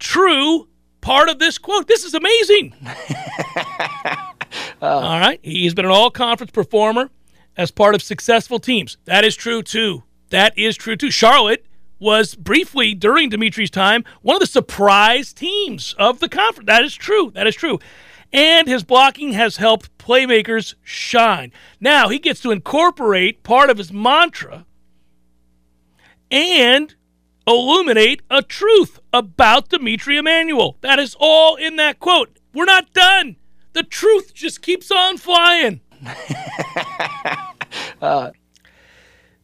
true 0.00 0.66
part 1.00 1.28
of 1.28 1.38
this 1.38 1.58
quote. 1.58 1.86
This 1.86 2.02
is 2.02 2.12
amazing. 2.12 2.74
Uh, 4.82 4.98
all 4.98 5.20
right. 5.20 5.38
He's 5.42 5.74
been 5.74 5.84
an 5.84 5.92
all 5.92 6.10
conference 6.10 6.50
performer 6.50 7.10
as 7.56 7.70
part 7.70 7.94
of 7.94 8.02
successful 8.02 8.58
teams. 8.58 8.96
That 9.04 9.24
is 9.24 9.36
true, 9.36 9.62
too. 9.62 10.02
That 10.30 10.58
is 10.58 10.76
true, 10.76 10.96
too. 10.96 11.12
Charlotte 11.12 11.64
was 12.00 12.34
briefly 12.34 12.94
during 12.94 13.28
D'Mitri's 13.28 13.70
time 13.70 14.02
one 14.22 14.34
of 14.34 14.40
the 14.40 14.46
surprise 14.46 15.32
teams 15.32 15.94
of 15.98 16.18
the 16.18 16.28
conference. 16.28 16.66
That 16.66 16.82
is 16.82 16.94
true. 16.94 17.30
That 17.30 17.46
is 17.46 17.54
true. 17.54 17.78
And 18.32 18.66
his 18.66 18.82
blocking 18.82 19.34
has 19.34 19.58
helped 19.58 19.96
playmakers 19.98 20.74
shine. 20.82 21.52
Now 21.80 22.08
he 22.08 22.18
gets 22.18 22.40
to 22.40 22.50
incorporate 22.50 23.44
part 23.44 23.70
of 23.70 23.78
his 23.78 23.92
mantra 23.92 24.66
and 26.28 26.94
illuminate 27.46 28.22
a 28.30 28.42
truth 28.42 28.98
about 29.12 29.68
D'Mitri 29.68 30.16
Emmanuel. 30.16 30.78
That 30.80 30.98
is 30.98 31.14
all 31.20 31.54
in 31.54 31.76
that 31.76 32.00
quote. 32.00 32.38
We're 32.52 32.64
not 32.64 32.92
done. 32.92 33.36
The 33.72 33.82
truth 33.82 34.34
just 34.34 34.62
keeps 34.62 34.90
on 34.90 35.16
flying. 35.18 35.80
uh. 38.02 38.30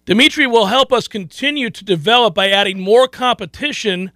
D'Mitri 0.05 0.47
will 0.47 0.67
help 0.67 0.93
us 0.93 1.07
continue 1.07 1.69
to 1.71 1.85
develop 1.85 2.35
by 2.35 2.49
adding 2.49 2.81
more 2.81 3.07
competition 3.09 4.11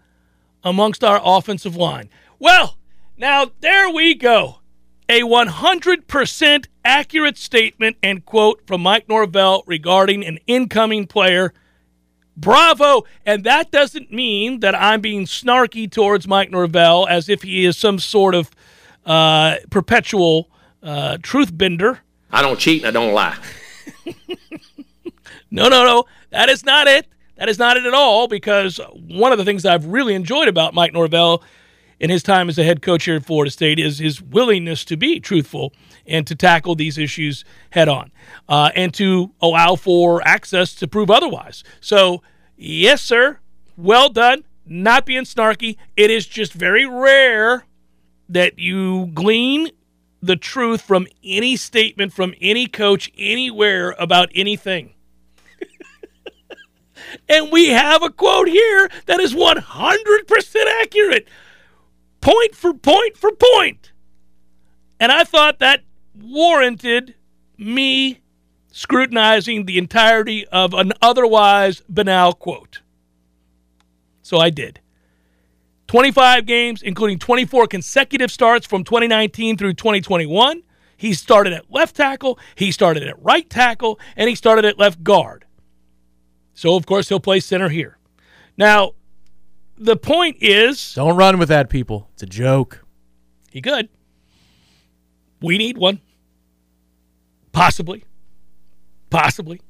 amongst 0.65 1.05
our 1.05 1.21
offensive 1.23 1.77
line. 1.77 2.09
Well, 2.39 2.79
now 3.17 3.53
there 3.61 3.91
we 3.91 4.15
go. 4.15 4.61
A 5.09 5.21
100% 5.21 6.67
accurate 6.85 7.37
statement 7.37 7.97
and 8.03 8.25
quote 8.25 8.67
from 8.67 8.81
Mike 8.83 9.09
Norvell 9.09 9.65
regarding 9.67 10.25
an 10.25 10.39
incoming 10.47 11.07
player. 11.07 11.53
Bravo. 12.37 13.05
And 13.27 13.45
that 13.45 13.71
doesn't 13.71 14.11
mean 14.11 14.61
that 14.61 14.75
I'm 14.75 15.01
being 15.01 15.27
snarky 15.27 15.91
towards 15.91 16.27
Mike 16.27 16.51
Norvell 16.51 17.07
as 17.07 17.29
if 17.29 17.43
he 17.43 17.67
is 17.67 17.77
some 17.77 17.99
sort 17.99 18.35
of 18.35 18.51
uh, 19.07 19.57
perpetual 19.71 20.51
uh, 20.83 21.19
truth 21.23 21.57
bender. 21.57 22.01
I 22.31 22.43
don't 22.43 22.59
cheat 22.59 22.85
and 22.85 22.97
I 22.97 23.01
don't 23.01 23.15
lie. 23.15 23.37
no, 25.51 25.69
no, 25.69 25.85
no. 25.85 26.05
That 26.31 26.49
is 26.49 26.65
not 26.65 26.89
it. 26.89 27.07
That 27.37 27.49
is 27.49 27.59
not 27.59 27.77
it 27.77 27.85
at 27.85 27.95
all 27.95 28.29
because 28.29 28.81
one 28.93 29.33
of 29.33 29.39
the 29.39 29.45
things 29.45 29.67
I've 29.67 29.87
really 29.87 30.15
enjoyed 30.15 30.49
about 30.49 30.75
Mike 30.75 30.93
Norvell 30.93 31.43
in 31.99 32.11
his 32.11 32.23
time 32.23 32.49
as 32.49 32.59
a 32.59 32.65
head 32.65 32.83
coach 32.83 33.05
here 33.05 33.17
at 33.17 33.25
Florida 33.25 33.51
State 33.51 33.79
is 33.79 33.99
his 33.99 34.21
willingness 34.21 34.85
to 34.87 34.97
be 34.97 35.21
truthful 35.21 35.73
and 36.07 36.27
to 36.27 36.35
tackle 36.35 36.75
these 36.75 36.99
issues 36.99 37.45
head 37.71 37.89
on 37.89 38.11
uh, 38.49 38.71
and 38.75 38.93
to 38.95 39.33
allow 39.41 39.77
for 39.77 40.27
access 40.27 40.75
to 40.75 40.89
prove 40.89 41.11
otherwise. 41.11 41.63
So, 41.81 42.23
yes, 42.57 43.03
sir, 43.03 43.39
well 43.77 44.09
done. 44.09 44.45
Not 44.67 45.07
being 45.07 45.23
snarky. 45.23 45.77
It 45.97 46.11
is 46.11 46.27
just 46.27 46.53
very 46.53 46.87
rare 46.87 47.65
that 48.33 48.59
you 48.59 49.07
glean 49.15 49.71
the 50.23 50.37
truth 50.37 50.81
from 50.81 51.07
any 51.25 51.57
statement 51.57 52.13
from 52.13 52.35
any 52.41 52.67
coach 52.67 53.11
anywhere 53.19 53.95
about 53.99 54.31
anything. 54.35 54.95
and 57.29 57.51
we 57.51 57.69
have 57.69 58.03
a 58.03 58.11
quote 58.11 58.49
here 58.49 58.89
that 59.07 59.21
is 59.21 59.35
100% 59.35 60.57
accurate, 60.81 61.29
point 62.21 62.55
for 62.55 62.73
point 62.73 63.17
for 63.17 63.33
point. 63.33 63.93
And 65.01 65.11
I 65.11 65.25
thought 65.25 65.59
that 65.59 65.83
warranted 66.15 67.15
me 67.59 68.21
scrutinizing 68.71 69.67
the 69.67 69.77
entirety 69.77 70.47
of 70.47 70.73
an 70.73 70.93
otherwise 71.03 71.83
banal 71.89 72.33
quote. 72.33 72.81
So 74.23 74.39
I 74.39 74.51
did. 74.51 74.79
25 75.93 76.47
games, 76.47 76.81
including 76.81 77.19
24 77.19 77.67
consecutive 77.67 78.31
starts 78.31 78.67
from 78.67 78.83
2019 78.83 79.59
through 79.59 79.75
2021. 79.75 80.63
He 80.97 81.13
started 81.13 81.53
at 81.53 81.71
left 81.71 81.95
tackle, 81.95 82.39
he 82.55 82.73
started 82.73 83.03
at 83.03 83.23
right 83.23 83.49
tackle, 83.51 84.01
and 84.17 84.27
he 84.27 84.35
started 84.35 84.65
at 84.65 84.79
left 84.79 85.05
guard. 85.05 85.45
So, 86.55 86.77
of 86.77 86.87
course, 86.87 87.11
he'll 87.11 87.21
play 87.21 87.41
center 87.41 87.69
here. 87.69 87.99
Now, 88.57 88.93
the 89.77 89.95
point 89.99 90.39
is 90.41 90.95
don't 90.95 91.15
run 91.15 91.39
with 91.39 91.51
that, 91.51 91.69
people. 91.69 92.09
It's 92.15 92.23
a 92.23 92.27
joke. 92.27 92.83
He 93.51 93.61
could. 93.61 93.91
We 95.43 95.59
need 95.59 95.77
one. 95.77 96.01
Possibly. 97.53 98.07
Possibly. 99.11 99.61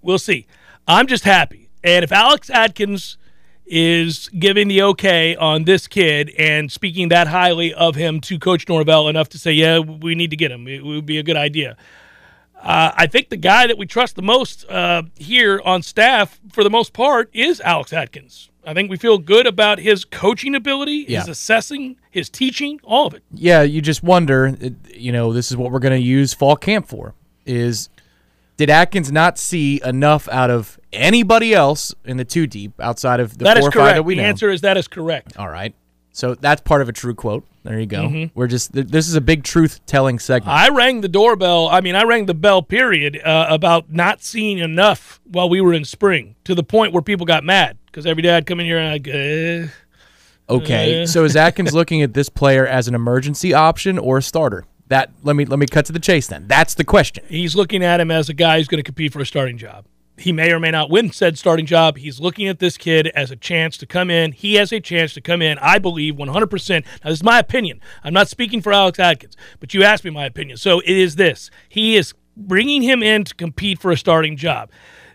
We'll 0.00 0.18
see. 0.18 0.46
I'm 0.86 1.08
just 1.08 1.24
happy. 1.24 1.70
And 1.82 2.04
if 2.04 2.12
Alex 2.12 2.50
Atkins 2.50 3.18
is 3.66 4.28
giving 4.38 4.68
the 4.68 4.82
okay 4.82 5.34
on 5.36 5.64
this 5.64 5.86
kid 5.86 6.30
and 6.38 6.70
speaking 6.70 7.08
that 7.08 7.26
highly 7.28 7.72
of 7.72 7.94
him 7.94 8.20
to 8.20 8.38
Coach 8.38 8.68
Norvell 8.68 9.08
enough 9.08 9.28
to 9.30 9.38
say, 9.38 9.52
yeah, 9.52 9.78
we 9.78 10.14
need 10.14 10.30
to 10.30 10.36
get 10.36 10.50
him. 10.50 10.68
It 10.68 10.84
would 10.84 11.06
be 11.06 11.18
a 11.18 11.22
good 11.22 11.36
idea. 11.36 11.76
Uh, 12.60 12.92
I 12.96 13.06
think 13.06 13.28
the 13.28 13.36
guy 13.36 13.66
that 13.66 13.76
we 13.76 13.86
trust 13.86 14.16
the 14.16 14.22
most 14.22 14.68
uh, 14.70 15.02
here 15.16 15.60
on 15.64 15.82
staff, 15.82 16.40
for 16.52 16.64
the 16.64 16.70
most 16.70 16.92
part, 16.92 17.28
is 17.34 17.60
Alex 17.60 17.92
Atkins. 17.92 18.50
I 18.66 18.72
think 18.72 18.90
we 18.90 18.96
feel 18.96 19.18
good 19.18 19.46
about 19.46 19.78
his 19.78 20.06
coaching 20.06 20.54
ability, 20.54 21.04
yeah. 21.06 21.20
his 21.20 21.28
assessing, 21.28 21.96
his 22.10 22.30
teaching, 22.30 22.80
all 22.82 23.06
of 23.06 23.14
it. 23.14 23.22
Yeah, 23.32 23.62
you 23.62 23.82
just 23.82 24.02
wonder, 24.02 24.56
you 24.94 25.12
know, 25.12 25.34
this 25.34 25.50
is 25.50 25.56
what 25.58 25.70
we're 25.70 25.78
going 25.80 26.00
to 26.00 26.06
use 26.06 26.32
fall 26.32 26.56
camp 26.56 26.88
for. 26.88 27.14
Is 27.44 27.90
did 28.56 28.70
Atkins 28.70 29.12
not 29.12 29.38
see 29.38 29.82
enough 29.84 30.28
out 30.28 30.48
of 30.48 30.78
anybody 30.94 31.54
else 31.54 31.94
in 32.04 32.16
the 32.16 32.24
two 32.24 32.46
deep 32.46 32.80
outside 32.80 33.20
of 33.20 33.36
the 33.38 33.44
that 33.44 33.58
four 33.58 33.68
is 33.68 33.72
correct. 33.72 33.96
that 33.96 34.02
we 34.02 34.14
the 34.14 34.22
know? 34.22 34.28
answer 34.28 34.50
is 34.50 34.62
that 34.62 34.76
is 34.76 34.88
correct. 34.88 35.36
All 35.36 35.48
right. 35.48 35.74
So 36.12 36.36
that's 36.36 36.60
part 36.60 36.80
of 36.80 36.88
a 36.88 36.92
true 36.92 37.14
quote. 37.14 37.44
There 37.64 37.80
you 37.80 37.86
go. 37.86 38.02
Mm-hmm. 38.02 38.38
We're 38.38 38.46
just 38.46 38.72
this 38.72 39.08
is 39.08 39.14
a 39.14 39.20
big 39.20 39.42
truth 39.42 39.84
telling 39.84 40.18
segment. 40.18 40.54
I 40.54 40.68
rang 40.68 41.00
the 41.00 41.08
doorbell. 41.08 41.68
I 41.68 41.80
mean, 41.80 41.96
I 41.96 42.04
rang 42.04 42.26
the 42.26 42.34
bell. 42.34 42.62
Period. 42.62 43.20
Uh, 43.24 43.46
about 43.48 43.90
not 43.90 44.22
seeing 44.22 44.58
enough 44.58 45.20
while 45.24 45.48
we 45.48 45.60
were 45.60 45.72
in 45.72 45.84
spring 45.84 46.36
to 46.44 46.54
the 46.54 46.62
point 46.62 46.92
where 46.92 47.02
people 47.02 47.26
got 47.26 47.42
mad 47.42 47.78
because 47.86 48.06
every 48.06 48.22
day 48.22 48.36
I'd 48.36 48.46
come 48.46 48.60
in 48.60 48.66
here 48.66 48.78
and 48.78 48.88
I'd 48.88 49.02
go. 49.02 49.68
Uh, 50.48 50.52
okay, 50.52 51.02
uh. 51.02 51.06
so 51.06 51.24
is 51.24 51.34
Atkins 51.34 51.72
looking 51.74 52.02
at 52.02 52.14
this 52.14 52.28
player 52.28 52.66
as 52.66 52.86
an 52.86 52.94
emergency 52.94 53.54
option 53.54 53.98
or 53.98 54.18
a 54.18 54.22
starter? 54.22 54.66
That 54.88 55.10
let 55.22 55.34
me 55.34 55.46
let 55.46 55.58
me 55.58 55.66
cut 55.66 55.86
to 55.86 55.92
the 55.92 55.98
chase. 55.98 56.28
Then 56.28 56.46
that's 56.46 56.74
the 56.74 56.84
question. 56.84 57.24
He's 57.28 57.56
looking 57.56 57.82
at 57.82 57.98
him 57.98 58.10
as 58.10 58.28
a 58.28 58.34
guy 58.34 58.58
who's 58.58 58.68
going 58.68 58.78
to 58.78 58.84
compete 58.84 59.12
for 59.12 59.20
a 59.20 59.26
starting 59.26 59.56
job 59.58 59.86
he 60.16 60.32
may 60.32 60.52
or 60.52 60.60
may 60.60 60.70
not 60.70 60.90
win 60.90 61.10
said 61.10 61.36
starting 61.38 61.66
job. 61.66 61.96
He's 61.96 62.20
looking 62.20 62.46
at 62.46 62.60
this 62.60 62.76
kid 62.76 63.08
as 63.08 63.30
a 63.30 63.36
chance 63.36 63.76
to 63.78 63.86
come 63.86 64.10
in. 64.10 64.32
He 64.32 64.54
has 64.54 64.72
a 64.72 64.80
chance 64.80 65.12
to 65.14 65.20
come 65.20 65.42
in, 65.42 65.58
I 65.58 65.78
believe, 65.78 66.14
100%. 66.14 66.84
Now, 66.84 67.10
this 67.10 67.18
is 67.18 67.22
my 67.22 67.38
opinion. 67.38 67.80
I'm 68.04 68.14
not 68.14 68.28
speaking 68.28 68.62
for 68.62 68.72
Alex 68.72 68.98
Atkins, 68.98 69.36
but 69.58 69.74
you 69.74 69.82
asked 69.82 70.04
me 70.04 70.10
my 70.10 70.26
opinion. 70.26 70.56
So 70.56 70.80
it 70.80 70.96
is 70.96 71.16
this 71.16 71.50
he 71.68 71.96
is 71.96 72.14
bringing 72.36 72.82
him 72.82 73.02
in 73.02 73.24
to 73.24 73.34
compete 73.34 73.80
for 73.80 73.90
a 73.90 73.96
starting 73.96 74.36
job. 74.36 74.70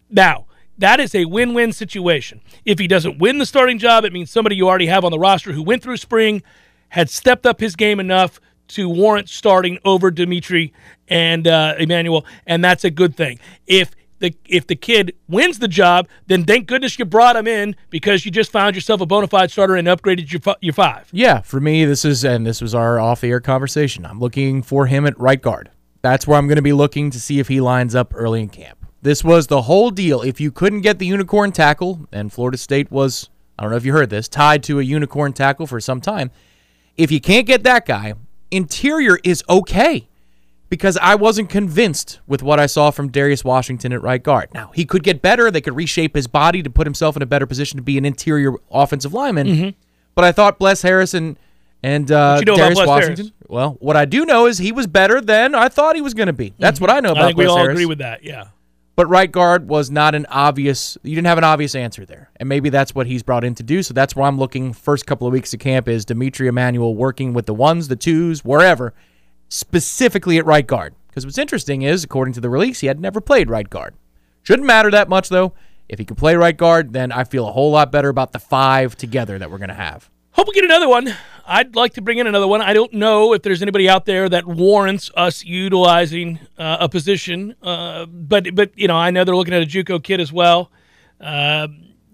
Now, 0.10 0.46
that 0.78 1.00
is 1.00 1.14
a 1.14 1.26
win 1.26 1.54
win 1.54 1.74
situation. 1.74 2.42
If 2.66 2.80
he 2.80 2.88
doesn't 2.88 3.20
win 3.20 3.38
the 3.38 3.46
starting 3.46 3.80
job, 3.80 4.06
it 4.06 4.14
means 4.14 4.32
somebody 4.32 4.56
you 4.56 4.68
already 4.68 4.88
have 4.88 5.04
on 5.06 5.12
the 5.12 5.20
roster 5.20 5.52
who 5.52 5.64
went 5.64 5.84
through 5.84 5.98
spring, 5.98 6.42
had 6.90 7.10
stepped 7.10 7.46
up 7.46 7.60
his 7.60 7.76
game 7.76 8.00
enough 8.00 8.40
to 8.70 8.88
warrant 8.88 9.30
starting 9.30 9.80
over 9.84 10.12
D'Mitri 10.12 10.74
and 11.08 11.48
uh, 11.48 11.76
Emmanuel, 11.78 12.26
and 12.46 12.64
that's 12.64 12.84
a 12.84 12.92
good 12.92 13.16
thing. 13.16 13.40
If 13.68 13.92
the 14.20 14.36
if 14.46 14.68
the 14.68 14.76
kid 14.76 15.16
wins 15.28 15.60
the 15.60 15.68
job, 15.68 16.08
then 16.28 16.46
thank 16.46 16.68
goodness 16.68 17.00
you 17.00 17.06
brought 17.06 17.36
him 17.36 17.48
in 17.48 17.76
because 17.90 18.26
you 18.26 18.32
just 18.32 18.52
found 18.52 18.76
yourself 18.76 19.02
a 19.02 19.06
bona 19.06 19.28
fide 19.28 19.52
starter 19.52 19.76
and 19.76 19.88
upgraded 19.88 20.32
your 20.32 20.56
your 20.62 20.74
five. 20.74 21.08
Yeah, 21.12 21.42
for 21.42 21.60
me, 21.60 21.86
this 21.86 22.06
is 22.06 22.24
and 22.24 22.46
this 22.46 22.62
was 22.62 22.76
our 22.76 23.00
off 23.00 23.24
air 23.24 23.40
conversation. 23.40 24.06
I'm 24.06 24.20
looking 24.20 24.62
for 24.62 24.86
him 24.86 25.06
at 25.06 25.20
right 25.20 25.42
guard. 25.42 25.72
That's 26.02 26.26
where 26.26 26.38
I'm 26.38 26.48
going 26.48 26.56
to 26.56 26.62
be 26.62 26.74
looking 26.74 27.10
to 27.12 27.20
see 27.20 27.40
if 27.40 27.48
he 27.48 27.60
lines 27.60 27.96
up 27.96 28.14
early 28.16 28.42
in 28.42 28.50
camp. 28.50 28.86
This 29.02 29.24
was 29.24 29.48
the 29.48 29.64
whole 29.64 29.92
deal. 29.92 30.22
If 30.22 30.40
you 30.42 30.52
couldn't 30.52 30.82
get 30.82 31.00
the 31.00 31.06
unicorn 31.06 31.52
tackle, 31.52 32.08
and 32.12 32.32
Florida 32.32 32.58
State 32.58 32.92
was, 32.92 33.30
I 33.58 33.64
don't 33.64 33.72
know 33.72 33.78
if 33.78 33.86
you 33.86 33.94
heard 33.94 34.10
this, 34.10 34.28
tied 34.28 34.64
to 34.64 34.80
a 34.80 34.84
unicorn 34.84 35.34
tackle 35.34 35.68
for 35.68 35.80
some 35.80 36.02
time. 36.02 36.32
If 36.98 37.12
you 37.12 37.22
can't 37.22 37.48
get 37.48 37.64
that 37.64 37.86
guy, 37.86 38.14
interior 38.52 39.20
is 39.24 39.44
okay 39.50 40.10
because 40.70 40.98
I 40.98 41.16
wasn't 41.16 41.50
convinced 41.50 42.20
with 42.28 42.44
what 42.44 42.60
I 42.60 42.68
saw 42.68 42.92
from 42.92 43.10
Darius 43.10 43.44
Washington 43.44 43.92
at 43.92 44.02
right 44.02 44.22
guard. 44.22 44.50
Now, 44.54 44.72
he 44.74 44.86
could 44.86 45.04
get 45.04 45.22
better. 45.22 45.50
They 45.52 45.62
could 45.62 45.76
reshape 45.76 46.16
his 46.16 46.28
body 46.28 46.62
to 46.64 46.70
put 46.70 46.86
himself 46.86 47.16
in 47.16 47.22
a 47.22 47.26
better 47.26 47.46
position 47.46 47.78
to 47.78 47.84
be 47.84 47.98
an 47.98 48.06
interior 48.06 48.54
offensive 48.72 49.14
lineman. 49.14 49.48
Mm-hmm. 49.48 49.70
But 50.16 50.26
I 50.26 50.32
thought 50.32 50.60
Bless 50.60 50.82
Harrison 50.82 51.38
and 51.82 52.12
uh, 52.12 52.42
Darius 52.42 52.78
Washington. 52.86 53.26
Harris? 53.26 53.32
Well, 53.48 53.78
what 53.80 53.98
I 53.98 54.06
do 54.06 54.26
know 54.26 54.46
is 54.46 54.60
he 54.60 54.72
was 54.72 54.86
better 54.86 55.22
than 55.22 55.56
I 55.56 55.70
thought 55.70 55.96
he 55.96 56.02
was 56.02 56.14
going 56.14 56.28
to 56.28 56.34
be. 56.34 56.54
That's 56.60 56.78
mm-hmm. 56.78 56.84
what 56.84 56.92
I 56.92 57.00
know 57.00 57.12
about. 57.12 57.24
I 57.24 57.26
think 57.28 57.38
Bless 57.38 57.46
we 57.46 57.50
all 57.50 57.58
Harris. 57.58 57.74
agree 57.74 57.86
with 57.86 58.00
that. 58.00 58.24
Yeah. 58.24 58.48
But 58.96 59.08
right 59.08 59.32
guard 59.32 59.70
was 59.70 59.90
not 59.90 60.14
an 60.14 60.26
obvious. 60.26 60.98
You 61.04 61.16
didn't 61.16 61.28
have 61.28 61.38
an 61.38 61.46
obvious 61.46 61.74
answer 61.74 62.06
there, 62.06 62.32
and 62.36 62.50
maybe 62.50 62.70
that's 62.70 62.94
what 62.94 63.08
he's 63.08 63.24
brought 63.24 63.46
in 63.46 63.56
to 63.56 63.64
do. 63.64 63.82
So 63.82 63.94
that's 63.94 64.14
where 64.14 64.26
I'm 64.26 64.38
looking. 64.38 64.74
First 64.74 65.06
couple 65.06 65.26
of 65.26 65.32
weeks 65.32 65.54
of 65.54 65.62
camp 65.62 65.88
is 65.88 66.04
D'Mitri 66.04 66.50
Emmanuel 66.50 66.94
working 66.94 67.34
with 67.34 67.46
the 67.46 67.54
ones, 67.54 67.88
the 67.88 67.96
twos, 67.96 68.44
wherever, 68.44 68.94
specifically 69.50 70.38
at 70.38 70.46
right 70.46 70.66
guard. 70.66 70.96
Because 71.08 71.26
what's 71.26 71.38
interesting 71.38 71.82
is, 71.82 72.04
according 72.04 72.34
to 72.36 72.42
the 72.42 72.50
release, 72.50 72.80
he 72.80 72.88
had 72.88 73.00
never 73.00 73.20
played 73.20 73.50
right 73.50 73.70
guard. 73.70 73.96
Shouldn't 74.44 74.68
matter 74.68 74.90
that 74.92 75.10
much, 75.10 75.30
though. 75.30 75.54
If 75.90 75.98
he 76.00 76.06
can 76.06 76.16
play 76.16 76.36
right 76.36 76.56
guard, 76.56 76.94
then 76.94 77.12
I 77.12 77.24
feel 77.24 77.48
a 77.48 77.52
whole 77.52 77.72
lot 77.72 77.92
better 77.92 78.10
about 78.10 78.32
the 78.32 78.40
five 78.40 78.96
together 78.96 79.40
that 79.40 79.50
we're 79.50 79.58
going 79.58 79.70
to 79.70 79.76
have. 79.76 80.10
Hope 80.32 80.48
we 80.48 80.54
get 80.54 80.64
another 80.64 80.88
one. 80.88 81.14
I'd 81.46 81.76
like 81.76 81.94
to 81.96 82.02
bring 82.02 82.20
in 82.20 82.28
another 82.28 82.48
one. 82.48 82.62
I 82.62 82.74
don't 82.74 82.94
know 82.94 83.34
if 83.34 83.42
there's 83.42 83.64
anybody 83.64 83.90
out 83.90 84.06
there 84.06 84.30
that 84.30 84.46
warrants 84.46 85.10
us 85.18 85.44
utilizing 85.44 86.40
uh, 86.60 86.78
a 86.82 86.88
position, 86.88 87.56
uh, 87.64 88.06
but 88.06 88.54
but 88.54 88.72
you 88.78 88.88
know 88.88 88.96
I 88.96 89.10
know 89.10 89.24
they're 89.24 89.36
looking 89.36 89.56
at 89.56 89.64
a 89.64 89.66
JUCO 89.66 90.04
kid 90.04 90.22
as 90.22 90.32
well. 90.32 90.72
Uh, 91.20 91.68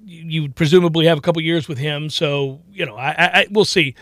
you, 0.06 0.44
you, 0.44 0.50
presumably 0.50 1.06
have 1.06 1.18
a 1.18 1.22
couple 1.22 1.42
years 1.42 1.68
with 1.68 1.78
him, 1.78 2.10
so 2.10 2.62
you 2.72 2.86
know 2.86 2.96
I, 2.96 3.42
I 3.42 3.48
we'll 3.52 3.66
see. 3.66 3.94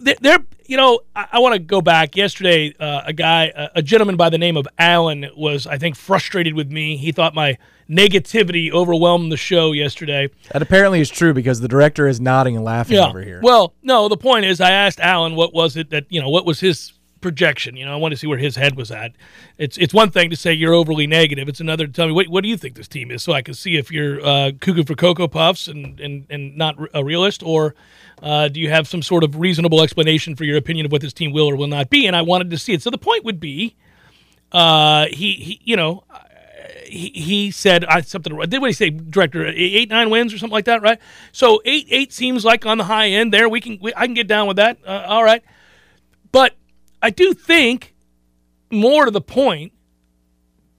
They're 0.00 0.44
you 0.70 0.76
know, 0.76 1.00
I, 1.16 1.26
I 1.32 1.38
want 1.40 1.54
to 1.54 1.58
go 1.58 1.80
back. 1.80 2.14
Yesterday, 2.14 2.72
uh, 2.78 3.02
a 3.04 3.12
guy, 3.12 3.52
a, 3.56 3.70
a, 3.76 3.82
gentleman 3.82 4.16
by 4.16 4.30
the 4.30 4.38
name 4.38 4.56
of 4.56 4.68
Allen, 4.78 5.26
was 5.36 5.66
I 5.66 5.78
think 5.78 5.96
frustrated 5.96 6.54
with 6.54 6.70
me. 6.70 6.96
He 6.96 7.10
thought 7.10 7.34
my 7.34 7.58
negativity 7.90 8.70
overwhelmed 8.70 9.32
the 9.32 9.36
show 9.36 9.72
yesterday. 9.72 10.30
That 10.52 10.62
apparently 10.62 11.00
is 11.00 11.10
true 11.10 11.34
because 11.34 11.60
the 11.60 11.66
director 11.66 12.06
is 12.06 12.20
nodding 12.20 12.54
and 12.54 12.64
laughing 12.64 12.98
over 12.98 13.20
here. 13.20 13.40
Well, 13.42 13.74
no, 13.82 14.08
the 14.08 14.16
point 14.16 14.44
is, 14.44 14.60
I 14.60 14.70
asked 14.70 15.00
Alan 15.00 15.34
what 15.34 15.52
was 15.52 15.76
it 15.76 15.90
that 15.90 16.06
you 16.08 16.20
know 16.20 16.28
what 16.28 16.46
was 16.46 16.60
his 16.60 16.92
projection. 17.20 17.76
You 17.76 17.84
know, 17.84 17.92
I 17.92 17.96
want 17.96 18.12
to 18.12 18.16
see 18.16 18.26
where 18.26 18.38
his 18.38 18.56
head 18.56 18.76
was 18.76 18.90
at. 18.90 19.12
It's 19.58 19.76
it's 19.78 19.94
one 19.94 20.10
thing 20.10 20.30
to 20.30 20.36
say 20.36 20.52
you're 20.52 20.74
overly 20.74 21.06
negative. 21.06 21.48
It's 21.48 21.60
another 21.60 21.86
to 21.86 21.92
tell 21.92 22.06
me 22.06 22.12
what 22.12 22.28
what 22.28 22.42
do 22.42 22.48
you 22.48 22.56
think 22.56 22.76
this 22.76 22.88
team 22.88 23.10
is, 23.10 23.22
so 23.22 23.32
I 23.32 23.42
can 23.42 23.54
see 23.54 23.76
if 23.76 23.90
you're 23.90 24.24
uh, 24.24 24.52
cuckoo 24.60 24.84
for 24.84 24.94
cocoa 24.94 25.28
puffs 25.28 25.68
and 25.68 25.98
and 26.00 26.26
and 26.30 26.56
not 26.56 26.76
a 26.94 27.04
realist, 27.04 27.42
or 27.42 27.74
uh, 28.22 28.48
do 28.48 28.60
you 28.60 28.70
have 28.70 28.86
some 28.86 29.02
sort 29.02 29.24
of 29.24 29.36
reasonable 29.38 29.82
explanation 29.82 30.36
for 30.36 30.44
your 30.44 30.56
opinion 30.56 30.86
of 30.86 30.92
what 30.92 31.00
this 31.00 31.12
team 31.12 31.32
will 31.32 31.48
or 31.48 31.56
will 31.56 31.66
not 31.66 31.90
be? 31.90 32.06
And 32.06 32.14
I 32.14 32.22
wanted 32.22 32.50
to 32.50 32.58
see 32.58 32.72
it. 32.72 32.82
So 32.82 32.90
the 32.90 32.98
point 32.98 33.24
would 33.24 33.40
be, 33.40 33.76
uh, 34.52 35.06
he 35.06 35.32
he 35.32 35.60
you 35.64 35.76
know. 35.76 36.04
He, 36.86 37.10
he 37.10 37.50
said 37.52 37.84
I 37.84 38.00
something. 38.00 38.36
Did 38.36 38.60
what 38.60 38.68
he 38.68 38.72
say, 38.72 38.90
director? 38.90 39.46
Eight 39.46 39.88
nine 39.90 40.10
wins 40.10 40.34
or 40.34 40.38
something 40.38 40.52
like 40.52 40.64
that, 40.64 40.82
right? 40.82 40.98
So 41.30 41.62
eight 41.64 41.86
eight 41.88 42.12
seems 42.12 42.44
like 42.44 42.66
on 42.66 42.78
the 42.78 42.84
high 42.84 43.10
end 43.10 43.32
there. 43.32 43.48
We 43.48 43.60
can 43.60 43.78
we, 43.80 43.92
I 43.94 44.06
can 44.06 44.14
get 44.14 44.26
down 44.26 44.48
with 44.48 44.56
that. 44.56 44.78
Uh, 44.84 45.04
all 45.06 45.22
right, 45.22 45.40
but 46.32 46.56
I 47.00 47.10
do 47.10 47.32
think, 47.32 47.94
more 48.72 49.04
to 49.04 49.12
the 49.12 49.20
point, 49.20 49.72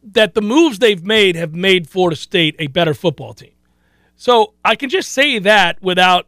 that 0.04 0.34
the 0.34 0.42
moves 0.42 0.80
they've 0.80 1.02
made 1.02 1.38
have 1.38 1.54
made 1.54 1.88
Florida 1.88 2.18
State 2.18 2.58
a 2.60 2.68
better 2.68 2.94
football 2.94 3.34
team. 3.34 3.54
So 4.18 4.54
I 4.66 4.76
can 4.76 4.90
just 4.90 5.14
say 5.14 5.40
that 5.40 5.82
without 5.82 6.28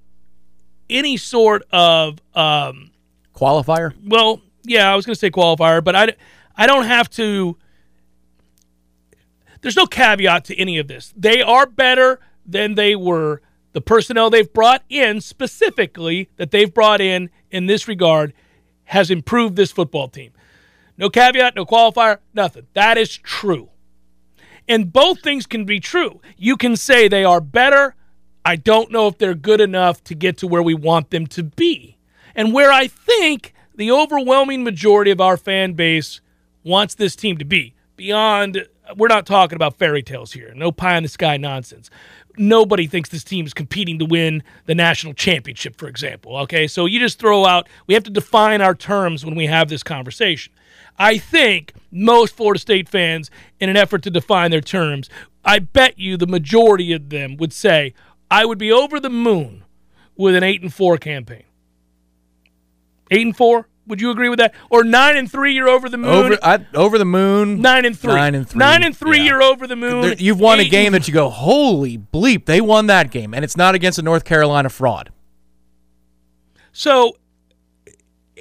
any 0.94 1.18
sort 1.18 1.64
of 1.72 2.20
um, 2.34 2.92
qualifier. 3.36 3.94
Well, 4.06 4.42
yeah, 4.64 4.90
I 4.92 4.96
was 4.96 5.06
going 5.06 5.16
to 5.16 5.20
say 5.20 5.30
qualifier, 5.30 5.84
but 5.84 5.96
I, 5.96 6.14
I 6.56 6.68
don't 6.68 6.86
have 6.86 7.10
to. 7.12 7.58
There's 9.62 9.76
no 9.76 9.86
caveat 9.86 10.46
to 10.46 10.58
any 10.58 10.78
of 10.78 10.88
this. 10.88 11.14
They 11.18 11.42
are 11.42 11.66
better 11.66 12.20
than 12.46 12.76
they 12.76 12.96
were. 12.96 13.42
The 13.74 13.82
personnel 13.82 14.30
they've 14.30 14.54
brought 14.54 14.84
in, 14.88 15.20
specifically 15.20 16.30
that 16.38 16.52
they've 16.52 16.72
brought 16.72 17.02
in 17.02 17.32
in 17.50 17.66
this 17.66 17.88
regard, 17.88 18.34
has 18.86 19.10
improved 19.10 19.56
this 19.56 19.72
football 19.72 20.08
team. 20.08 20.32
No 20.96 21.10
caveat, 21.10 21.56
no 21.56 21.66
qualifier, 21.66 22.20
nothing. 22.36 22.68
That 22.74 23.00
is 23.00 23.18
true. 23.18 23.70
And 24.68 24.94
both 24.94 25.22
things 25.22 25.48
can 25.48 25.66
be 25.66 25.80
true. 25.80 26.22
You 26.38 26.56
can 26.56 26.76
say 26.78 27.08
they 27.08 27.24
are 27.24 27.42
better. 27.42 27.96
I 28.46 28.56
don't 28.56 28.92
know 28.92 29.08
if 29.08 29.18
they're 29.18 29.36
good 29.36 29.62
enough 29.62 30.04
to 30.06 30.16
get 30.16 30.38
to 30.40 30.48
where 30.48 30.64
we 30.64 30.74
want 30.74 31.10
them 31.10 31.28
to 31.28 31.44
be. 31.44 31.98
And 32.36 32.54
where 32.54 32.72
I 32.72 32.88
think 32.88 33.54
the 33.76 33.92
overwhelming 33.92 34.64
majority 34.64 35.12
of 35.12 35.22
our 35.22 35.38
fan 35.38 35.74
base 35.74 36.22
wants 36.64 36.96
this 36.96 37.16
team 37.16 37.38
to 37.38 37.46
be. 37.46 37.74
Beyond, 37.96 38.68
we're 38.98 39.08
not 39.08 39.26
talking 39.26 39.56
about 39.56 39.78
fairy 39.78 40.02
tales 40.02 40.34
here, 40.34 40.52
no 40.56 40.72
pie 40.72 40.98
in 40.98 41.04
the 41.04 41.10
sky 41.10 41.38
nonsense 41.38 41.90
nobody 42.38 42.88
thinks 42.88 43.10
this 43.10 43.24
team 43.24 43.46
is 43.46 43.54
competing 43.54 44.00
to 44.00 44.06
win 44.06 44.44
the 44.66 44.76
national 44.76 45.14
championship, 45.14 45.76
for 45.78 45.88
example. 45.88 46.38
Okay, 46.38 46.68
so 46.68 46.86
you 46.86 47.00
just 47.00 47.20
throw 47.20 47.46
out, 47.46 47.68
we 47.88 47.94
have 47.94 48.04
to 48.04 48.12
define 48.12 48.62
our 48.62 48.76
terms 48.76 49.26
when 49.26 49.36
we 49.36 49.46
have 49.46 49.70
this 49.70 49.84
conversation. 49.84 50.54
I 50.98 51.18
think 51.18 51.74
most 51.92 52.36
Florida 52.36 52.60
State 52.60 52.90
fans, 52.90 53.32
in 53.60 53.70
an 53.70 53.78
effort 53.78 54.04
to 54.04 54.12
define 54.12 54.52
their 54.52 54.62
terms, 54.62 55.10
I 55.46 55.60
bet 55.60 55.98
you 55.98 56.18
the 56.18 56.28
majority 56.28 56.94
of 56.94 57.10
them 57.10 57.38
would 57.38 57.54
say, 57.54 57.94
I 58.34 58.46
would 58.46 58.58
be 58.58 58.72
over 58.72 59.00
the 59.00 59.12
moon 59.12 59.64
with 60.18 60.34
an 60.36 60.42
8 60.42 60.64
and 60.64 60.74
4 60.74 60.98
campaign. 60.98 61.44
8 63.12 63.28
and 63.28 63.38
4? 63.38 63.68
Would 63.86 64.02
you 64.02 64.10
agree 64.12 64.30
with 64.30 64.40
that? 64.40 64.56
Or 64.70 64.84
nine 64.84 65.18
and 65.18 65.30
three, 65.30 65.54
you're 65.54 65.68
over 65.68 65.90
the 65.90 65.98
moon. 65.98 66.10
Over, 66.10 66.38
I, 66.42 66.66
over 66.74 66.98
the 66.98 67.06
moon. 67.06 67.62
Nine 67.62 67.84
and 67.84 68.00
three. 68.00 68.14
Nine 68.14 68.34
and 68.34 68.50
three. 68.50 68.58
Nine 68.58 68.82
and 68.82 68.96
three, 68.96 69.18
yeah. 69.18 69.26
you're 69.26 69.44
over 69.44 69.68
the 69.68 69.76
moon. 69.76 70.02
There, 70.02 70.14
you've 70.14 70.40
won 70.40 70.62
Eight 70.62 70.68
a 70.68 70.70
game 70.70 70.86
and- 70.88 70.96
that 70.96 71.08
you 71.08 71.14
go, 71.14 71.30
holy 71.30 71.98
bleep, 71.98 72.46
they 72.46 72.62
won 72.62 72.88
that 72.88 73.12
game, 73.12 73.34
and 73.34 73.44
it's 73.44 73.58
not 73.58 73.76
against 73.76 74.00
a 74.00 74.02
North 74.02 74.24
Carolina 74.24 74.70
fraud. 74.70 75.12
So 76.72 77.18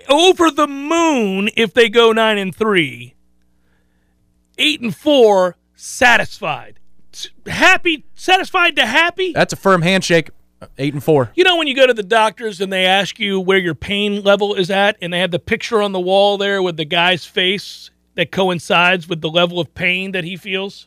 over 0.09 0.50
the 0.50 0.68
moon 0.68 1.50
if 1.57 1.74
they 1.74 1.88
go 1.88 2.12
nine 2.12 2.38
and 2.38 2.55
three. 2.55 3.14
Eight 4.59 4.81
and 4.81 4.94
four, 4.94 5.57
satisfied. 5.74 6.78
Happy, 7.46 8.05
satisfied 8.14 8.77
to 8.77 8.87
happy. 8.87 9.33
That's 9.33 9.53
a 9.53 9.57
firm 9.57 9.83
handshake. 9.83 10.31
Uh, 10.61 10.66
eight 10.79 10.94
and 10.94 11.03
four. 11.03 11.33
You 11.35 11.44
know 11.44 11.57
when 11.57 11.66
you 11.66 11.75
go 11.75 11.87
to 11.87 11.94
the 11.94 12.03
doctors 12.05 12.61
and 12.61 12.72
they 12.72 12.87
ask 12.87 13.18
you 13.18 13.40
where 13.40 13.59
your 13.59 13.75
pain 13.75 14.22
level 14.22 14.55
is 14.55 14.70
at, 14.70 14.96
and 15.03 15.12
they 15.12 15.18
have 15.18 15.33
the 15.33 15.38
picture 15.40 15.83
on 15.83 15.92
the 15.92 16.01
wall 16.01 16.38
there 16.38 16.62
with 16.62 16.77
the 16.77 16.85
guy's 16.85 17.25
face 17.25 17.90
that 18.14 18.31
coincides 18.31 19.09
with 19.09 19.20
the 19.20 19.31
level 19.31 19.59
of 19.59 19.75
pain 19.75 20.12
that 20.12 20.25
he 20.25 20.37
feels. 20.37 20.87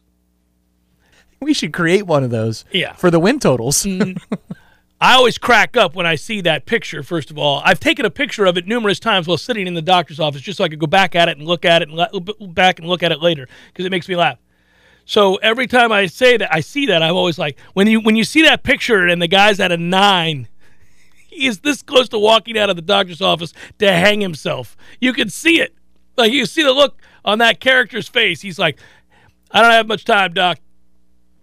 We 1.41 1.53
should 1.53 1.73
create 1.73 2.05
one 2.05 2.23
of 2.23 2.29
those. 2.29 2.65
Yeah. 2.71 2.93
For 2.93 3.11
the 3.11 3.19
win 3.19 3.39
totals. 3.39 3.83
Mm-hmm. 3.83 4.33
I 5.01 5.15
always 5.15 5.37
crack 5.37 5.75
up 5.75 5.93
when 5.93 6.05
I 6.05 6.15
see 6.15 6.41
that 6.41 6.65
picture, 6.65 7.03
first 7.03 7.29
of 7.29 7.37
all. 7.37 7.61
I've 7.65 7.79
taken 7.79 8.05
a 8.05 8.09
picture 8.09 8.45
of 8.45 8.57
it 8.57 8.65
numerous 8.65 8.99
times 8.99 9.27
while 9.27 9.37
sitting 9.37 9.67
in 9.67 9.73
the 9.73 9.81
doctor's 9.81 10.19
office 10.19 10.41
just 10.41 10.57
so 10.57 10.63
I 10.63 10.69
could 10.69 10.79
go 10.79 10.87
back 10.87 11.15
at 11.15 11.27
it 11.27 11.37
and 11.37 11.45
look 11.45 11.65
at 11.65 11.81
it 11.81 11.89
and 11.89 11.97
le- 11.97 12.47
back 12.47 12.79
and 12.79 12.87
look 12.87 13.03
at 13.03 13.11
it 13.11 13.19
later 13.21 13.47
because 13.67 13.85
it 13.85 13.91
makes 13.91 14.07
me 14.07 14.15
laugh. 14.15 14.39
So 15.05 15.35
every 15.35 15.67
time 15.67 15.91
I 15.91 16.07
say 16.07 16.35
that, 16.37 16.53
I 16.53 16.59
see 16.61 16.87
that, 16.87 17.03
I'm 17.03 17.15
always 17.15 17.37
like, 17.37 17.59
when 17.73 17.87
you 17.87 18.01
when 18.01 18.15
you 18.15 18.23
see 18.23 18.41
that 18.41 18.63
picture 18.63 19.07
and 19.07 19.21
the 19.21 19.27
guy's 19.27 19.59
at 19.59 19.71
a 19.71 19.77
nine, 19.77 20.47
he 21.27 21.45
is 21.45 21.59
this 21.59 21.83
close 21.83 22.09
to 22.09 22.19
walking 22.19 22.57
out 22.57 22.69
of 22.69 22.75
the 22.75 22.81
doctor's 22.81 23.21
office 23.21 23.53
to 23.79 23.91
hang 23.91 24.21
himself. 24.21 24.75
You 24.99 25.13
can 25.13 25.29
see 25.29 25.61
it. 25.61 25.75
Like 26.17 26.31
you 26.31 26.45
see 26.45 26.63
the 26.63 26.71
look 26.71 27.01
on 27.23 27.37
that 27.37 27.59
character's 27.59 28.07
face. 28.07 28.41
He's 28.41 28.57
like, 28.57 28.79
I 29.51 29.61
don't 29.61 29.71
have 29.71 29.87
much 29.87 30.05
time, 30.05 30.33
doc. 30.33 30.59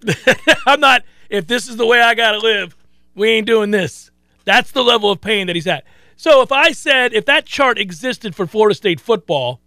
I'm 0.66 0.80
not. 0.80 1.04
If 1.30 1.46
this 1.46 1.68
is 1.68 1.76
the 1.76 1.86
way 1.86 2.00
I 2.00 2.14
gotta 2.14 2.38
live, 2.38 2.76
we 3.14 3.30
ain't 3.30 3.46
doing 3.46 3.70
this. 3.70 4.10
That's 4.44 4.72
the 4.72 4.82
level 4.82 5.10
of 5.10 5.20
pain 5.20 5.46
that 5.46 5.56
he's 5.56 5.68
at. 5.68 5.84
So 6.16 6.42
if 6.42 6.50
I 6.50 6.72
said 6.72 7.14
if 7.14 7.24
that 7.26 7.46
chart 7.46 7.78
existed 7.78 8.34
for 8.34 8.46
Florida 8.46 8.74
State 8.74 9.00
football, 9.00 9.60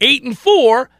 eight 0.00 0.24
and 0.24 0.36
four, 0.36 0.90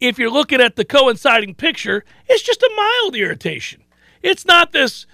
if 0.00 0.18
you're 0.18 0.30
looking 0.30 0.60
at 0.60 0.76
the 0.76 0.84
coinciding 0.84 1.54
picture, 1.54 2.04
it's 2.26 2.42
just 2.42 2.62
a 2.62 2.70
mild 2.76 3.16
irritation. 3.16 3.84
It's 4.22 4.46
not 4.46 4.72
this, 4.72 5.06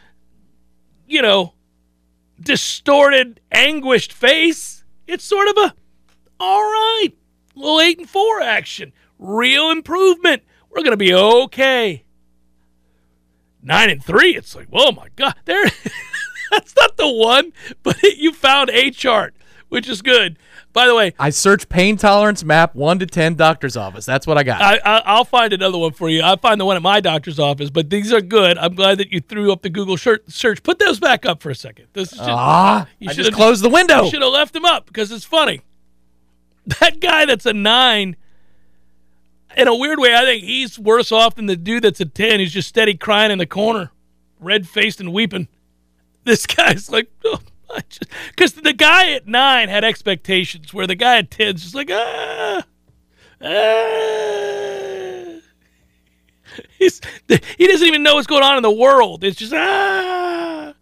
you 1.07 1.23
know, 1.23 1.55
distorted, 2.41 3.41
anguished 3.53 4.13
face. 4.13 4.85
It's 5.07 5.25
sort 5.25 5.49
of 5.49 5.57
a 5.59 5.75
all 6.39 6.63
right, 6.63 7.13
little 7.55 7.81
eight 7.81 7.99
and 7.99 8.09
four 8.09 8.41
action, 8.41 8.93
real 9.19 9.71
improvement. 9.71 10.43
We're 10.71 10.83
gonna 10.83 10.97
be 10.97 11.15
okay 11.15 12.05
nine 13.67 13.91
and 13.91 14.03
three. 14.03 14.35
It's 14.37 14.55
like, 14.55 14.69
oh 14.73 14.93
my 14.93 15.09
god, 15.17 15.35
there. 15.45 15.65
that's 16.51 16.75
not 16.77 16.97
the 16.97 17.11
one, 17.11 17.53
but 17.83 18.03
you 18.17 18.33
found 18.33 18.71
a 18.71 18.91
chart, 18.91 19.35
which 19.69 19.89
is 19.89 20.01
good. 20.01 20.39
By 20.77 20.87
the 20.87 20.95
way, 20.95 21.15
I 21.19 21.31
searched 21.31 21.71
pain 21.71 21.97
tolerance 21.97 22.45
map 22.45 22.75
one 22.75 22.99
to 22.99 23.07
ten 23.07 23.35
doctor's 23.35 23.79
office. 23.79 24.05
That's 24.05 24.27
what 24.27 24.37
I 24.37 24.43
got. 24.43 24.61
I, 24.61 24.77
I, 24.77 25.03
I'll 25.07 25.25
find 25.25 25.55
another 25.55 25.79
one 25.79 25.93
for 25.93 26.11
you. 26.11 26.21
I'll 26.21 26.37
find 26.37 26.61
the 26.61 26.67
one 26.67 26.77
at 26.77 26.83
my 26.83 27.01
doctor's 27.01 27.39
office, 27.39 27.71
but 27.71 27.89
these 27.89 28.13
are 28.13 28.21
good. 28.21 28.59
I'm 28.59 28.75
glad 28.75 28.99
that 28.99 29.11
you 29.11 29.23
threw 29.23 29.51
up 29.53 29.63
the 29.63 29.71
Google 29.71 29.97
search. 29.97 30.25
search. 30.29 30.63
Put 30.63 30.79
those 30.79 31.01
back 31.01 31.25
up 31.25 31.41
for 31.41 31.49
a 31.49 31.55
second. 31.55 31.87
This 31.95 32.13
is 32.13 32.19
just, 32.19 32.29
ah, 32.31 32.87
you 32.99 33.09
I 33.09 33.13
should've- 33.15 33.29
just 33.29 33.37
closed 33.37 33.65
the 33.65 33.71
window. 33.71 34.05
You 34.05 34.11
should 34.11 34.21
have 34.21 34.33
left 34.33 34.53
them 34.53 34.67
up 34.67 34.85
because 34.85 35.11
it's 35.11 35.25
funny. 35.25 35.63
That 36.81 37.01
guy 37.01 37.25
that's 37.25 37.47
a 37.47 37.55
nine, 37.55 38.17
in 39.57 39.69
a 39.69 39.75
weird 39.75 39.99
way, 39.99 40.15
I 40.15 40.27
think 40.27 40.45
he's 40.45 40.79
worse 40.79 41.11
off 41.11 41.37
than 41.37 41.47
the 41.47 41.57
dude 41.57 41.85
that's 41.85 42.01
a 42.01 42.05
10. 42.05 42.41
He's 42.41 42.53
just 42.53 42.69
steady 42.69 42.95
crying 42.95 43.31
in 43.31 43.39
the 43.39 43.47
corner, 43.47 43.93
red 44.41 44.69
faced 44.69 45.01
and 45.01 45.11
weeping. 45.13 45.49
This 46.25 46.45
guy's 46.47 46.91
like, 46.91 47.09
oh, 47.25 47.39
because 48.31 48.53
the 48.55 48.73
guy 48.73 49.13
at 49.13 49.27
nine 49.27 49.69
had 49.69 49.85
expectations, 49.85 50.73
where 50.73 50.87
the 50.87 50.95
guy 50.95 51.19
at 51.19 51.31
10's 51.31 51.63
just 51.63 51.75
like, 51.75 51.91
ah, 51.91 52.65
ah. 53.43 53.47
He's, 56.79 57.01
he 57.59 57.67
doesn't 57.67 57.87
even 57.87 58.03
know 58.03 58.15
what's 58.15 58.27
going 58.27 58.43
on 58.43 58.57
in 58.57 58.63
the 58.63 58.71
world. 58.71 59.25
It's 59.25 59.37
just, 59.37 59.53
ah. 59.55 60.75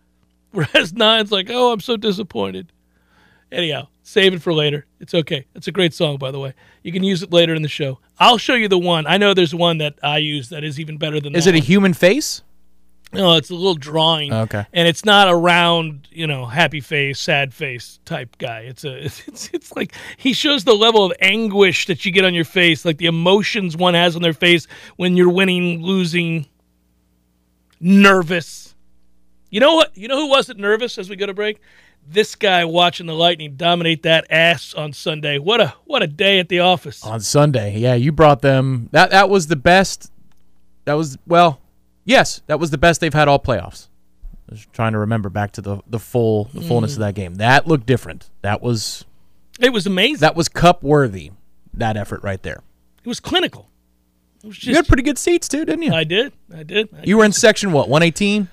Whereas 0.53 0.93
nine's 0.93 1.33
like, 1.33 1.49
oh, 1.51 1.73
I'm 1.73 1.81
so 1.81 1.97
disappointed. 1.97 2.71
Anyhow, 3.51 3.89
save 4.03 4.35
it 4.35 4.43
for 4.43 4.53
later. 4.53 4.87
It's 5.01 5.15
okay. 5.15 5.47
It's 5.55 5.69
a 5.69 5.73
great 5.73 5.95
song, 5.95 6.17
by 6.17 6.31
the 6.31 6.39
way. 6.39 6.55
You 6.83 6.93
can 6.93 7.03
use 7.03 7.23
it 7.23 7.33
later 7.33 7.55
in 7.55 7.63
the 7.63 7.69
show. 7.69 7.99
I'll 8.19 8.39
show 8.39 8.55
you 8.55 8.69
the 8.69 8.79
one. 8.79 9.07
I 9.07 9.17
know 9.17 9.35
there's 9.35 9.55
one 9.55 9.79
that 9.79 9.95
I 10.03 10.19
use 10.19 10.49
that 10.51 10.65
is 10.65 10.79
even 10.79 10.97
better 10.97 11.21
than 11.21 11.35
Is 11.35 11.47
it 11.47 11.55
a 11.55 11.59
human 11.59 11.95
face? 11.95 12.43
No, 13.15 13.37
it's 13.37 13.51
a 13.51 13.55
little 13.55 13.75
drawing. 13.75 14.33
Okay. 14.33 14.67
And 14.73 14.89
it's 14.89 15.05
not 15.05 15.29
a 15.29 15.35
round, 15.35 16.09
you 16.11 16.27
know, 16.27 16.47
happy 16.47 16.81
face, 16.81 17.21
sad 17.21 17.55
face 17.55 17.99
type 18.05 18.37
guy. 18.39 18.61
It's 18.61 18.85
a 18.85 18.97
it's 19.05 19.27
it's, 19.29 19.51
it's 19.53 19.73
like 19.77 19.95
he 20.17 20.33
shows 20.33 20.65
the 20.65 20.75
level 20.75 21.05
of 21.05 21.13
anguish 21.21 21.87
that 21.87 22.05
you 22.05 22.13
get 22.13 22.25
on 22.25 22.35
your 22.35 22.45
face, 22.45 22.85
like 22.85 22.99
the 22.99 23.07
emotions 23.07 23.77
one 23.77 23.95
has 23.95 24.17
on 24.17 24.23
their 24.23 24.33
face 24.33 24.67
when 24.97 25.17
you're 25.17 25.31
winning, 25.31 25.83
losing, 25.83 26.47
nervous. 27.81 28.75
You 29.51 29.61
know 29.61 29.75
what? 29.75 29.97
You 29.97 30.09
know 30.09 30.17
who 30.17 30.29
wasn't 30.29 30.59
nervous 30.59 30.99
as 30.99 31.09
we 31.09 31.17
go 31.17 31.27
to 31.27 31.35
break? 31.35 31.61
This 32.07 32.35
guy 32.35 32.65
watching 32.67 33.07
the 33.07 33.15
Lightning 33.15 33.57
dominate 33.57 34.03
that 34.03 34.27
ass 34.29 34.75
on 34.75 34.93
Sunday. 34.93 35.39
What 35.39 35.61
a 35.61 35.75
what 35.85 36.03
a 36.03 36.07
day 36.07 36.39
at 36.39 36.49
the 36.49 36.61
office. 36.61 37.03
On 37.05 37.21
Sunday. 37.21 37.79
Yeah, 37.79 37.95
you 37.95 38.13
brought 38.13 38.43
them. 38.43 38.89
That 38.93 39.11
that 39.11 39.31
was 39.31 39.47
the 39.47 39.57
best 39.57 40.11
that 40.85 40.95
was 40.95 41.17
well, 41.27 41.61
yes, 42.05 42.43
that 42.47 42.59
was 42.61 42.71
the 42.71 42.79
best 42.79 43.01
they've 43.01 43.13
had 43.15 43.29
all 43.29 43.39
playoffs. 43.39 43.89
I 44.49 44.53
was 44.53 44.67
trying 44.73 44.93
to 44.93 44.99
remember 44.99 45.29
back 45.31 45.53
to 45.53 45.61
the 45.63 45.79
the 45.87 45.99
full 45.99 46.45
the 46.55 46.61
fullness 46.61 46.95
of 46.95 46.99
that 47.01 47.15
game. 47.15 47.37
That 47.37 47.67
looked 47.67 47.87
different. 47.87 48.31
That 48.43 48.61
was 48.63 49.05
It 49.61 49.71
was 49.73 49.87
amazing. 49.87 50.19
that 50.21 50.37
was 50.37 50.49
cup 50.49 50.83
worthy. 50.83 51.31
That 51.73 51.97
effort 51.97 52.23
right 52.23 52.43
there. 52.43 52.63
it 53.03 53.09
was 53.09 53.21
clinical. 53.21 53.69
It 54.43 54.49
was 54.49 54.65
You 54.65 54.75
had 54.77 54.87
pretty 54.87 55.03
good 55.03 55.19
seats 55.19 55.49
too, 55.49 55.65
didn't 55.65 55.83
you? 55.83 55.93
I 55.93 56.05
did. 56.05 56.33
I 56.55 56.63
did. 56.63 56.89
I, 56.97 57.05
You 57.05 57.17
were 57.19 57.25
in 57.25 57.33
section 57.33 57.73
what? 57.73 57.89
118, 57.89 58.49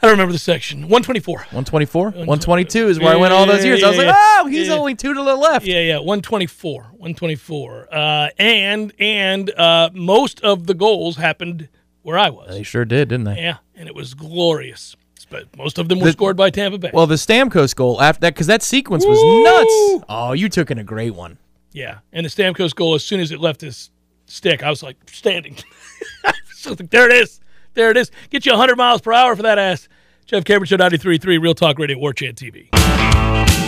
I 0.00 0.06
don't 0.06 0.12
remember 0.12 0.32
the 0.32 0.38
section. 0.38 0.82
124. 0.82 1.36
124, 1.38 2.04
122 2.12 2.88
is 2.88 2.98
where 3.00 3.12
I 3.12 3.16
went 3.16 3.32
all 3.34 3.44
those 3.44 3.64
years. 3.64 3.82
I 3.82 3.88
was 3.88 3.98
Yeah, 3.98 4.04
like, 4.06 4.16
oh, 4.16 4.46
he's 4.48 4.68
yeah. 4.68 4.74
only 4.74 4.94
two 4.94 5.12
to 5.12 5.22
the 5.22 5.34
left. 5.36 5.66
Yeah, 5.66 5.80
yeah, 5.80 5.96
124. 5.98 6.82
124. 6.92 7.88
Uh, 7.92 8.28
and 8.38 8.92
and 8.98 9.50
uh, 9.58 9.90
most 9.92 10.40
of 10.42 10.66
the 10.68 10.74
goals 10.74 11.16
happened 11.16 11.68
where 12.02 12.18
I 12.18 12.30
was. 12.30 12.48
They 12.50 12.62
sure 12.62 12.84
did, 12.84 13.08
didn't 13.08 13.24
they? 13.24 13.36
Yeah, 13.42 13.58
and 13.74 13.88
it 13.88 13.94
was 13.94 14.14
glorious. 14.14 14.96
But 15.28 15.56
most 15.56 15.78
of 15.78 15.88
them 15.88 16.00
were 16.00 16.06
The- 16.06 16.12
scored 16.12 16.36
by 16.36 16.50
Tampa 16.50 16.76
Bay. 16.78 16.90
Well, 16.92 17.06
the 17.06 17.14
Stamkos 17.14 17.74
goal 17.76 18.02
after 18.02 18.20
that 18.22 18.34
because 18.34 18.48
that 18.48 18.62
sequence 18.62 19.06
was 19.06 19.18
Woo! 19.20 19.44
nuts. 19.44 20.04
Oh, 20.08 20.32
you 20.32 20.48
took 20.48 20.72
in 20.72 20.78
a 20.78 20.82
great 20.84 21.14
one. 21.14 21.38
yeah, 21.72 21.98
and 22.12 22.26
the 22.26 22.30
Stamkos 22.30 22.74
goal, 22.74 22.94
as 22.94 23.04
soon 23.04 23.20
as 23.20 23.30
it 23.30 23.38
left 23.38 23.60
his 23.60 23.90
stick, 24.26 24.64
I 24.64 24.70
was 24.70 24.82
like 24.82 24.96
standing. 25.08 25.56
so 26.54 26.70
like, 26.70 26.90
there 26.90 27.08
it 27.08 27.12
is. 27.14 27.40
There 27.74 27.90
it 27.92 27.96
is. 27.96 28.10
Get 28.30 28.44
you 28.44 28.50
100 28.52 28.74
miles 28.76 29.00
per 29.02 29.12
hour 29.12 29.36
for 29.36 29.42
that 29.42 29.58
ass. 29.58 29.88
Jeff 30.26 30.44
Cameron 30.44 30.66
Show 30.66 30.76
93.3 30.78 31.40
Real 31.40 31.54
Talk 31.54 31.78
Radio, 31.78 31.96
War 31.98 32.12
Chant 32.12 32.36
TV. 32.36 33.59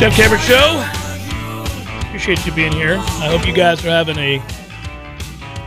Jeff 0.00 0.16
Cameron 0.16 0.40
Show. 0.40 0.82
Appreciate 2.06 2.46
you 2.46 2.52
being 2.52 2.72
here. 2.72 2.94
I 2.94 3.28
hope 3.28 3.46
you 3.46 3.52
guys 3.52 3.84
are 3.84 3.90
having 3.90 4.16
a 4.16 4.42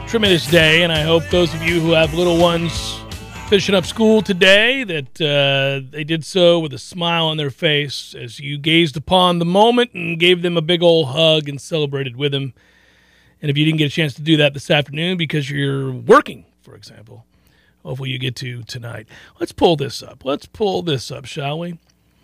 tremendous 0.08 0.48
day, 0.48 0.82
and 0.82 0.91
I 0.91 1.02
hope 1.02 1.24
those 1.30 1.54
of 1.54 1.62
you 1.62 1.80
who 1.80 1.91
have 1.91 2.15
little 2.15 2.39
ones 2.39 3.00
finishing 3.48 3.76
up 3.76 3.86
school 3.86 4.24
today 4.24 4.84
that 4.86 5.22
uh, 5.22 5.88
they 5.88 6.04
did 6.04 6.26
so 6.26 6.60
with 6.60 6.74
a 6.74 6.80
smile 6.80 7.28
on 7.28 7.38
their 7.38 7.52
face 7.52 8.15
as 8.17 8.39
you 8.39 8.58
gazed 8.58 8.98
upon 8.98 9.38
the 9.38 9.46
moment 9.46 9.93
and 9.93 10.19
gave 10.19 10.41
them 10.41 10.58
a 10.58 10.63
big 10.63 10.82
old 10.82 11.10
hug 11.10 11.48
and 11.48 11.62
celebrated 11.62 12.15
with 12.15 12.32
them. 12.32 12.56
And 13.39 13.52
if 13.52 13.58
you 13.58 13.65
didn't 13.65 13.78
get 13.78 13.86
a 13.86 13.89
chance 13.89 14.15
to 14.15 14.24
do 14.24 14.36
that 14.38 14.56
this 14.56 14.72
afternoon 14.72 15.15
because 15.15 15.48
you're 15.48 15.91
working, 15.91 16.46
for 16.63 16.74
example, 16.74 17.28
hopefully 17.84 18.10
you 18.10 18.17
get 18.17 18.36
to 18.38 18.63
tonight. 18.63 19.06
Let's 19.39 19.52
pull 19.52 19.76
this 19.76 20.02
up. 20.02 20.26
Let's 20.26 20.48
pull 20.48 20.82
this 20.82 21.12
up, 21.12 21.26
shall 21.26 21.60
we? 21.60 21.78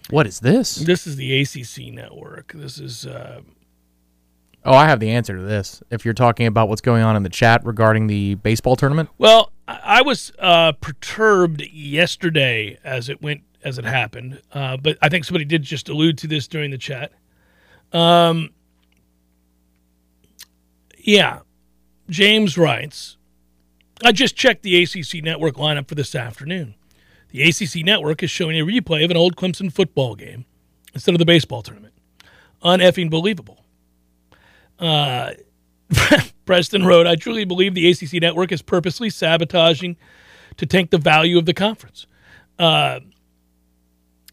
What 0.10 0.28
is 0.28 0.40
this? 0.40 0.76
This 0.76 1.06
is 1.06 1.16
the 1.16 1.42
ACC 1.42 1.94
network. 1.94 2.54
This 2.54 2.80
is 2.80 3.06
uh, 3.06 3.42
Oh, 4.66 4.74
I 4.74 4.88
have 4.88 5.00
the 5.00 5.12
answer 5.12 5.36
to 5.36 5.42
this. 5.42 5.82
If 5.90 6.04
you're 6.04 6.14
talking 6.14 6.46
about 6.46 6.68
what's 6.68 6.82
going 6.82 7.02
on 7.02 7.16
in 7.16 7.24
the 7.24 7.30
chat 7.30 7.64
regarding 7.64 8.08
the 8.08 8.36
baseball 8.36 8.76
tournament, 8.76 9.10
Well, 9.18 9.52
I 9.68 9.80
I 10.00 10.02
was 10.02 10.32
uh, 10.40 10.74
perturbed 10.74 11.62
yesterday 11.62 12.78
as 12.84 13.10
it 13.10 13.22
went 13.22 13.42
as 13.64 13.78
it 13.78 13.86
happened, 13.86 14.42
uh, 14.54 14.78
but 14.78 14.98
I 15.02 15.10
think 15.10 15.26
somebody 15.26 15.46
did 15.46 15.64
just 15.64 15.90
allude 15.90 16.18
to 16.20 16.28
this 16.28 16.48
during 16.48 16.72
the 16.72 16.78
chat. 16.78 17.12
Um, 17.92 18.52
yeah, 20.98 21.40
James 22.10 22.58
writes, 22.58 23.18
I 24.04 24.12
just 24.12 24.36
checked 24.36 24.64
the 24.64 24.82
ACC 24.82 25.24
network 25.24 25.56
lineup 25.56 25.88
for 25.88 25.96
this 25.96 26.16
afternoon. 26.16 26.76
The 27.32 27.44
ACC 27.44 27.86
network 27.86 28.24
is 28.24 28.32
showing 28.32 28.60
a 28.60 28.66
replay 28.66 29.04
of 29.06 29.12
an 29.12 29.18
old 29.18 29.36
Clemson 29.36 29.72
football 29.72 30.16
game 30.16 30.46
instead 30.94 31.14
of 31.14 31.20
the 31.20 31.26
baseball 31.26 31.62
tournament. 31.62 31.94
Uneffing 32.64 33.10
believable. 33.10 33.64
Uh, 34.80 35.32
Preston 36.46 36.86
wrote, 36.86 37.06
I 37.06 37.16
truly 37.16 37.46
believe 37.46 37.74
the 37.74 37.90
ACC 37.90 38.14
network 38.22 38.52
is 38.52 38.62
purposely 38.62 39.10
sabotaging 39.10 39.98
to 40.58 40.66
tank 40.66 40.90
the 40.90 40.98
value 40.98 41.38
of 41.38 41.46
the 41.46 41.54
conference. 41.54 42.08
Uh, 42.58 43.02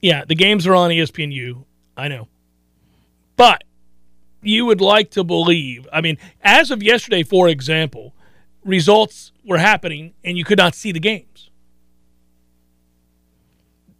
yeah, 0.00 0.24
the 0.24 0.34
games 0.34 0.66
are 0.66 0.74
on 0.74 0.90
ESPNU. 0.90 1.64
I 1.96 2.08
know. 2.08 2.28
But 3.36 3.64
you 4.42 4.64
would 4.66 4.80
like 4.80 5.10
to 5.12 5.24
believe, 5.24 5.86
I 5.92 6.00
mean, 6.00 6.18
as 6.42 6.70
of 6.70 6.82
yesterday, 6.82 7.22
for 7.22 7.48
example, 7.48 8.14
results 8.64 9.32
were 9.44 9.58
happening 9.58 10.14
and 10.24 10.38
you 10.38 10.44
could 10.44 10.58
not 10.58 10.74
see 10.74 10.92
the 10.92 11.00
games. 11.00 11.50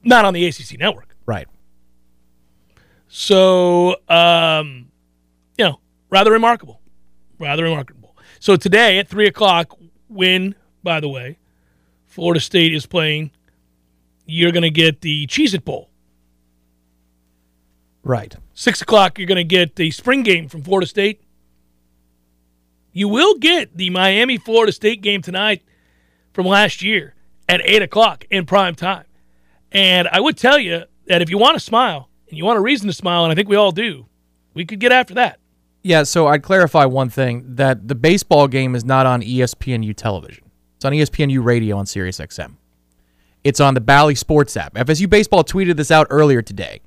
Not 0.07 0.25
on 0.25 0.35
the 0.35 0.47
ACC 0.47 0.79
network. 0.79 1.17
right? 1.27 1.49
So, 3.09 3.97
um, 4.09 4.91
you 5.59 5.65
know, 5.65 5.81
rather 6.11 6.31
remarkable. 6.31 6.81
Rather 7.39 7.65
remarkable. 7.65 8.17
So 8.39 8.57
today 8.57 8.99
at 8.99 9.09
3 9.09 9.27
o'clock, 9.27 9.77
when, 10.09 10.55
by 10.83 11.01
the 11.01 11.09
way, 11.09 11.39
Florida 12.07 12.41
State 12.41 12.73
is 12.73 12.87
playing, 12.87 13.33
you're 14.27 14.53
going 14.53 14.63
to 14.63 14.71
get 14.71 15.01
the 15.01 15.27
Cheez 15.27 15.55
It 15.55 15.65
Bowl. 15.65 15.91
Right. 18.05 18.35
6 18.55 18.83
o'clock, 18.83 19.19
you're 19.19 19.27
going 19.27 19.37
to 19.37 19.45
get 19.45 19.75
the 19.77 19.91
spring 19.91 20.23
game 20.23 20.49
from 20.49 20.63
Florida 20.63 20.87
State. 20.87 21.21
You 22.93 23.09
will 23.09 23.37
get 23.39 23.77
the 23.77 23.91
Miami 23.91 24.39
Florida 24.39 24.73
State 24.73 25.03
game 25.03 25.21
tonight 25.21 25.63
from 26.33 26.47
last 26.47 26.83
year 26.83 27.15
at 27.49 27.61
8 27.65 27.83
o'clock 27.83 28.25
in 28.31 28.47
prime 28.47 28.75
time. 28.75 29.06
And 29.77 30.09
I 30.11 30.21
would 30.21 30.39
tell 30.39 30.59
you 30.59 30.85
that 31.07 31.21
if 31.21 31.29
you 31.29 31.37
want 31.37 31.55
to 31.55 31.61
smile 31.61 32.09
and 32.31 32.39
you 32.39 32.47
want 32.47 32.59
a 32.59 32.63
reason 32.63 32.87
to 32.87 32.95
smile, 32.95 33.25
and 33.25 33.31
I 33.31 33.35
think 33.35 33.47
we 33.47 33.57
all 33.57 33.73
do, 33.73 34.07
we 34.55 34.65
could 34.65 34.81
get 34.81 34.91
after 34.91 35.13
that. 35.15 35.39
Yeah, 35.83 36.03
so 36.05 36.27
I'd 36.29 36.43
clarify 36.43 36.87
one 36.87 37.11
thing 37.11 37.45
that 37.57 37.87
the 37.87 37.95
baseball 37.95 38.49
game 38.49 38.75
is 38.75 38.87
not 38.87 39.05
on 39.05 39.21
ESPNU 39.21 39.95
television. 39.95 40.51
It's 40.77 40.85
on 40.87 40.93
ESPNU 40.93 41.45
radio 41.45 41.77
on 41.77 41.85
Sirius 41.85 42.19
XM. 42.19 42.55
It's 43.45 43.61
on 43.61 43.75
the 43.75 43.83
Bally 43.83 44.15
Sports 44.15 44.57
app. 44.57 44.75
FSU 44.75 45.09
Baseball 45.11 45.45
tweeted 45.45 45.77
this 45.77 45.91
out 45.91 46.07
earlier 46.09 46.41
today 46.41 46.81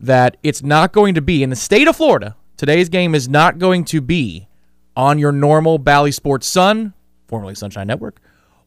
that 0.00 0.38
it's 0.42 0.62
not 0.62 0.92
going 0.92 1.14
to 1.14 1.20
be 1.20 1.42
in 1.42 1.50
the 1.50 1.56
state 1.56 1.88
of 1.88 1.94
Florida. 1.94 2.36
Today's 2.56 2.88
game 2.88 3.14
is 3.14 3.28
not 3.28 3.58
going 3.58 3.84
to 3.84 4.00
be 4.00 4.48
on 4.96 5.18
your 5.18 5.30
normal 5.30 5.76
Bally 5.76 6.10
Sports 6.10 6.46
Sun, 6.46 6.94
formerly 7.28 7.54
Sunshine 7.54 7.86
Network, 7.86 8.18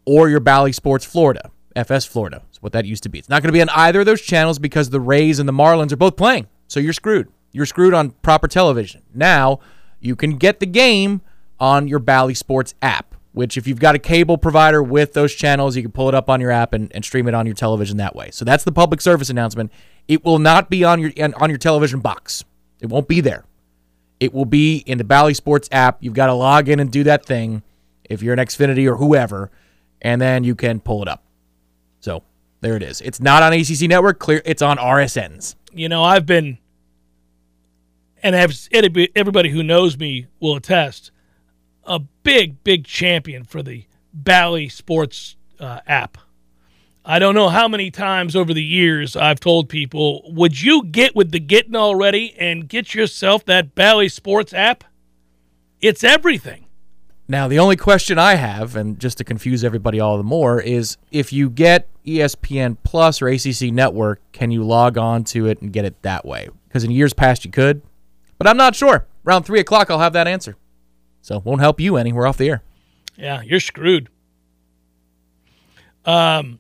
or 0.06 0.30
your 0.30 0.40
Bally 0.40 0.72
Sports 0.72 1.06
Florida, 1.06 1.50
FS 1.76 2.06
Florida. 2.06 2.44
What 2.64 2.72
that 2.72 2.86
used 2.86 3.04
to 3.04 3.10
be. 3.10 3.20
It's 3.20 3.28
not 3.28 3.42
going 3.42 3.50
to 3.50 3.54
be 3.54 3.62
on 3.62 3.68
either 3.68 4.00
of 4.00 4.06
those 4.06 4.22
channels 4.22 4.58
because 4.58 4.90
the 4.90 5.02
Rays 5.02 5.38
and 5.38 5.50
the 5.50 5.54
Marlins 5.54 5.92
are 5.92 5.98
both 5.98 6.16
playing. 6.16 6.48
So 6.70 6.80
you're 6.80 6.94
screwed. 6.94 7.28
You're 7.52 7.66
screwed 7.66 7.94
on 7.94 8.12
proper 8.12 8.48
television. 8.48 9.02
Now, 9.14 9.60
you 10.00 10.16
can 10.16 10.38
get 10.38 10.62
the 10.62 10.66
game 10.66 11.20
on 11.60 11.90
your 11.90 12.00
Bally 12.00 12.34
Sports 12.34 12.74
app, 12.82 13.16
which 13.34 13.58
if 13.58 13.68
you've 13.68 13.82
got 13.82 13.96
a 13.96 14.00
cable 14.00 14.38
provider 14.38 14.82
with 14.82 15.12
those 15.12 15.36
channels, 15.36 15.76
you 15.76 15.82
can 15.82 15.92
pull 15.92 16.08
it 16.08 16.16
up 16.16 16.30
on 16.30 16.40
your 16.40 16.52
app 16.52 16.72
and, 16.72 16.90
and 16.96 17.04
stream 17.04 17.28
it 17.28 17.34
on 17.34 17.46
your 17.46 17.54
television 17.54 17.98
that 17.98 18.16
way. 18.16 18.32
So 18.32 18.46
that's 18.46 18.64
the 18.64 18.72
public 18.72 19.02
service 19.02 19.30
announcement. 19.30 19.70
It 20.08 20.24
will 20.24 20.40
not 20.40 20.70
be 20.70 20.86
on 20.86 21.02
your 21.02 21.12
on 21.36 21.50
your 21.50 21.60
television 21.60 22.00
box. 22.00 22.46
It 22.80 22.88
won't 22.88 23.10
be 23.10 23.20
there. 23.20 23.44
It 24.22 24.34
will 24.34 24.46
be 24.46 24.78
in 24.78 24.98
the 24.98 25.04
Bally 25.04 25.34
Sports 25.34 25.68
app. 25.70 25.98
You've 26.00 26.14
got 26.14 26.28
to 26.28 26.34
log 26.34 26.70
in 26.70 26.80
and 26.80 26.90
do 26.90 27.04
that 27.04 27.26
thing 27.26 27.62
if 28.06 28.24
you're 28.24 28.34
an 28.34 28.40
Xfinity 28.40 28.90
or 28.90 28.96
whoever, 28.96 29.52
and 30.02 30.22
then 30.22 30.46
you 30.46 30.56
can 30.56 30.80
pull 30.80 31.02
it 31.02 31.10
up. 31.10 31.26
So 32.00 32.24
there 32.64 32.76
it 32.78 32.84
is. 32.84 33.02
It's 33.02 33.20
not 33.20 33.44
on 33.44 33.54
ACC 33.54 33.82
Network. 33.82 34.20
Clear. 34.20 34.42
It's 34.46 34.62
on 34.62 34.78
RSNs. 34.78 35.56
You 35.74 35.90
know, 35.90 36.04
I've 36.04 36.26
been, 36.26 36.58
and 38.22 38.36
everybody 38.36 39.50
who 39.50 39.64
knows 39.64 39.98
me 39.98 40.28
will 40.40 40.56
attest, 40.56 41.12
a 41.84 42.00
big, 42.00 42.64
big 42.64 42.86
champion 42.86 43.44
for 43.44 43.62
the 43.62 43.86
Bally 44.14 44.70
Sports 44.70 45.36
uh, 45.60 45.82
app. 45.86 46.18
I 47.06 47.20
don't 47.20 47.36
know 47.36 47.50
how 47.50 47.68
many 47.68 47.92
times 47.92 48.34
over 48.34 48.54
the 48.54 48.64
years 48.64 49.18
I've 49.18 49.42
told 49.42 49.68
people, 49.68 50.24
would 50.34 50.62
you 50.62 50.86
get 50.86 51.16
with 51.16 51.32
the 51.32 51.40
getting 51.40 51.76
already 51.76 52.34
and 52.40 52.70
get 52.70 52.96
yourself 52.96 53.44
that 53.46 53.76
Bally 53.76 54.08
Sports 54.08 54.54
app? 54.54 54.86
It's 55.82 56.04
everything. 56.04 56.68
Now, 57.28 57.48
the 57.48 57.60
only 57.60 57.78
question 57.78 58.20
I 58.20 58.36
have, 58.36 58.76
and 58.76 59.00
just 59.00 59.18
to 59.20 59.24
confuse 59.24 59.64
everybody 59.64 60.00
all 60.00 60.18
the 60.18 60.24
more, 60.24 60.60
is 60.60 60.98
if 61.12 61.32
you 61.32 61.50
get 61.50 61.88
ESPN 62.06 62.78
Plus 62.84 63.22
or 63.22 63.30
ACC 63.30 63.74
Network, 63.74 64.20
can 64.34 64.52
you 64.52 64.64
log 64.64 64.98
on 64.98 65.24
to 65.26 65.48
it 65.48 65.62
and 65.62 65.72
get 65.72 65.86
it 65.86 66.02
that 66.02 66.26
way? 66.26 66.50
Because 66.68 66.84
in 66.84 66.92
years 66.92 67.14
past 67.14 67.46
you 67.46 67.52
could, 67.52 67.82
but 68.38 68.48
I'm 68.48 68.58
not 68.58 68.76
sure. 68.76 69.08
Around 69.26 69.44
3 69.44 69.62
o'clock, 69.62 69.90
I'll 69.90 70.00
have 70.00 70.14
that 70.14 70.28
answer. 70.28 70.58
So 71.22 71.42
won't 71.46 71.62
help 71.62 71.80
you 71.80 71.96
any. 71.96 72.12
We're 72.12 72.28
off 72.28 72.38
the 72.38 72.50
air. 72.50 72.62
Yeah, 73.16 73.42
you're 73.42 73.60
screwed. 73.60 74.10
Um. 76.06 76.60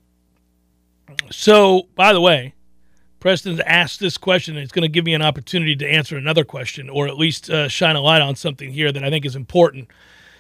So, 1.30 1.90
by 1.96 2.14
the 2.14 2.22
way, 2.22 2.54
Preston's 3.20 3.60
asked 3.62 4.00
this 4.00 4.18
question, 4.18 4.56
and 4.56 4.64
it's 4.64 4.72
going 4.72 4.84
to 4.84 4.90
give 4.90 5.06
me 5.06 5.14
an 5.14 5.22
opportunity 5.22 5.76
to 5.76 5.88
answer 5.88 6.18
another 6.18 6.44
question, 6.44 6.90
or 6.90 7.08
at 7.08 7.18
least 7.18 7.50
uh, 7.50 7.68
shine 7.68 7.96
a 7.96 8.02
light 8.02 8.22
on 8.22 8.36
something 8.36 8.72
here 8.72 8.92
that 8.92 9.04
I 9.04 9.10
think 9.10 9.26
is 9.26 9.36
important. 9.36 9.90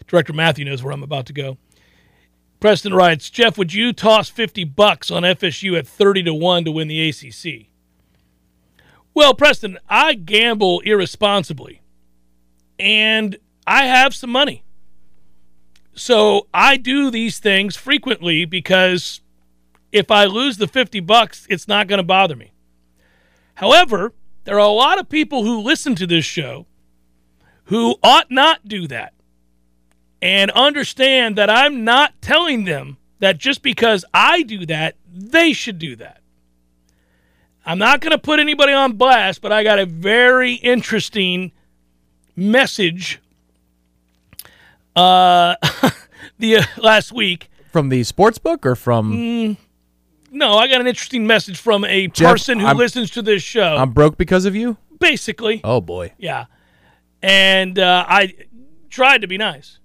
Director 0.07 0.33
Matthew 0.33 0.65
knows 0.65 0.83
where 0.83 0.93
I'm 0.93 1.03
about 1.03 1.25
to 1.27 1.33
go. 1.33 1.57
Preston 2.59 2.93
writes, 2.93 3.29
Jeff, 3.29 3.57
would 3.57 3.73
you 3.73 3.91
toss 3.91 4.29
50 4.29 4.63
bucks 4.63 5.11
on 5.11 5.23
FSU 5.23 5.77
at 5.77 5.85
30 5.85 6.23
to 6.23 6.33
1 6.33 6.65
to 6.65 6.71
win 6.71 6.87
the 6.87 7.09
ACC? 7.09 7.67
Well, 9.13 9.33
Preston, 9.33 9.77
I 9.89 10.13
gamble 10.13 10.79
irresponsibly, 10.81 11.81
and 12.79 13.37
I 13.67 13.85
have 13.85 14.15
some 14.15 14.31
money. 14.31 14.63
So 15.93 16.47
I 16.53 16.77
do 16.77 17.11
these 17.11 17.39
things 17.39 17.75
frequently 17.75 18.45
because 18.45 19.21
if 19.91 20.09
I 20.09 20.25
lose 20.25 20.57
the 20.57 20.67
50 20.67 21.01
bucks, 21.01 21.45
it's 21.49 21.67
not 21.67 21.87
going 21.87 21.99
to 21.99 22.03
bother 22.03 22.35
me. 22.35 22.53
However, 23.55 24.13
there 24.45 24.55
are 24.55 24.67
a 24.67 24.67
lot 24.67 24.99
of 24.99 25.09
people 25.09 25.43
who 25.43 25.59
listen 25.59 25.95
to 25.95 26.07
this 26.07 26.25
show 26.25 26.65
who 27.65 27.95
ought 28.01 28.31
not 28.31 28.67
do 28.67 28.87
that 28.87 29.12
and 30.23 30.49
understand 30.51 31.35
that 31.37 31.49
I'm 31.49 31.83
not 31.83 32.13
telling 32.21 32.63
them 32.63 32.97
that 33.19 33.37
just 33.37 33.61
because 33.61 34.05
I 34.13 34.43
do 34.43 34.65
that, 34.67 34.95
they 35.13 35.51
should 35.53 35.77
do 35.79 35.95
that. 35.97 36.21
I'm 37.65 37.77
not 37.77 37.99
going 38.01 38.11
to 38.11 38.17
put 38.17 38.39
anybody 38.39 38.73
on 38.73 38.93
blast, 38.93 39.41
but 39.41 39.51
I 39.51 39.63
got 39.63 39.79
a 39.79 39.85
very 39.85 40.53
interesting 40.55 41.51
message 42.35 43.19
uh, 44.95 45.55
the 46.39 46.57
uh, 46.57 46.63
last 46.77 47.11
week. 47.11 47.49
From 47.71 47.89
the 47.89 48.03
sports 48.03 48.37
book 48.37 48.65
or 48.65 48.75
from 48.75 49.13
Mm, 49.13 49.57
No, 50.31 50.53
I 50.57 50.67
got 50.67 50.81
an 50.81 50.87
interesting 50.87 51.25
message 51.25 51.57
from 51.57 51.83
a 51.85 52.07
Jeff, 52.07 52.31
person 52.31 52.59
who 52.59 52.67
I'm- 52.67 52.77
listens 52.77 53.09
to 53.11 53.21
this 53.21 53.41
show. 53.43 53.75
I'm 53.77 53.91
broke 53.91 54.17
because 54.17 54.45
of 54.45 54.55
you? 54.55 54.77
basically, 54.99 55.59
Oh 55.65 55.81
boy. 55.81 56.13
yeah. 56.17 56.45
And 57.21 57.77
uh, 57.77 58.05
I 58.07 58.33
tried 58.89 59.21
to 59.21 59.27
be 59.27 59.37
nice. 59.37 59.79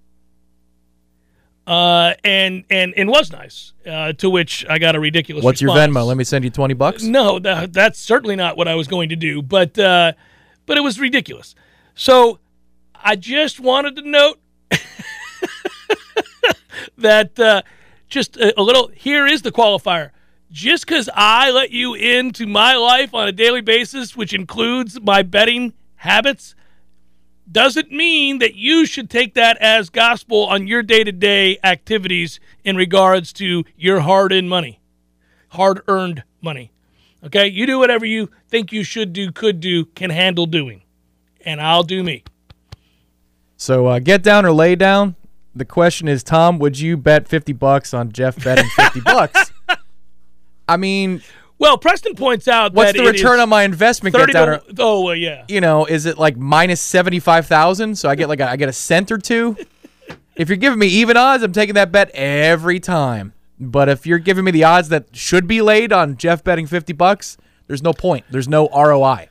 Uh, 1.69 2.15
and 2.25 2.65
and 2.71 2.95
and 2.97 3.11
was 3.11 3.31
nice. 3.31 3.75
Uh, 3.87 4.15
to 4.15 4.31
which 4.31 4.65
I 4.71 4.79
got 4.79 4.97
a 4.97 5.01
ridiculous. 5.01 5.45
What's 5.45 5.61
your. 5.61 5.71
Venmo? 5.77 6.07
Let 6.07 6.17
me 6.17 6.25
send 6.25 6.43
you 6.43 6.51
20 6.51 6.73
bucks. 6.73 7.03
No, 7.03 7.39
that, 7.41 7.75
that's 7.75 7.99
certainly 7.99 8.37
not 8.37 8.57
what 8.57 8.67
I 8.67 8.75
was 8.75 8.89
going 8.89 9.11
to 9.11 9.17
do. 9.17 9.43
But 9.43 9.79
uh, 9.79 10.13
but 10.65 10.79
it 10.79 10.81
was 10.81 10.99
ridiculous. 10.99 11.55
So 11.95 12.39
I 12.95 13.17
just 13.17 13.61
wanted 13.61 13.97
to 13.97 14.09
note 14.09 14.41
that 16.97 17.39
uh, 17.39 17.61
just 18.09 18.39
a, 18.39 18.59
a 18.59 18.63
little. 18.63 18.89
Here 18.89 19.27
is 19.27 19.43
the 19.43 19.53
qualifier. 19.53 20.13
Just 20.51 20.87
because 20.87 21.11
I 21.15 21.51
let 21.51 21.71
you 21.71 21.93
into 21.93 22.47
my 22.47 22.77
life 22.77 23.13
on 23.13 23.29
a 23.29 23.33
daily 23.33 23.61
basis, 23.61 24.17
which 24.17 24.33
includes 24.33 24.99
my 24.99 25.23
betting 25.23 25.75
habits, 25.97 26.55
doesn't 27.51 27.91
mean 27.91 28.39
that 28.39 28.55
you 28.55 28.87
should 28.87 29.09
take 29.09 29.35
that 29.35 29.57
as 29.59 29.91
gospel 29.91 30.45
on 30.47 30.67
your 30.67 30.83
day 30.83 31.05
to 31.05 31.13
day 31.13 31.59
activities 31.65 32.41
in 32.65 32.77
regards 32.77 33.33
to 33.35 33.65
your 33.77 34.01
hard 34.01 34.33
earned 34.33 34.49
money, 34.49 34.81
hard 35.51 35.81
earned 35.89 36.23
money. 36.41 36.73
Okay? 37.25 37.47
You 37.47 37.67
do 37.67 37.79
whatever 37.79 38.05
you 38.05 38.31
think 38.49 38.73
you 38.73 38.85
should 38.85 39.13
do, 39.13 39.33
could 39.33 39.61
do, 39.61 39.87
can 39.87 40.11
handle 40.11 40.47
doing. 40.47 40.83
And 41.45 41.61
I'll 41.61 41.83
do 41.83 42.03
me. 42.03 42.25
So 43.57 43.87
uh, 43.87 43.99
get 43.99 44.23
down 44.23 44.45
or 44.45 44.53
lay 44.53 44.77
down. 44.77 45.17
The 45.55 45.65
question 45.65 46.07
is, 46.07 46.23
Tom, 46.23 46.59
would 46.59 46.79
you 46.79 46.97
bet 46.97 47.27
50 47.27 47.53
bucks 47.55 47.93
on 47.93 48.13
Jeff 48.13 48.43
betting 48.45 48.69
50 48.77 49.01
bucks? 49.05 49.53
I 50.69 50.77
mean, 50.77 51.23
Well, 51.59 51.77
Preston 51.77 52.15
points 52.15 52.47
out 52.47 52.73
that. 52.73 52.77
what's 52.77 52.93
the 52.93 53.05
return 53.05 53.41
on 53.41 53.49
my 53.49 53.65
investment? 53.65 54.15
Get 54.15 54.21
30 54.21 54.33
down 54.33 54.47
to, 54.47 54.63
Oh, 54.79 55.03
well, 55.03 55.15
yeah. 55.17 55.45
you 55.49 55.61
know, 55.61 55.87
is 55.87 56.07
it 56.07 56.17
like 56.19 56.37
minus 56.37 56.81
75,000? 56.81 57.97
So 57.97 58.09
I 58.09 58.15
get 58.15 58.29
like 58.29 58.41
a, 58.41 58.49
I 58.49 58.57
get 58.57 58.69
a 58.69 58.73
cent 58.73 59.11
or 59.11 59.19
two. 59.19 59.57
If 60.37 60.49
you're 60.49 60.57
giving 60.57 60.79
me 60.79 60.87
even 60.87 61.17
odds, 61.17 61.43
I'm 61.43 61.53
taking 61.53 61.75
that 61.75 61.91
bet 61.91 62.11
every 62.15 62.79
time. 62.79 63.33
But 63.59 63.89
if 63.89 64.07
you're 64.07 64.21
giving 64.21 64.45
me 64.45 64.53
the 64.53 64.63
odds 64.63 64.89
that 64.91 65.17
should 65.17 65.49
be 65.49 65.61
laid 65.61 65.93
on 65.93 66.17
Jeff 66.17 66.45
betting 66.45 66.67
50 66.69 66.93
bucks, 66.93 67.37
there's 67.67 67.83
no 67.83 67.93
point. 67.93 68.25
There's 68.31 68.47
no 68.49 68.69
ROI. 68.69 69.29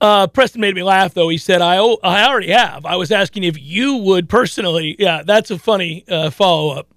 Uh, 0.00 0.26
Preston 0.26 0.62
made 0.62 0.74
me 0.74 0.82
laugh, 0.82 1.12
though. 1.12 1.28
He 1.28 1.36
said, 1.36 1.60
I, 1.60 1.76
oh, 1.78 1.98
I 2.02 2.26
already 2.26 2.50
have. 2.50 2.86
I 2.86 2.96
was 2.96 3.10
asking 3.12 3.44
if 3.44 3.60
you 3.60 3.96
would 3.96 4.28
personally. 4.30 4.96
Yeah, 4.98 5.22
that's 5.22 5.50
a 5.50 5.58
funny 5.58 6.04
uh, 6.08 6.30
follow 6.30 6.78
up. 6.78 6.88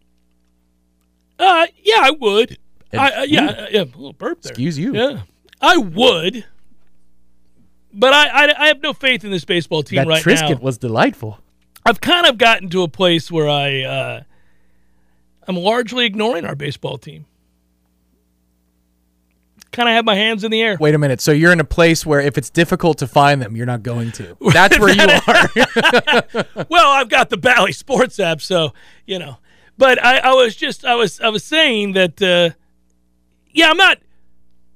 Uh, 1.37 1.67
yeah, 1.83 1.99
I 1.99 2.11
would. 2.11 2.57
I, 2.93 3.11
uh, 3.11 3.23
yeah, 3.23 3.45
uh, 3.45 3.67
yeah, 3.71 3.81
a 3.81 3.85
little 3.85 4.13
burp 4.13 4.41
there. 4.41 4.51
Excuse 4.51 4.77
you. 4.77 4.95
Yeah, 4.95 5.21
I 5.61 5.77
would. 5.77 6.45
But 7.93 8.13
I, 8.13 8.27
I, 8.27 8.63
I 8.63 8.67
have 8.67 8.81
no 8.81 8.93
faith 8.93 9.23
in 9.23 9.31
this 9.31 9.45
baseball 9.45 9.83
team 9.83 9.97
That 9.97 10.07
right 10.07 10.23
Trisket 10.23 10.57
now. 10.57 10.63
was 10.63 10.77
delightful. 10.77 11.39
I've 11.85 12.01
kind 12.01 12.27
of 12.27 12.37
gotten 12.37 12.69
to 12.69 12.83
a 12.83 12.87
place 12.87 13.31
where 13.31 13.49
I, 13.49 13.81
uh, 13.81 14.21
I'm 15.47 15.55
largely 15.55 16.05
ignoring 16.05 16.45
our 16.45 16.55
baseball 16.55 16.97
team. 16.97 17.25
Kind 19.71 19.87
of 19.87 19.93
have 19.93 20.05
my 20.05 20.15
hands 20.15 20.43
in 20.43 20.51
the 20.51 20.61
air. 20.61 20.77
Wait 20.79 20.95
a 20.95 20.97
minute. 20.97 21.21
So 21.21 21.31
you're 21.31 21.51
in 21.51 21.59
a 21.59 21.65
place 21.65 22.05
where 22.05 22.19
if 22.19 22.37
it's 22.37 22.49
difficult 22.49 22.97
to 22.99 23.07
find 23.07 23.41
them, 23.41 23.55
you're 23.55 23.67
not 23.67 23.83
going 23.83 24.11
to. 24.13 24.35
That's 24.53 24.79
where 24.79 24.93
you 24.93 25.03
are. 25.27 26.65
well, 26.69 26.89
I've 26.89 27.09
got 27.09 27.29
the 27.29 27.37
Bally 27.37 27.71
Sports 27.71 28.19
app, 28.19 28.41
so 28.41 28.73
you 29.05 29.19
know. 29.19 29.37
But 29.77 30.03
I, 30.03 30.17
I 30.17 30.33
was 30.33 30.55
just 30.55 30.85
I 30.85 30.95
was 30.95 31.21
I 31.21 31.29
was 31.29 31.43
saying 31.43 31.93
that 31.93 32.19
uh, 32.21 32.55
yeah, 33.51 33.69
I'm 33.69 33.77
not. 33.77 33.99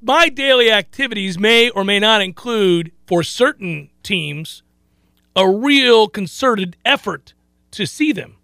My 0.02 0.28
daily 0.30 0.72
activities 0.72 1.40
may 1.40 1.70
or 1.70 1.84
may 1.84 2.00
not 2.00 2.22
include 2.22 2.92
for 3.08 3.24
certain 3.24 3.90
teams 4.04 4.64
a 5.36 5.50
real 5.50 6.08
concerted 6.08 6.76
effort 6.86 7.34
to 7.72 7.86
see 7.88 8.12
them. 8.12 8.36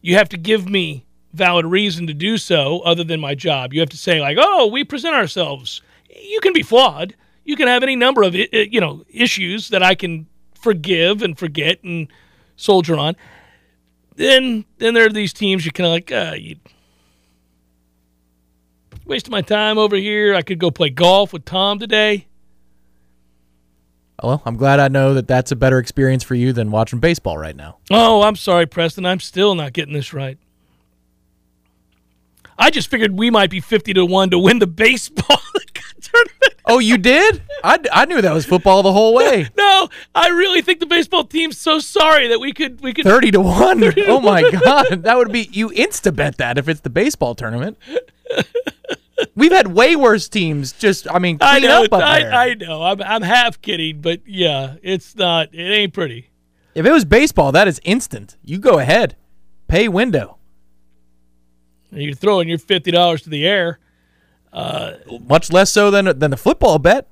You 0.00 0.14
have 0.16 0.28
to 0.30 0.36
give 0.36 0.68
me 0.68 1.06
valid 1.32 1.66
reason 1.66 2.06
to 2.06 2.14
do 2.14 2.38
so 2.38 2.80
other 2.80 3.04
than 3.04 3.20
my 3.20 3.34
job. 3.34 3.72
You 3.72 3.80
have 3.80 3.88
to 3.90 3.96
say 3.96 4.20
like, 4.20 4.36
"Oh, 4.40 4.66
we 4.66 4.84
present 4.84 5.14
ourselves." 5.14 5.82
You 6.10 6.40
can 6.40 6.52
be 6.52 6.62
flawed. 6.62 7.14
You 7.44 7.56
can 7.56 7.68
have 7.68 7.82
any 7.82 7.96
number 7.96 8.22
of 8.22 8.34
i- 8.34 8.48
you 8.52 8.80
know 8.80 9.04
issues 9.08 9.68
that 9.68 9.82
I 9.82 9.94
can 9.94 10.26
forgive 10.54 11.22
and 11.22 11.38
forget 11.38 11.82
and 11.84 12.08
soldier 12.56 12.96
on. 12.96 13.14
Then 14.16 14.64
then 14.78 14.94
there 14.94 15.06
are 15.06 15.10
these 15.12 15.32
teams 15.32 15.64
you 15.64 15.72
kind 15.72 15.86
of 15.86 15.92
like, 15.92 16.10
uh, 16.12 16.34
you 16.36 16.56
wasting 19.08 19.32
my 19.32 19.42
time 19.42 19.78
over 19.78 19.96
here. 19.96 20.34
I 20.34 20.42
could 20.42 20.58
go 20.58 20.70
play 20.70 20.90
golf 20.90 21.32
with 21.32 21.44
Tom 21.44 21.78
today. 21.78 22.26
well, 24.22 24.42
I'm 24.44 24.56
glad 24.56 24.80
I 24.80 24.88
know 24.88 25.14
that 25.14 25.26
that's 25.26 25.50
a 25.50 25.56
better 25.56 25.78
experience 25.78 26.22
for 26.22 26.34
you 26.34 26.52
than 26.52 26.70
watching 26.70 26.98
baseball 27.00 27.38
right 27.38 27.56
now. 27.56 27.78
Oh, 27.90 28.22
I'm 28.22 28.36
sorry, 28.36 28.66
Preston. 28.66 29.06
I'm 29.06 29.20
still 29.20 29.54
not 29.54 29.72
getting 29.72 29.94
this 29.94 30.12
right. 30.12 30.38
I 32.60 32.70
just 32.70 32.90
figured 32.90 33.16
we 33.16 33.30
might 33.30 33.50
be 33.50 33.60
50 33.60 33.94
to 33.94 34.04
1 34.04 34.30
to 34.30 34.38
win 34.38 34.58
the 34.58 34.66
baseball 34.66 35.40
tournament. 36.00 36.54
Oh, 36.66 36.80
you 36.80 36.98
did? 36.98 37.40
I, 37.62 37.78
I 37.92 38.04
knew 38.04 38.20
that 38.20 38.32
was 38.34 38.44
football 38.44 38.82
the 38.82 38.92
whole 38.92 39.14
way. 39.14 39.48
No, 39.56 39.88
I 40.12 40.28
really 40.30 40.60
think 40.60 40.80
the 40.80 40.86
baseball 40.86 41.22
team's 41.24 41.56
so 41.56 41.78
sorry 41.78 42.26
that 42.28 42.40
we 42.40 42.52
could 42.52 42.80
we 42.80 42.92
could 42.92 43.04
30 43.04 43.30
to 43.32 43.40
1. 43.40 43.92
Oh 44.08 44.20
my 44.20 44.42
god. 44.50 45.04
That 45.04 45.16
would 45.16 45.30
be 45.30 45.48
you 45.52 45.68
insta 45.68 46.14
bet 46.14 46.38
that 46.38 46.58
if 46.58 46.68
it's 46.68 46.80
the 46.80 46.90
baseball 46.90 47.36
tournament. 47.36 47.78
We've 49.34 49.52
had 49.52 49.68
way 49.68 49.96
worse 49.96 50.28
teams 50.28 50.72
just 50.72 51.10
I 51.10 51.18
mean 51.18 51.38
I 51.40 51.58
know 51.60 51.84
up 51.84 51.92
up 51.92 52.00
there. 52.00 52.32
I, 52.32 52.50
I 52.50 52.54
know. 52.54 52.82
I'm 52.82 53.02
I'm 53.02 53.22
half 53.22 53.60
kidding, 53.60 54.00
but 54.00 54.20
yeah, 54.26 54.74
it's 54.82 55.16
not 55.16 55.52
it 55.52 55.62
ain't 55.62 55.92
pretty. 55.92 56.30
if 56.74 56.86
it 56.86 56.92
was 56.92 57.04
baseball, 57.04 57.50
that 57.52 57.66
is 57.68 57.80
instant. 57.84 58.36
You 58.44 58.58
go 58.58 58.78
ahead. 58.78 59.16
Pay 59.66 59.88
window. 59.88 60.38
You're 61.90 62.14
throwing 62.14 62.48
your 62.48 62.58
$50 62.58 63.22
to 63.22 63.30
the 63.30 63.46
air. 63.46 63.78
Uh, 64.52 64.94
Much 65.26 65.50
less 65.52 65.72
so 65.72 65.90
than 65.90 66.18
than 66.18 66.30
the 66.30 66.36
football 66.36 66.78
bet. 66.78 67.08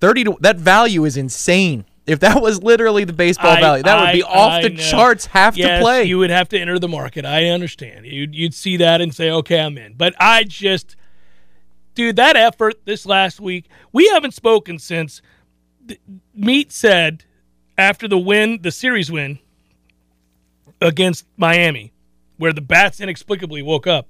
30 0.00 0.24
to 0.24 0.36
that 0.40 0.56
value 0.56 1.04
is 1.04 1.16
insane. 1.16 1.84
If 2.08 2.20
that 2.20 2.40
was 2.40 2.62
literally 2.62 3.04
the 3.04 3.12
baseball 3.12 3.52
I- 3.52 3.60
value, 3.60 3.82
that 3.84 4.00
would 4.00 4.12
be 4.12 4.22
off 4.22 4.52
I 4.52 4.62
the 4.62 4.70
know. 4.70 4.82
charts 4.82 5.26
have 5.26 5.56
yes, 5.56 5.78
to 5.78 5.84
play. 5.84 6.04
You 6.04 6.18
would 6.18 6.30
have 6.30 6.48
to 6.50 6.58
enter 6.58 6.78
the 6.78 6.88
market. 6.88 7.24
I 7.24 7.46
understand. 7.48 8.06
You'd, 8.06 8.34
you'd 8.34 8.54
see 8.54 8.76
that 8.78 9.00
and 9.00 9.14
say, 9.14 9.30
okay, 9.30 9.60
I'm 9.60 9.76
in. 9.76 9.94
But 9.94 10.14
I 10.18 10.44
just, 10.44 10.96
dude, 11.94 12.16
that 12.16 12.36
effort 12.36 12.84
this 12.84 13.04
last 13.06 13.40
week, 13.40 13.66
we 13.92 14.08
haven't 14.08 14.32
spoken 14.34 14.78
since 14.78 15.20
Meat 16.34 16.72
said 16.72 17.24
after 17.76 18.08
the 18.08 18.18
win, 18.18 18.60
the 18.62 18.70
series 18.70 19.10
win 19.10 19.38
against 20.80 21.26
Miami, 21.36 21.92
where 22.36 22.52
the 22.52 22.60
Bats 22.60 23.00
inexplicably 23.00 23.62
woke 23.62 23.86
up. 23.86 24.08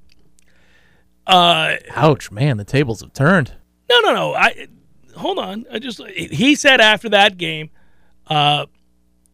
Uh, 1.27 1.77
Ouch, 1.91 2.31
man, 2.31 2.57
the 2.57 2.65
tables 2.65 3.01
have 3.01 3.13
turned. 3.13 3.55
no, 3.91 3.99
no, 4.01 4.15
no. 4.15 4.35
I 4.35 4.69
hold 5.17 5.39
on. 5.39 5.67
I 5.71 5.79
just 5.79 6.01
he 6.07 6.55
said 6.55 6.81
after 6.81 7.09
that 7.11 7.37
game, 7.37 7.71
uh, 8.29 8.67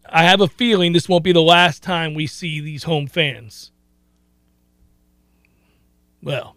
I 0.08 0.22
have 0.24 0.40
a 0.40 0.48
feeling 0.48 0.92
this 0.92 1.08
won't 1.08 1.24
be 1.24 1.32
the 1.32 1.42
last 1.42 1.82
time 1.82 2.14
we 2.14 2.26
see 2.26 2.60
these 2.60 2.84
home 2.84 3.06
fans. 3.06 3.72
Well, 6.22 6.56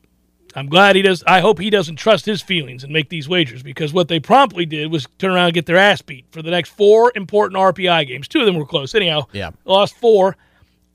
I'm 0.56 0.68
glad 0.68 0.96
he 0.96 1.02
does. 1.02 1.24
I 1.28 1.40
hope 1.40 1.60
he 1.60 1.70
doesn't 1.70 1.98
trust 1.98 2.26
his 2.26 2.42
feelings 2.42 2.84
and 2.84 2.92
make 2.92 3.10
these 3.10 3.28
wagers 3.30 3.62
because 3.62 3.94
what 3.94 4.08
they 4.08 4.20
promptly 4.20 4.66
did 4.66 4.92
was 4.92 5.08
turn 5.20 5.32
around 5.32 5.48
and 5.48 5.54
get 5.54 5.66
their 5.66 5.78
ass 5.78 6.02
beat 6.02 6.26
for 6.32 6.42
the 6.42 6.52
next 6.52 6.70
four 6.70 7.12
important 7.16 7.60
RPI 7.60 8.08
games. 8.08 8.28
Two 8.28 8.40
of 8.40 8.46
them 8.46 8.56
were 8.56 8.66
close, 8.66 8.96
anyhow. 8.96 9.26
Yeah. 9.34 9.52
lost 9.66 9.96
four, 9.96 10.38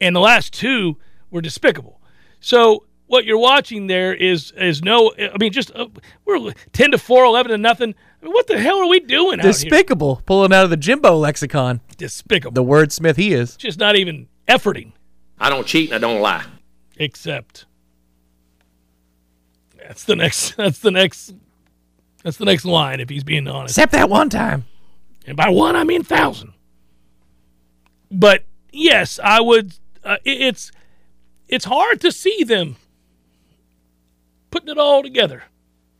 and 0.00 0.16
the 0.16 0.20
last 0.20 0.52
two 0.52 0.96
were 1.30 1.40
despicable. 1.40 2.00
So 2.40 2.84
what 3.06 3.24
you're 3.24 3.38
watching 3.38 3.86
there 3.86 4.14
is 4.14 4.52
is 4.52 4.82
no. 4.82 5.12
I 5.18 5.36
mean, 5.38 5.52
just 5.52 5.70
uh, 5.74 5.86
we're 6.24 6.52
ten 6.72 6.90
to 6.92 6.98
four, 6.98 7.24
11 7.24 7.50
to 7.52 7.58
nothing. 7.58 7.94
I 8.22 8.26
mean, 8.26 8.32
what 8.34 8.46
the 8.46 8.58
hell 8.60 8.78
are 8.78 8.86
we 8.88 9.00
doing 9.00 9.40
out 9.40 9.44
here? 9.44 9.52
Despicable, 9.52 10.22
pulling 10.26 10.52
out 10.52 10.62
of 10.64 10.70
the 10.70 10.76
Jimbo 10.76 11.16
lexicon. 11.16 11.80
Despicable. 11.96 12.54
The 12.54 12.62
wordsmith 12.68 13.16
he 13.16 13.32
is. 13.34 13.56
Just 13.56 13.78
not 13.80 13.96
even 13.96 14.28
efforting, 14.48 14.92
I 15.40 15.50
don't 15.50 15.66
cheat 15.66 15.90
and 15.92 16.04
I 16.04 16.08
don't 16.08 16.20
lie. 16.22 16.44
except 16.96 17.64
that's 19.76 20.04
the 20.04 20.14
next. 20.16 20.50
That's 20.56 20.78
the 20.78 20.90
next. 20.92 21.34
That's 22.22 22.36
the 22.36 22.44
next 22.44 22.64
line. 22.64 23.00
If 23.00 23.08
he's 23.08 23.24
being 23.24 23.48
honest, 23.48 23.72
Except 23.76 23.90
that 23.92 24.08
one 24.08 24.30
time. 24.30 24.64
and 25.26 25.36
by 25.36 25.48
one 25.48 25.74
I 25.74 25.82
mean 25.82 26.04
thousand. 26.04 26.52
But 28.10 28.44
yes, 28.72 29.18
I 29.22 29.40
would. 29.40 29.74
Uh, 30.04 30.18
it- 30.24 30.40
it's 30.40 30.70
it's 31.48 31.64
hard 31.64 32.00
to 32.02 32.12
see 32.12 32.44
them 32.44 32.76
putting 34.52 34.68
it 34.68 34.78
all 34.78 35.02
together. 35.02 35.42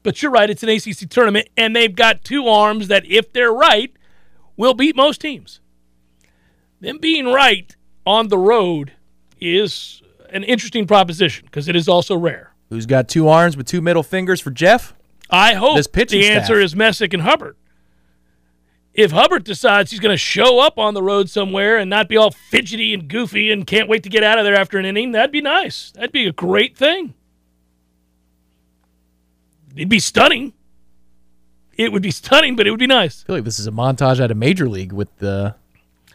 But 0.03 0.22
you're 0.22 0.32
right; 0.32 0.50
it's 0.50 0.62
an 0.62 0.68
ACC 0.68 1.09
tournament, 1.09 1.48
and 1.57 1.76
they've 1.76 1.94
got 1.94 2.24
two 2.24 2.48
arms 2.48 2.88
that, 2.88 3.05
if 3.07 3.32
they're 3.32 3.53
right, 3.53 3.92
will 4.57 4.74
beat 4.74 4.96
most 4.96 5.20
teams. 5.20 5.61
Them 6.80 6.98
being 6.98 7.26
right 7.26 7.74
on 8.05 8.28
the 8.28 8.38
road 8.38 8.92
is 9.40 10.03
an 10.30 10.42
interesting 10.44 10.86
proposition 10.86 11.44
because 11.46 11.68
it 11.68 11.76
is 11.76 11.88
also 11.88 12.16
rare. 12.16 12.53
Who's 12.70 12.86
got 12.86 13.09
two 13.09 13.28
arms 13.28 13.57
with 13.57 13.66
two 13.66 13.80
middle 13.80 14.03
fingers 14.03 14.40
for 14.40 14.50
Jeff? 14.50 14.94
I 15.30 15.55
hope 15.55 15.76
This 15.76 15.86
pitching 15.86 16.20
the 16.20 16.28
answer 16.28 16.55
staff. 16.55 16.64
is 16.64 16.74
Messick 16.76 17.12
and 17.14 17.22
Hubbard. 17.22 17.57
If 18.94 19.12
Hubbard 19.12 19.44
decides 19.44 19.90
he's 19.90 20.00
going 20.00 20.12
to 20.12 20.18
show 20.18 20.59
up 20.61 20.78
on 20.78 20.92
the 20.92 21.03
road 21.03 21.30
somewhere 21.30 21.78
and 21.78 21.88
not 21.88 22.09
be 22.09 22.16
all 22.16 22.30
fidgety 22.30 22.92
and 22.92 23.09
goofy 23.09 23.50
and 23.50 23.66
can't 23.66 23.88
wait 23.88 24.03
to 24.03 24.11
get 24.11 24.22
out 24.22 24.38
of 24.38 24.44
there 24.44 24.55
after 24.55 24.78
an 24.78 24.84
inning, 24.84 25.12
that'd 25.12 25.32
be 25.32 25.40
nice. 25.40 25.92
That'd 25.92 26.12
be 26.12 26.26
a 26.26 26.32
great 26.32 26.76
thing. 26.76 27.14
It'd 29.77 29.89
be 29.89 29.99
stunning. 30.01 30.53
It 31.77 31.91
would 31.93 32.03
be 32.03 32.11
stunning, 32.11 32.55
but 32.57 32.66
it 32.66 32.70
would 32.70 32.79
be 32.81 32.87
nice. 32.87 33.23
I 33.23 33.27
feel 33.27 33.37
like 33.37 33.45
this 33.45 33.59
is 33.59 33.66
a 33.66 33.70
montage 33.70 34.20
out 34.20 34.31
of 34.31 34.37
major 34.37 34.68
league 34.68 34.93
with 34.93 35.09
the 35.18 35.55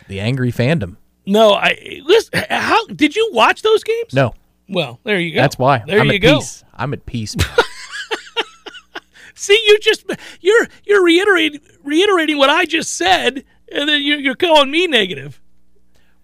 the 0.07 0.19
angry 0.19 0.51
fandom. 0.51 0.97
No, 1.25 1.53
I 1.53 2.01
listen. 2.05 2.43
How 2.49 2.85
did 2.87 3.15
you 3.15 3.29
watch 3.33 3.61
those 3.63 3.83
games? 3.83 4.13
No, 4.13 4.33
Well, 4.69 4.99
there 5.03 5.19
you 5.19 5.33
go. 5.33 5.41
that's 5.41 5.57
why. 5.57 5.83
There 5.85 5.99
I'm 5.99 6.07
you 6.07 6.13
at 6.15 6.21
go. 6.21 6.37
peace. 6.39 6.63
I'm 6.73 6.93
at 6.93 7.05
peace. 7.05 7.35
See, 9.35 9.61
you 9.67 9.77
just 9.79 10.05
you're 10.41 10.67
you're 10.85 11.03
reiterating 11.03 11.61
reiterating 11.83 12.37
what 12.37 12.49
I 12.49 12.65
just 12.65 12.95
said, 12.95 13.43
and 13.71 13.87
then 13.89 14.01
you're, 14.03 14.19
you're 14.19 14.35
calling 14.35 14.71
me 14.71 14.87
negative. 14.87 15.41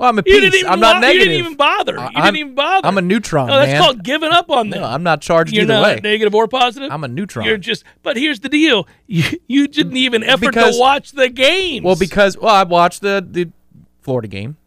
Well, 0.04 0.10
I'm 0.10 0.20
at 0.20 0.28
You 0.28 0.34
peace. 0.34 0.41
didn't 0.41 0.60
even 0.60 0.72
I'm 0.72 0.80
not 0.80 0.95
wa- 0.95 0.99
negative. 0.99 1.20
You 1.28 1.32
didn't 1.32 1.45
even 1.45 1.58
bother. 1.58 1.97
I- 1.99 2.04
You 2.04 2.08
I'm- 2.16 2.24
didn't 2.26 2.38
even 2.38 2.56
bother. 2.56 2.88
I'm 2.88 2.97
a 2.97 3.01
neutron, 3.01 3.47
No, 3.47 3.58
that's 3.60 3.72
man. 3.72 3.82
called 3.82 4.04
giving 4.04 4.32
up 4.32 4.49
on 4.49 4.70
them. 4.70 4.82
No, 4.82 4.88
I'm 4.88 5.04
not 5.04 5.22
charged 5.22 5.54
you're 5.54 5.64
either 5.64 5.74
not 5.74 5.84
way. 5.84 5.99
negative 6.04 6.36
or 6.36 6.47
positive. 6.47 6.91
I'm 6.91 7.04
a 7.04 7.08
neutron. 7.08 7.45
You're 7.45 7.58
just. 7.58 7.84
But 8.04 8.18
here's 8.18 8.39
the 8.41 8.49
deal: 8.49 8.88
you, 9.08 9.24
you 9.47 9.68
didn't 9.68 9.97
even 9.97 10.24
effort 10.24 10.47
Because- 10.54 10.76
to 10.76 10.80
watch 10.82 11.12
the 11.14 11.30
game. 11.30 11.84
well, 11.84 11.95
because 11.95 12.38
well, 12.38 12.54
I 12.54 12.64
watched 12.64 13.01
the 13.01 13.26
the 13.28 13.49
Florida 14.01 14.28
game, 14.28 14.58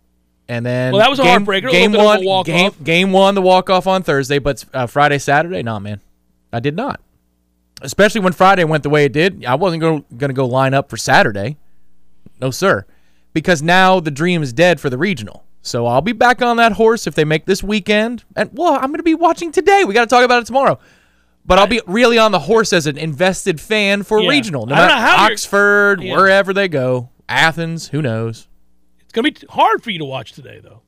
and 0.49 0.64
then 0.64 0.93
Well, 0.93 1.01
that 1.01 1.11
was 1.11 1.18
a 1.18 1.22
game, 1.22 1.45
heartbreaker, 1.45 1.70
Game 1.70 1.93
little 1.93 2.07
bit 2.07 2.16
of 2.16 2.22
a 2.22 2.24
one, 2.24 2.24
walk-off. 2.24 2.47
game 2.47 2.70
game 2.82 3.12
one, 3.12 3.34
the 3.34 3.43
walk 3.43 3.68
off 3.68 3.87
on 3.87 4.03
Thursday, 4.03 4.39
but 4.39 4.64
uh, 4.72 4.87
Friday, 4.87 5.18
Saturday, 5.18 5.62
nah, 5.62 5.78
man, 5.78 6.01
I 6.53 6.61
did 6.61 6.74
not. 6.74 7.01
Especially 7.82 8.22
when 8.22 8.32
Friday 8.32 8.64
went 8.64 8.82
the 8.82 8.89
way 8.89 9.05
it 9.05 9.12
did, 9.12 9.45
I 9.45 9.55
wasn't 9.57 9.82
going 9.82 10.03
to 10.18 10.32
go 10.32 10.47
line 10.47 10.72
up 10.72 10.89
for 10.89 10.97
Saturday. 10.97 11.59
No, 12.41 12.51
sir, 12.51 12.87
because 13.37 13.62
now 13.62 14.01
the 14.01 14.11
dream 14.11 14.43
is 14.43 14.55
dead 14.55 14.80
for 14.80 14.89
the 14.89 14.97
regional. 14.97 15.45
So 15.61 15.84
I'll 15.84 16.01
be 16.01 16.12
back 16.14 16.41
on 16.41 16.57
that 16.57 16.72
horse 16.72 17.07
if 17.07 17.14
they 17.14 17.26
make 17.26 17.45
this 17.45 17.62
weekend, 17.62 18.24
and 18.34 18.49
well, 18.55 18.72
I'm 18.76 18.87
going 18.87 18.97
to 18.97 19.03
be 19.03 19.12
watching 19.14 19.53
today. 19.53 19.84
We 19.84 19.93
got 19.93 20.05
to 20.05 20.07
talk 20.07 20.24
about 20.24 20.41
it 20.43 20.47
tomorrow. 20.47 20.78
But 21.45 21.59
I'll 21.59 21.66
be 21.66 21.82
really 21.87 22.16
on 22.16 22.32
the 22.32 22.39
horse 22.39 22.72
as 22.72 22.87
an 22.87 22.97
invested 22.97 23.61
fan 23.61 24.05
for 24.05 24.20
Yeah. 24.20 24.30
regional. 24.30 24.64
No 24.64 24.74
I 24.74 24.78
don't 24.78 24.89
matter 24.89 25.01
know 25.03 25.07
how 25.18 25.26
Oxford, 25.26 26.03
Yeah. 26.03 26.16
wherever 26.16 26.55
they 26.55 26.66
go, 26.66 27.11
Athens, 27.28 27.89
who 27.89 28.01
knows? 28.01 28.49
it's 29.01 29.12
gonna 29.12 29.30
be 29.30 29.37
hard 29.51 29.82
for 29.84 29.91
you 29.91 29.99
to 29.99 30.05
watch 30.07 30.32
today, 30.32 30.61
though. 30.62 30.80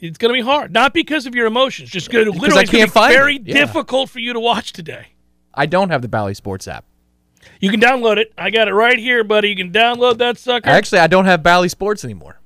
It's 0.00 0.16
gonna 0.16 0.34
be 0.34 0.42
hard, 0.42 0.72
not 0.72 0.94
because 0.94 1.26
of 1.26 1.34
your 1.34 1.46
emotions, 1.46 1.90
just 1.90 2.08
going 2.10 2.24
to 2.30 2.30
literally 2.30 2.60
I 2.60 2.62
it's 2.62 2.70
gonna 2.70 2.82
can't 2.84 2.90
be 2.92 3.00
find 3.00 3.12
very 3.12 3.36
it. 3.36 3.42
Yeah. 3.46 3.54
difficult 3.54 4.10
for 4.10 4.20
you 4.20 4.32
to 4.32 4.38
watch 4.40 4.72
today. 4.72 5.08
I 5.54 5.66
don't 5.66 5.90
have 5.90 6.02
the 6.02 6.08
Bally 6.08 6.34
Sports 6.34 6.68
app. 6.68 6.84
You 7.60 7.70
can 7.70 7.80
download 7.80 8.18
it. 8.18 8.32
I 8.38 8.50
got 8.50 8.68
it 8.68 8.72
right 8.74 8.98
here, 8.98 9.24
buddy. 9.24 9.48
You 9.50 9.56
can 9.56 9.72
download 9.72 10.18
that 10.18 10.38
sucker. 10.38 10.68
Actually, 10.68 11.00
I 11.00 11.06
don't 11.06 11.24
have 11.24 11.42
Bally 11.42 11.68
Sports 11.68 12.04
anymore 12.04 12.38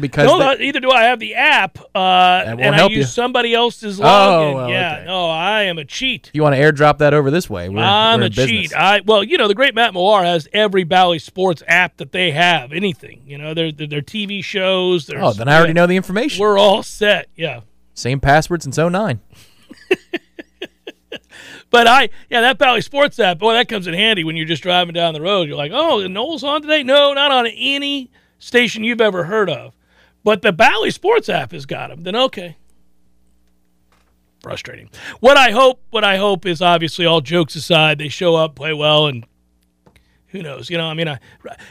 because 0.00 0.26
no, 0.26 0.56
they- 0.56 0.64
either 0.64 0.80
do 0.80 0.90
I 0.90 1.04
have 1.04 1.18
the 1.20 1.34
app, 1.36 1.78
uh, 1.94 1.98
and 2.46 2.60
I 2.74 2.86
use 2.86 2.96
you. 2.96 3.04
somebody 3.04 3.54
else's 3.54 3.98
Oh, 4.00 4.04
login. 4.04 4.54
well, 4.54 4.68
yeah, 4.68 4.96
okay. 4.96 5.04
no, 5.06 5.30
I 5.30 5.62
am 5.62 5.78
a 5.78 5.84
cheat. 5.84 6.30
you 6.34 6.42
want 6.42 6.54
to 6.54 6.60
airdrop 6.60 6.98
that 6.98 7.14
over 7.14 7.30
this 7.30 7.48
way, 7.48 7.68
we're, 7.68 7.80
I'm 7.82 8.20
we're 8.20 8.26
a 8.26 8.30
cheat. 8.30 8.74
I 8.74 9.00
well, 9.00 9.24
you 9.24 9.38
know, 9.38 9.48
the 9.48 9.54
great 9.54 9.74
Matt 9.74 9.94
Millar 9.94 10.22
has 10.24 10.48
every 10.52 10.84
Bally 10.84 11.18
Sports 11.18 11.62
app 11.66 11.96
that 11.96 12.12
they 12.12 12.32
have. 12.32 12.72
Anything, 12.72 13.22
you 13.26 13.38
know, 13.38 13.54
their 13.54 13.72
their, 13.72 13.86
their 13.86 14.02
TV 14.02 14.42
shows. 14.44 15.06
Their, 15.06 15.22
oh, 15.22 15.32
then 15.32 15.48
I 15.48 15.56
already 15.56 15.70
yeah, 15.70 15.74
know 15.74 15.86
the 15.86 15.96
information. 15.96 16.40
We're 16.42 16.58
all 16.58 16.82
set. 16.82 17.28
Yeah. 17.36 17.60
Same 17.94 18.20
password 18.20 18.62
since 18.62 18.76
09. 18.76 19.20
But 21.76 21.86
I, 21.86 22.08
yeah, 22.30 22.40
that 22.40 22.56
Bally 22.56 22.80
Sports 22.80 23.18
app, 23.18 23.38
boy, 23.38 23.52
that 23.52 23.68
comes 23.68 23.86
in 23.86 23.92
handy 23.92 24.24
when 24.24 24.34
you're 24.34 24.46
just 24.46 24.62
driving 24.62 24.94
down 24.94 25.12
the 25.12 25.20
road. 25.20 25.46
You're 25.46 25.58
like, 25.58 25.72
oh, 25.74 26.00
the 26.00 26.08
Noles 26.08 26.42
on 26.42 26.62
today? 26.62 26.82
No, 26.82 27.12
not 27.12 27.30
on 27.30 27.46
any 27.48 28.10
station 28.38 28.82
you've 28.82 29.02
ever 29.02 29.24
heard 29.24 29.50
of. 29.50 29.74
But 30.24 30.40
the 30.40 30.52
Bally 30.52 30.90
Sports 30.90 31.28
app 31.28 31.52
has 31.52 31.66
got 31.66 31.90
them. 31.90 32.02
Then 32.02 32.16
okay. 32.16 32.56
Frustrating. 34.40 34.88
What 35.20 35.36
I 35.36 35.50
hope, 35.50 35.82
what 35.90 36.02
I 36.02 36.16
hope 36.16 36.46
is 36.46 36.62
obviously 36.62 37.04
all 37.04 37.20
jokes 37.20 37.54
aside, 37.54 37.98
they 37.98 38.08
show 38.08 38.34
up, 38.36 38.54
play 38.54 38.72
well, 38.72 39.06
and 39.06 39.26
who 40.28 40.42
knows? 40.42 40.70
You 40.70 40.78
know, 40.78 40.86
I 40.86 40.94
mean, 40.94 41.08
I, 41.08 41.18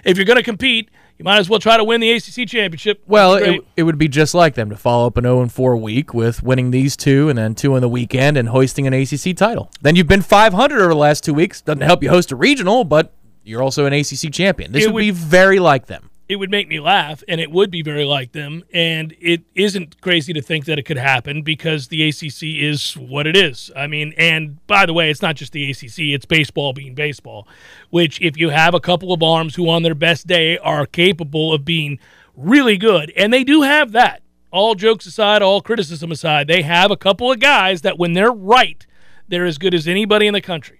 if 0.03 0.17
you're 0.17 0.25
going 0.27 0.37
to 0.37 0.43
compete, 0.43 0.91
you 1.17 1.23
might 1.23 1.37
as 1.37 1.49
well 1.49 1.59
try 1.59 1.77
to 1.77 1.83
win 1.83 2.01
the 2.01 2.11
ACC 2.11 2.47
championship. 2.47 3.01
Well, 3.07 3.35
it, 3.35 3.61
it 3.77 3.83
would 3.83 3.97
be 3.97 4.07
just 4.07 4.33
like 4.33 4.55
them 4.55 4.69
to 4.69 4.75
follow 4.75 5.07
up 5.07 5.17
an 5.17 5.23
0 5.23 5.47
4 5.47 5.77
week 5.77 6.13
with 6.13 6.43
winning 6.43 6.71
these 6.71 6.97
two 6.97 7.29
and 7.29 7.37
then 7.37 7.55
two 7.55 7.75
in 7.75 7.81
the 7.81 7.89
weekend 7.89 8.37
and 8.37 8.49
hoisting 8.49 8.85
an 8.87 8.93
ACC 8.93 9.35
title. 9.35 9.71
Then 9.81 9.95
you've 9.95 10.07
been 10.07 10.21
500 10.21 10.79
over 10.79 10.89
the 10.89 10.95
last 10.95 11.23
two 11.23 11.33
weeks. 11.33 11.61
Doesn't 11.61 11.81
help 11.81 12.03
you 12.03 12.09
host 12.09 12.31
a 12.31 12.35
regional, 12.35 12.83
but 12.83 13.13
you're 13.43 13.61
also 13.61 13.85
an 13.85 13.93
ACC 13.93 14.31
champion. 14.31 14.71
This 14.71 14.85
would, 14.85 14.93
would- 14.95 14.99
be 15.01 15.11
very 15.11 15.59
like 15.59 15.85
them. 15.85 16.09
It 16.27 16.37
would 16.37 16.49
make 16.49 16.67
me 16.67 16.79
laugh 16.79 17.23
and 17.27 17.39
it 17.39 17.51
would 17.51 17.69
be 17.69 17.83
very 17.83 18.03
like 18.03 18.31
them 18.31 18.63
and 18.73 19.15
it 19.19 19.43
isn't 19.53 20.01
crazy 20.01 20.33
to 20.33 20.41
think 20.41 20.65
that 20.65 20.79
it 20.79 20.83
could 20.83 20.97
happen 20.97 21.43
because 21.43 21.89
the 21.89 22.07
ACC 22.07 22.43
is 22.43 22.93
what 22.97 23.27
it 23.27 23.37
is. 23.37 23.71
I 23.75 23.87
mean, 23.87 24.13
and 24.17 24.65
by 24.65 24.85
the 24.85 24.93
way, 24.93 25.11
it's 25.11 25.21
not 25.21 25.35
just 25.35 25.51
the 25.51 25.69
ACC, 25.69 26.13
it's 26.13 26.25
baseball 26.25 26.73
being 26.73 26.95
baseball, 26.95 27.47
which 27.89 28.19
if 28.21 28.37
you 28.37 28.49
have 28.49 28.73
a 28.73 28.79
couple 28.79 29.13
of 29.13 29.21
arms 29.21 29.55
who 29.55 29.69
on 29.69 29.83
their 29.83 29.95
best 29.95 30.25
day 30.25 30.57
are 30.57 30.85
capable 30.85 31.53
of 31.53 31.63
being 31.63 31.99
really 32.35 32.77
good, 32.77 33.13
and 33.15 33.31
they 33.31 33.43
do 33.43 33.61
have 33.61 33.91
that. 33.91 34.21
All 34.51 34.73
jokes 34.73 35.05
aside, 35.05 35.41
all 35.41 35.61
criticism 35.61 36.11
aside, 36.11 36.47
they 36.47 36.61
have 36.61 36.89
a 36.89 36.97
couple 36.97 37.31
of 37.31 37.39
guys 37.39 37.81
that 37.81 37.99
when 37.99 38.13
they're 38.13 38.31
right, 38.31 38.85
they're 39.27 39.45
as 39.45 39.57
good 39.57 39.73
as 39.73 39.87
anybody 39.87 40.27
in 40.27 40.33
the 40.33 40.41
country. 40.41 40.79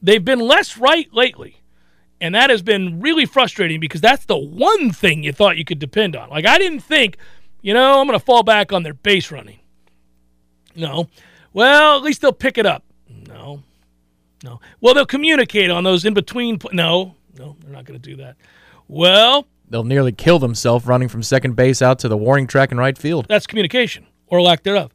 They've 0.00 0.24
been 0.24 0.40
less 0.40 0.78
right 0.78 1.12
lately. 1.12 1.60
And 2.20 2.34
that 2.34 2.50
has 2.50 2.62
been 2.62 3.00
really 3.00 3.26
frustrating 3.26 3.78
because 3.80 4.00
that's 4.00 4.24
the 4.24 4.36
one 4.36 4.90
thing 4.90 5.22
you 5.22 5.32
thought 5.32 5.56
you 5.56 5.64
could 5.64 5.78
depend 5.78 6.16
on. 6.16 6.30
Like, 6.30 6.46
I 6.46 6.58
didn't 6.58 6.80
think, 6.80 7.16
you 7.62 7.72
know, 7.74 8.00
I'm 8.00 8.06
going 8.06 8.18
to 8.18 8.24
fall 8.24 8.42
back 8.42 8.72
on 8.72 8.82
their 8.82 8.94
base 8.94 9.30
running. 9.30 9.60
No. 10.74 11.08
Well, 11.52 11.96
at 11.96 12.02
least 12.02 12.20
they'll 12.20 12.32
pick 12.32 12.58
it 12.58 12.66
up. 12.66 12.84
No. 13.28 13.62
No. 14.44 14.60
Well, 14.80 14.94
they'll 14.94 15.06
communicate 15.06 15.70
on 15.70 15.84
those 15.84 16.04
in 16.04 16.14
between. 16.14 16.58
Pl- 16.58 16.70
no. 16.72 17.14
No, 17.38 17.56
they're 17.60 17.72
not 17.72 17.84
going 17.84 18.00
to 18.00 18.10
do 18.10 18.16
that. 18.16 18.36
Well, 18.88 19.46
They'll 19.70 19.84
nearly 19.84 20.12
kill 20.12 20.38
themselves 20.38 20.86
running 20.86 21.08
from 21.08 21.22
second 21.22 21.54
base 21.54 21.82
out 21.82 21.98
to 22.00 22.08
the 22.08 22.16
warning 22.16 22.46
track 22.46 22.72
in 22.72 22.78
right 22.78 22.96
field. 22.96 23.26
that's 23.28 23.46
communication 23.46 24.06
or 24.26 24.40
lack 24.40 24.62
thereof. 24.62 24.92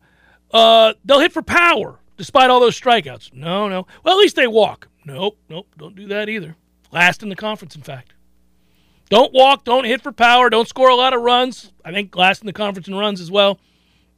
Uh, 0.51 0.93
they'll 1.05 1.19
hit 1.19 1.32
for 1.32 1.41
power 1.43 1.99
despite 2.17 2.49
all 2.49 2.59
those 2.59 2.80
strikeouts. 2.80 3.34
No, 3.34 3.69
no. 3.69 3.86
Well, 4.03 4.15
at 4.15 4.19
least 4.19 4.36
they 4.36 4.47
walk. 4.47 4.88
Nope, 5.05 5.38
nope. 5.47 5.67
Don't 5.78 5.95
do 5.95 6.07
that 6.07 6.28
either. 6.28 6.55
Last 6.93 7.23
in 7.23 7.29
the 7.29 7.35
conference, 7.35 7.75
in 7.75 7.81
fact. 7.81 8.13
Don't 9.09 9.33
walk. 9.33 9.65
Don't 9.65 9.85
hit 9.85 10.01
for 10.01 10.11
power. 10.11 10.49
Don't 10.49 10.67
score 10.67 10.89
a 10.89 10.95
lot 10.95 11.13
of 11.13 11.21
runs. 11.21 11.73
I 11.83 11.91
think 11.91 12.15
last 12.15 12.41
in 12.41 12.45
the 12.45 12.53
conference 12.53 12.87
in 12.87 12.93
runs 12.93 13.19
as 13.19 13.31
well. 13.31 13.59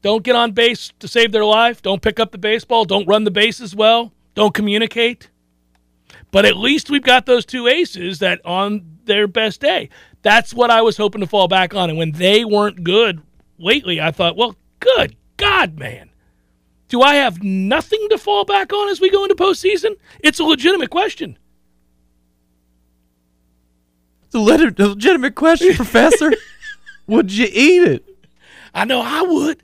Don't 0.02 0.24
get 0.24 0.36
on 0.36 0.52
base 0.52 0.92
to 1.00 1.08
save 1.08 1.32
their 1.32 1.46
life. 1.46 1.82
Don't 1.82 2.02
pick 2.02 2.20
up 2.20 2.32
the 2.32 2.38
baseball. 2.38 2.84
Don't 2.84 3.08
run 3.08 3.24
the 3.24 3.32
base 3.32 3.62
as 3.62 3.74
well. 3.74 4.12
Don't 4.36 4.54
communicate. 4.54 5.30
But 6.32 6.46
at 6.46 6.58
least 6.58 6.90
we've 6.90 7.02
got 7.02 7.26
those 7.26 7.46
two 7.46 7.68
aces 7.68 8.20
that 8.20 8.46
on 8.46 9.00
their 9.06 9.26
best 9.26 9.62
day. 9.62 9.90
That's 10.22 10.54
what 10.54 10.70
I 10.70 10.82
was 10.82 10.98
hoping 10.98 11.22
to 11.22 11.28
fall 11.28 11.48
back 11.48 11.74
on. 11.74 11.90
And 11.90 11.98
when 11.98 12.12
they 12.12 12.44
weren't 12.44 12.84
good 12.84 13.22
lately, 13.58 14.02
I 14.02 14.12
thought, 14.12 14.36
well, 14.36 14.58
good 14.82 15.16
God, 15.38 15.80
man. 15.80 16.10
Do 16.90 17.02
I 17.02 17.16
have 17.16 17.42
nothing 17.42 18.06
to 18.10 18.18
fall 18.18 18.44
back 18.44 18.74
on 18.74 18.90
as 18.90 19.00
we 19.00 19.10
go 19.10 19.24
into 19.24 19.36
postseason? 19.36 19.96
It's 20.20 20.40
a 20.40 20.44
legitimate 20.44 20.90
question. 20.90 21.38
A 24.36 24.40
legitimate 24.40 25.36
question, 25.36 25.74
Professor. 25.76 26.32
Would 27.08 27.32
you 27.32 27.48
eat 27.52 27.84
it? 27.84 28.06
I 28.74 28.86
know 28.86 29.02
I 29.02 29.22
would. 29.22 29.64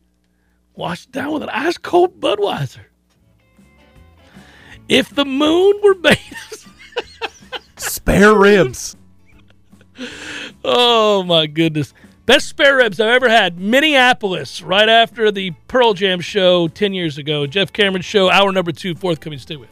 Wash 0.75 1.05
it 1.05 1.11
down 1.11 1.33
with 1.33 1.43
an 1.43 1.49
ice 1.49 1.77
cold 1.77 2.19
Budweiser. 2.19 2.85
If 4.87 5.13
the 5.13 5.25
moon 5.25 5.79
were 5.83 5.95
made 5.95 6.17
of 6.51 7.61
spare 7.77 8.33
ribs. 8.33 8.95
Oh 10.63 11.23
my 11.23 11.47
goodness. 11.47 11.93
Best 12.25 12.47
spare 12.47 12.77
ribs 12.77 12.99
I've 12.99 13.09
ever 13.09 13.29
had. 13.29 13.59
Minneapolis, 13.59 14.61
right 14.61 14.87
after 14.87 15.31
the 15.31 15.51
Pearl 15.67 15.93
Jam 15.93 16.21
show 16.21 16.67
10 16.67 16.93
years 16.93 17.17
ago. 17.17 17.45
Jeff 17.47 17.73
Cameron 17.73 18.01
show, 18.01 18.29
hour 18.29 18.51
number 18.51 18.71
two, 18.71 18.95
forthcoming. 18.95 19.39
Stay 19.39 19.57
with. 19.57 19.69